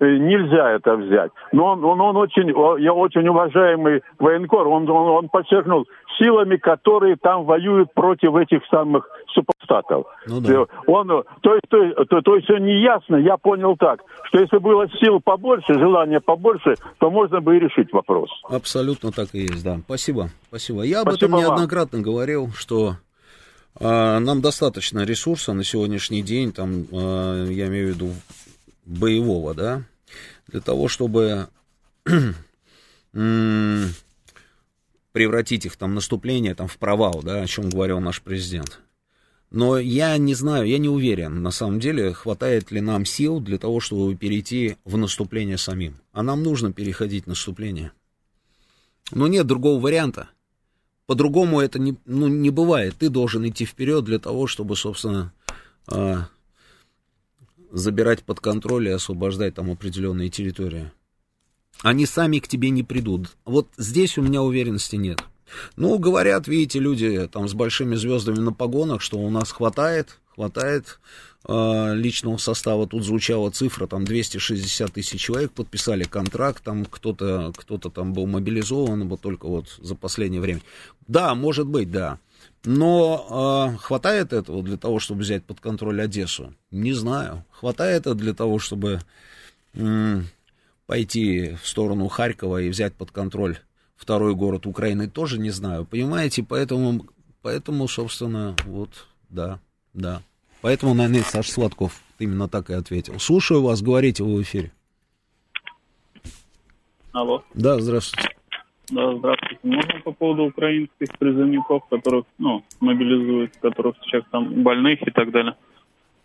[0.00, 1.30] нельзя это взять.
[1.52, 2.48] Но он, он, он очень,
[2.82, 5.86] я очень уважаемый военкор, он, он, он подчеркнул,
[6.18, 10.06] силами, которые там воюют против этих самых супостатов.
[10.26, 10.52] Ну, да.
[10.52, 14.58] Э, он, то, есть, то, то, то есть не ясно, я понял так, что если
[14.58, 18.30] было сил побольше, желания побольше, то можно бы и решить вопрос.
[18.48, 19.78] Абсолютно так и есть, да.
[19.84, 20.82] Спасибо, спасибо.
[20.82, 22.04] Я об спасибо этом неоднократно вам.
[22.04, 22.94] говорил, что
[23.78, 28.10] а, нам достаточно ресурса на сегодняшний день, там, а, я имею в виду
[28.86, 29.82] боевого, да,
[30.46, 31.48] для того, чтобы
[35.12, 38.80] превратить их там наступление там в провал, да, о чем говорил наш президент.
[39.50, 43.58] Но я не знаю, я не уверен, на самом деле, хватает ли нам сил для
[43.58, 45.96] того, чтобы перейти в наступление самим.
[46.12, 47.92] А нам нужно переходить в наступление.
[49.12, 50.28] Но нет другого варианта.
[51.06, 52.96] По-другому это не, ну, не бывает.
[52.98, 55.32] Ты должен идти вперед для того, чтобы, собственно,
[55.92, 56.16] э,
[57.72, 60.90] забирать под контроль и освобождать там определенные территории.
[61.82, 63.36] Они сами к тебе не придут.
[63.44, 65.22] Вот здесь у меня уверенности нет.
[65.76, 70.98] Ну, говорят, видите, люди там с большими звездами на погонах, что у нас хватает, хватает
[71.46, 72.86] э, личного состава.
[72.86, 79.08] Тут звучала цифра, там 260 тысяч человек подписали контракт, там кто-то кто там был мобилизован,
[79.08, 80.62] вот только вот за последнее время.
[81.06, 82.18] Да, может быть, да.
[82.66, 86.52] Но э, хватает этого для того, чтобы взять под контроль Одессу?
[86.72, 87.44] Не знаю.
[87.52, 89.00] Хватает это для того, чтобы
[89.74, 90.20] э,
[90.86, 93.58] пойти в сторону Харькова и взять под контроль
[93.94, 95.08] второй город Украины?
[95.08, 95.84] Тоже не знаю.
[95.86, 97.06] Понимаете, поэтому,
[97.40, 98.90] поэтому собственно, вот,
[99.28, 99.60] да,
[99.94, 100.22] да.
[100.60, 103.20] Поэтому, наверное, Саш Сладков именно так и ответил.
[103.20, 104.72] Слушаю вас, говорите вы в эфире.
[107.12, 107.44] Алло.
[107.54, 108.35] Да, здравствуйте.
[108.90, 109.58] Да, здравствуйте.
[109.64, 115.56] Можно по поводу украинских призывников, которых, ну, мобилизуют, которых сейчас там больных и так далее?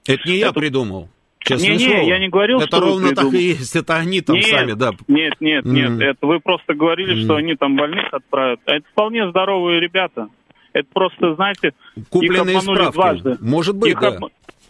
[0.07, 0.59] Это не я Это...
[0.59, 1.09] придумал.
[1.39, 2.01] Честное не, слово.
[2.01, 3.75] не, я не говорил, это что ровно так и есть.
[3.75, 4.91] Это они там нет, сами, да.
[5.07, 5.71] Нет, нет, mm.
[5.71, 5.99] нет.
[5.99, 7.23] Это вы просто говорили, mm.
[7.23, 8.59] что они там больных отправят.
[8.65, 10.27] А это вполне здоровые ребята.
[10.73, 11.73] Это просто, знаете,
[12.11, 12.93] Купленные их обманули справки.
[12.93, 13.37] дважды.
[13.41, 14.09] Может быть, их да.
[14.09, 14.25] Об...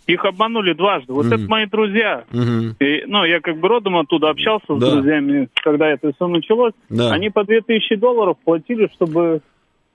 [0.07, 1.13] Их обманули дважды.
[1.13, 1.35] Вот mm.
[1.35, 2.23] это мои друзья.
[2.31, 2.75] Mm-hmm.
[2.79, 4.75] И, ну, я как бы родом оттуда общался да.
[4.75, 6.73] с друзьями, когда это все началось.
[6.89, 7.11] Да.
[7.11, 9.41] Они по 2000 долларов платили, чтобы,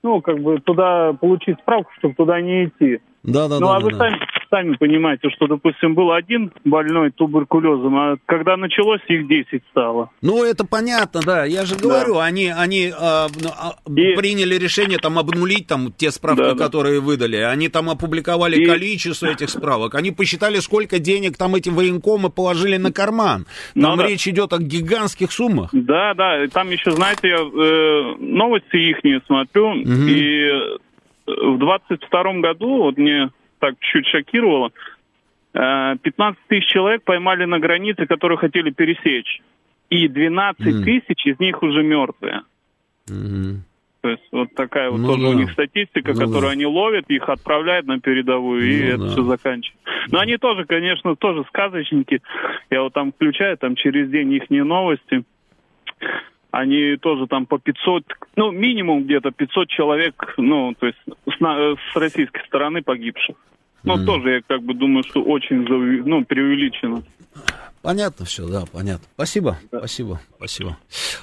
[0.03, 2.99] ну, как бы туда получить справку, чтобы туда не идти.
[3.23, 3.97] Да, да, ну, да, а да, вы да.
[3.97, 10.09] сами, сами понимаете, что, допустим, был один больной туберкулезом, а когда началось, их 10 стало.
[10.21, 11.45] Ну, это понятно, да.
[11.45, 12.25] Я же говорю, да.
[12.25, 13.27] они, они а,
[13.87, 14.15] И...
[14.15, 16.63] приняли решение там обнулить там те справки, Да, да.
[16.65, 17.37] которые выдали.
[17.37, 19.95] Они там опубликовали И- количество этих справок.
[19.95, 23.45] Они посчитали, сколько денег там эти военкомы положили на карман.
[23.73, 24.07] Там Ну, да.
[24.07, 25.69] речь идет о гигантских суммах.
[25.73, 30.07] Да, да, там еще, знаете, я э, новости их смотрю, Мгм.
[30.07, 30.77] и
[31.27, 33.29] в 22 году, вот мне
[33.59, 34.71] так чуть шокировало,
[35.53, 39.41] э, 15 тысяч человек поймали на границе, которые хотели пересечь.
[39.89, 40.83] И 12 Мгм.
[40.83, 42.41] тысяч из них уже мертвые.
[43.09, 43.63] Мгм.
[44.01, 45.29] То есть вот такая вот Ну тоже да.
[45.29, 46.49] у них статистика, Ну которую да.
[46.51, 49.09] они ловят, их отправляют на передовую, и Ну это да.
[49.09, 49.83] все заканчивается.
[50.11, 52.21] Но они тоже, конечно, тоже сказочники.
[52.69, 55.23] Я вот там включаю, там через день их новости.
[56.57, 58.03] Они тоже там по 500,
[58.35, 60.97] ну, минимум где-то 500 человек, ну, то есть
[61.31, 63.35] с, на- с российской стороны погибших.
[63.83, 64.05] Ну, Мгм.
[64.07, 65.67] тоже я как бы думаю, что очень,
[66.03, 67.03] ну, преувеличено.
[67.81, 69.07] Понятно все, да, понятно.
[69.15, 70.77] Спасибо, спасибо, спасибо.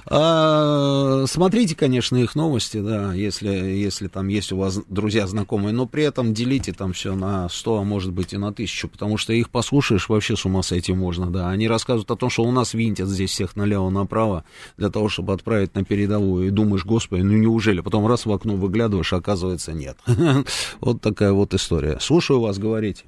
[0.06, 5.86] А, смотрите, конечно, их новости, да, если, если там есть у вас друзья знакомые, но
[5.86, 9.32] при этом делите там все на 100, а может быть и на тысячу, потому что
[9.32, 11.50] их послушаешь, вообще с ума сойти можно, да.
[11.50, 14.44] Они рассказывают о том, что у нас винтят здесь всех налево-направо
[14.76, 17.80] для того, чтобы отправить на передовую, и думаешь, господи, ну неужели?
[17.80, 19.96] Потом раз в окно выглядываешь, а оказывается нет.
[20.80, 21.98] Вот такая вот история.
[22.00, 23.04] Слушаю вас, говорите.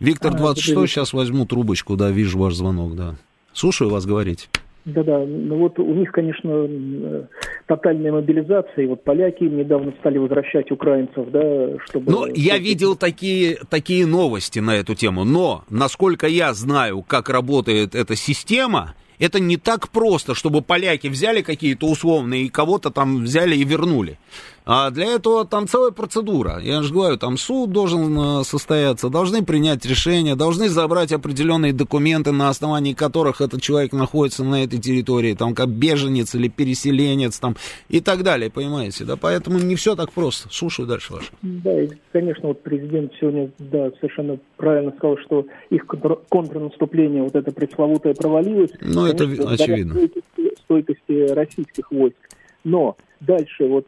[0.00, 0.90] Виктор А, 26, привет.
[0.90, 3.14] сейчас возьму трубочку, да, вижу ваш звонок, да.
[3.52, 4.48] Слушаю вас, говорите.
[4.84, 7.26] Да-да, ну вот у них, конечно, э,
[7.66, 12.10] тотальная мобилизация, и вот поляки недавно стали возвращать украинцев, да, чтобы...
[12.10, 17.94] Ну, я видел такие, такие новости на эту тему, но, насколько я знаю, как работает
[17.94, 23.54] эта система, это не так просто, чтобы поляки взяли какие-то условные и кого-то там взяли
[23.54, 24.18] и вернули.
[24.64, 26.60] А для этого там целая процедура.
[26.60, 32.30] Я же говорю, там суд должен э, состояться, должны принять решение, должны забрать определенные документы,
[32.30, 37.56] на основании которых этот человек находится на этой территории, там как беженец или переселенец, там
[37.88, 40.48] и так далее, понимаете, да, поэтому не все так просто.
[40.52, 41.30] Слушаю дальше ваше.
[41.42, 47.34] Да, и, конечно, вот президент сегодня, да, совершенно правильно сказал, что их контр- контрнаступление, вот
[47.34, 48.70] это пресловутое, провалилось.
[48.80, 49.94] Ну, это очевидно.
[49.94, 52.16] Стойкости, стойкости российских войск.
[52.64, 53.86] Но дальше вот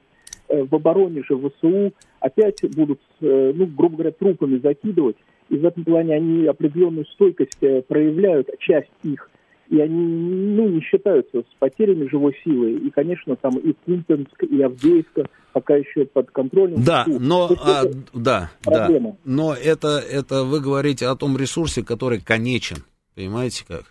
[0.48, 5.16] в Воронеже, в ВСУ опять будут, э, ну, грубо говоря, трупами закидывать.
[5.48, 9.30] И в этом плане они определенную стойкость э, проявляют, часть их.
[9.70, 12.72] И они, ну, не считаются с потерями живой силы.
[12.72, 16.84] И, конечно, там и Кумпинск, и Авдеевка пока еще под контролем.
[16.84, 19.10] Да, но а, да, проблема.
[19.10, 22.78] да, но это это вы говорите о том ресурсе, который конечен,
[23.14, 23.84] понимаете как?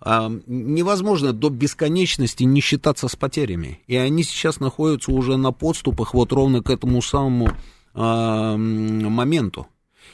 [0.00, 6.14] А, невозможно до бесконечности не считаться с потерями, и они сейчас находятся уже на подступах
[6.14, 7.50] вот ровно к этому самому
[7.94, 9.66] а, моменту,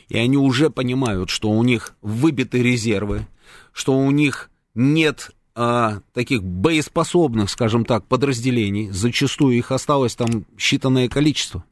[0.09, 3.27] и они уже понимают, что у них выбиты резервы,
[3.73, 8.91] что у них нет а, таких боеспособных, скажем так, подразделений.
[8.91, 11.65] Зачастую их осталось там считанное количество.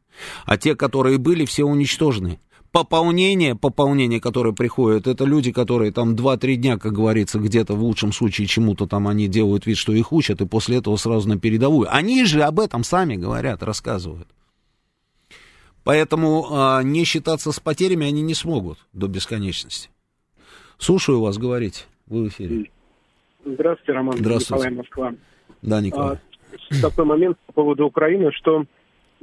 [0.44, 2.38] А те, которые были, все уничтожены.
[2.72, 8.12] Пополнение, пополнение, которое приходит, это люди, которые там 2-3 дня, как говорится, где-то в лучшем
[8.12, 11.94] случае чему-то там они делают вид, что их учат, и после этого сразу на передовую.
[11.94, 14.28] Они же об этом сами говорят, рассказывают.
[15.84, 19.90] Поэтому а, не считаться с потерями они не смогут до бесконечности.
[20.78, 21.84] Слушаю вас, говорите.
[22.06, 22.70] Вы в эфире.
[23.44, 24.16] Здравствуйте, Роман.
[24.16, 24.64] Здравствуйте.
[24.64, 25.14] Николай Москва.
[25.60, 26.16] Да, Николай.
[26.16, 28.64] А, такой момент по поводу Украины, что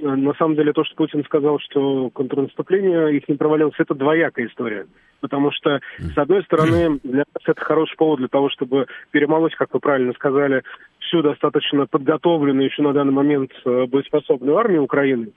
[0.01, 4.87] на самом деле то, что Путин сказал, что контрнаступление их не провалилось, это двоякая история.
[5.21, 9.73] Потому что, с одной стороны, для нас это хороший повод для того, чтобы перемолоть, как
[9.73, 10.63] вы правильно сказали,
[10.99, 15.31] всю достаточно подготовленную еще на данный момент э, боеспособную армию Украины.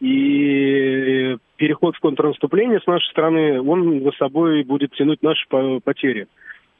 [0.00, 5.46] И переход в контрнаступление с нашей стороны, он за собой будет тянуть наши
[5.84, 6.26] потери.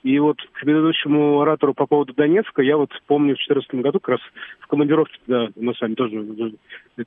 [0.03, 4.09] И вот к предыдущему оратору по поводу Донецка, я вот помню в 2014 году как
[4.16, 4.20] раз
[4.61, 6.55] в командировке, да, мы с вами тоже,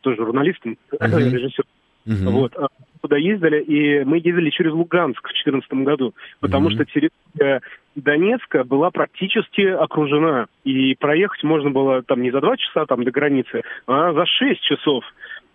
[0.01, 1.29] тоже журналистом, uh-huh.
[1.29, 1.65] режиссер,
[2.07, 2.29] uh-huh.
[2.29, 2.67] вот, а
[3.01, 6.73] туда ездили, и мы ездили через Луганск в 2014 году, потому uh-huh.
[6.73, 7.61] что территория
[7.95, 13.11] Донецка была практически окружена, и проехать можно было там не за два часа там до
[13.11, 15.03] границы, а за шесть часов.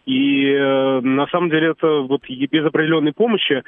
[0.06, 3.62] И э, на самом деле это вот без определенной помощи,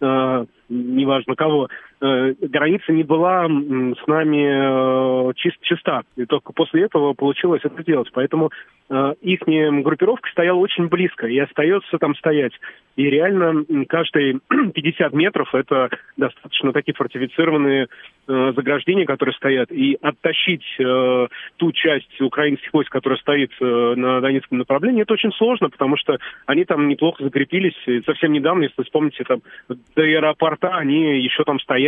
[0.00, 1.68] э, неважно кого, э,
[2.00, 6.02] граница не была с нами э, чист, чиста.
[6.16, 8.08] И только после этого получилось это сделать.
[8.12, 8.50] Поэтому
[8.88, 12.52] э, их группировка стояла очень близко и остается там стоять.
[12.98, 14.40] И реально каждые
[14.74, 17.86] 50 метров это достаточно такие фортифицированные
[18.26, 19.70] э, заграждения, которые стоят.
[19.70, 25.32] И оттащить э, ту часть украинских войск, которая стоит э, на Донецком направлении, это очень
[25.34, 27.76] сложно, потому что они там неплохо закрепились.
[27.86, 31.87] И совсем недавно, если вспомните, там до аэропорта они еще там стояли.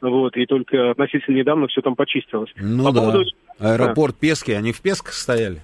[0.00, 2.50] Вот, и только относительно недавно все там почистилось.
[2.56, 3.00] Ну По да.
[3.00, 3.24] Поводу...
[3.58, 4.20] Аэропорт да.
[4.20, 5.60] Пески, они в Песках стояли?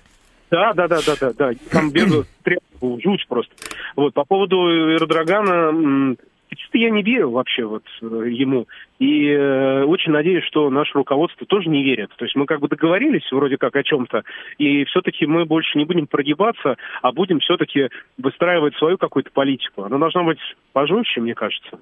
[0.50, 1.50] Да, да, да, да, да, да.
[1.70, 3.52] Там бегают тряпку, жуть просто.
[3.96, 6.16] Вот, по поводу Эрдогана,
[6.56, 8.66] чисто я не верю вообще вот э, ему.
[8.98, 12.10] И э, очень надеюсь, что наше руководство тоже не верит.
[12.16, 14.22] То есть мы как бы договорились вроде как о чем-то,
[14.58, 17.88] и все-таки мы больше не будем прогибаться, а будем все-таки
[18.18, 19.84] выстраивать свою какую-то политику.
[19.84, 20.38] Она должна быть
[20.72, 21.78] пожестче, мне кажется.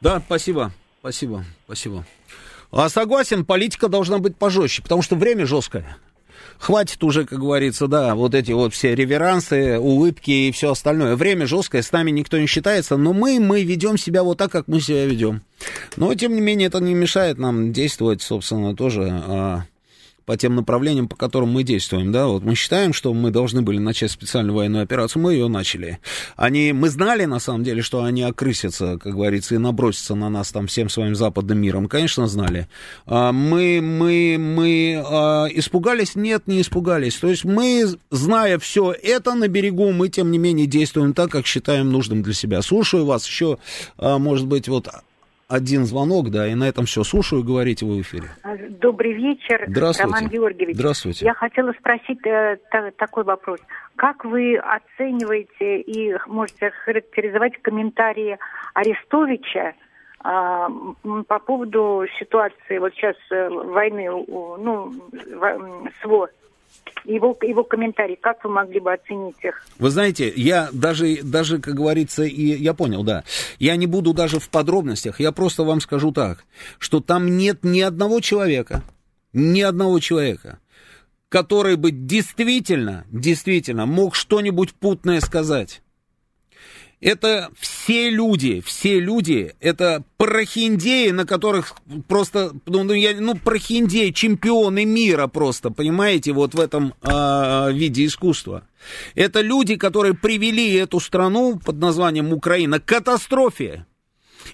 [0.00, 0.70] Да, спасибо,
[1.00, 2.06] спасибо, спасибо.
[2.70, 5.96] А согласен, политика должна быть пожестче, потому что время жесткое
[6.60, 11.16] хватит уже, как говорится, да, вот эти вот все реверансы, улыбки и все остальное.
[11.16, 14.68] Время жесткое, с нами никто не считается, но мы, мы ведем себя вот так, как
[14.68, 15.42] мы себя ведем.
[15.96, 19.64] Но, тем не менее, это не мешает нам действовать, собственно, тоже а,
[20.26, 23.78] по тем направлениям, по которым мы действуем, да, вот мы считаем, что мы должны были
[23.78, 25.98] начать специальную военную операцию, мы ее начали.
[26.36, 30.52] Они, мы знали, на самом деле, что они окрысятся, как говорится, и набросятся на нас
[30.52, 32.68] там всем своим западным миром, конечно, знали.
[33.06, 36.14] А, мы, мы, мы а, испугались?
[36.14, 37.16] Нет, не испугались.
[37.16, 41.46] То есть мы, зная все это на берегу, мы, тем не менее, действуем так, как
[41.46, 42.62] считаем нужным для себя.
[42.62, 43.58] Слушаю вас еще,
[43.98, 44.88] а, может быть, вот
[45.50, 47.02] один звонок, да, и на этом все.
[47.02, 48.28] Слушаю, говорите вы в эфире.
[48.80, 50.14] Добрый вечер, Здравствуйте.
[50.14, 50.76] Роман Георгиевич.
[50.76, 51.24] Здравствуйте.
[51.26, 53.58] Я хотела спросить э, та, такой вопрос.
[53.96, 58.38] Как вы оцениваете и можете характеризовать комментарии
[58.74, 60.68] Арестовича э,
[61.26, 64.94] по поводу ситуации вот сейчас э, войны, ну,
[66.00, 66.30] СВО
[67.04, 69.64] его, его комментарий, как вы могли бы оценить их?
[69.78, 73.24] Вы знаете, я даже, даже, как говорится, и я понял, да,
[73.58, 76.44] я не буду даже в подробностях, я просто вам скажу так,
[76.78, 78.82] что там нет ни одного человека,
[79.32, 80.58] ни одного человека,
[81.28, 85.82] который бы действительно, действительно мог что-нибудь путное сказать.
[87.00, 91.74] Это все люди, все люди, это прохиндеи, на которых
[92.08, 98.04] просто, ну, ну, я, ну прохиндеи, чемпионы мира просто, понимаете, вот в этом э, виде
[98.04, 98.64] искусства.
[99.14, 103.86] Это люди, которые привели эту страну под названием Украина к катастрофе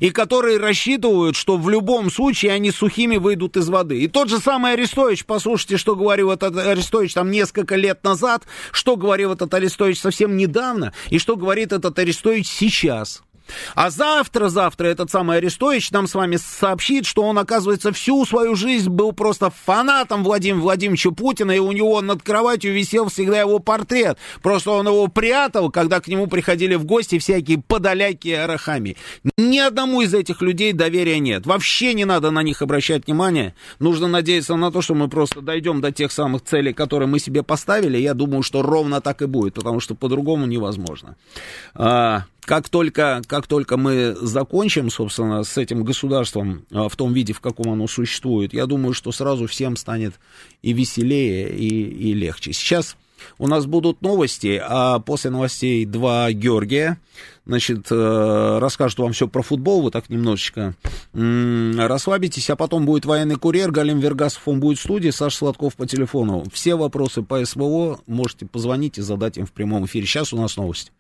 [0.01, 4.01] и которые рассчитывают, что в любом случае они сухими выйдут из воды.
[4.01, 8.97] И тот же самый Арестович, послушайте, что говорил этот Арестович там несколько лет назад, что
[8.97, 13.23] говорил этот Арестович совсем недавно, и что говорит этот Арестович сейчас.
[13.75, 18.55] А завтра, завтра этот самый Арестович нам с вами сообщит, что он, оказывается, всю свою
[18.55, 23.59] жизнь был просто фанатом Владимира Владимировича Путина, и у него над кроватью висел всегда его
[23.59, 24.19] портрет.
[24.43, 28.97] Просто он его прятал, когда к нему приходили в гости всякие подоляки и арахами.
[29.37, 31.47] Ни одному из этих людей доверия нет.
[31.47, 33.55] Вообще не надо на них обращать внимание.
[33.79, 37.43] Нужно надеяться на то, что мы просто дойдем до тех самых целей, которые мы себе
[37.43, 37.99] поставили.
[37.99, 41.17] Я думаю, что ровно так и будет, потому что по-другому невозможно.
[41.75, 47.33] А, как только, как только мы закончим, собственно, с этим государством а, в том виде,
[47.33, 50.15] в каком оно существует, я думаю, что сразу всем станет
[50.63, 52.53] и веселее, и, и легче.
[52.53, 52.97] Сейчас
[53.39, 56.99] У нас будут новости, а после новостей два Георгия.
[57.47, 60.75] Значит, э, расскажут вам все про футбол, вы так немножечко
[61.13, 65.87] расслабитесь, а потом будет военный курьер, Галим Вергасов, он будет в студии, Саша Сладков по
[65.87, 66.45] телефону.
[66.53, 70.07] Все вопросы по СВО можете позвонить и задать им в прямом эфире.
[70.07, 70.93] Сейчас у нас новости.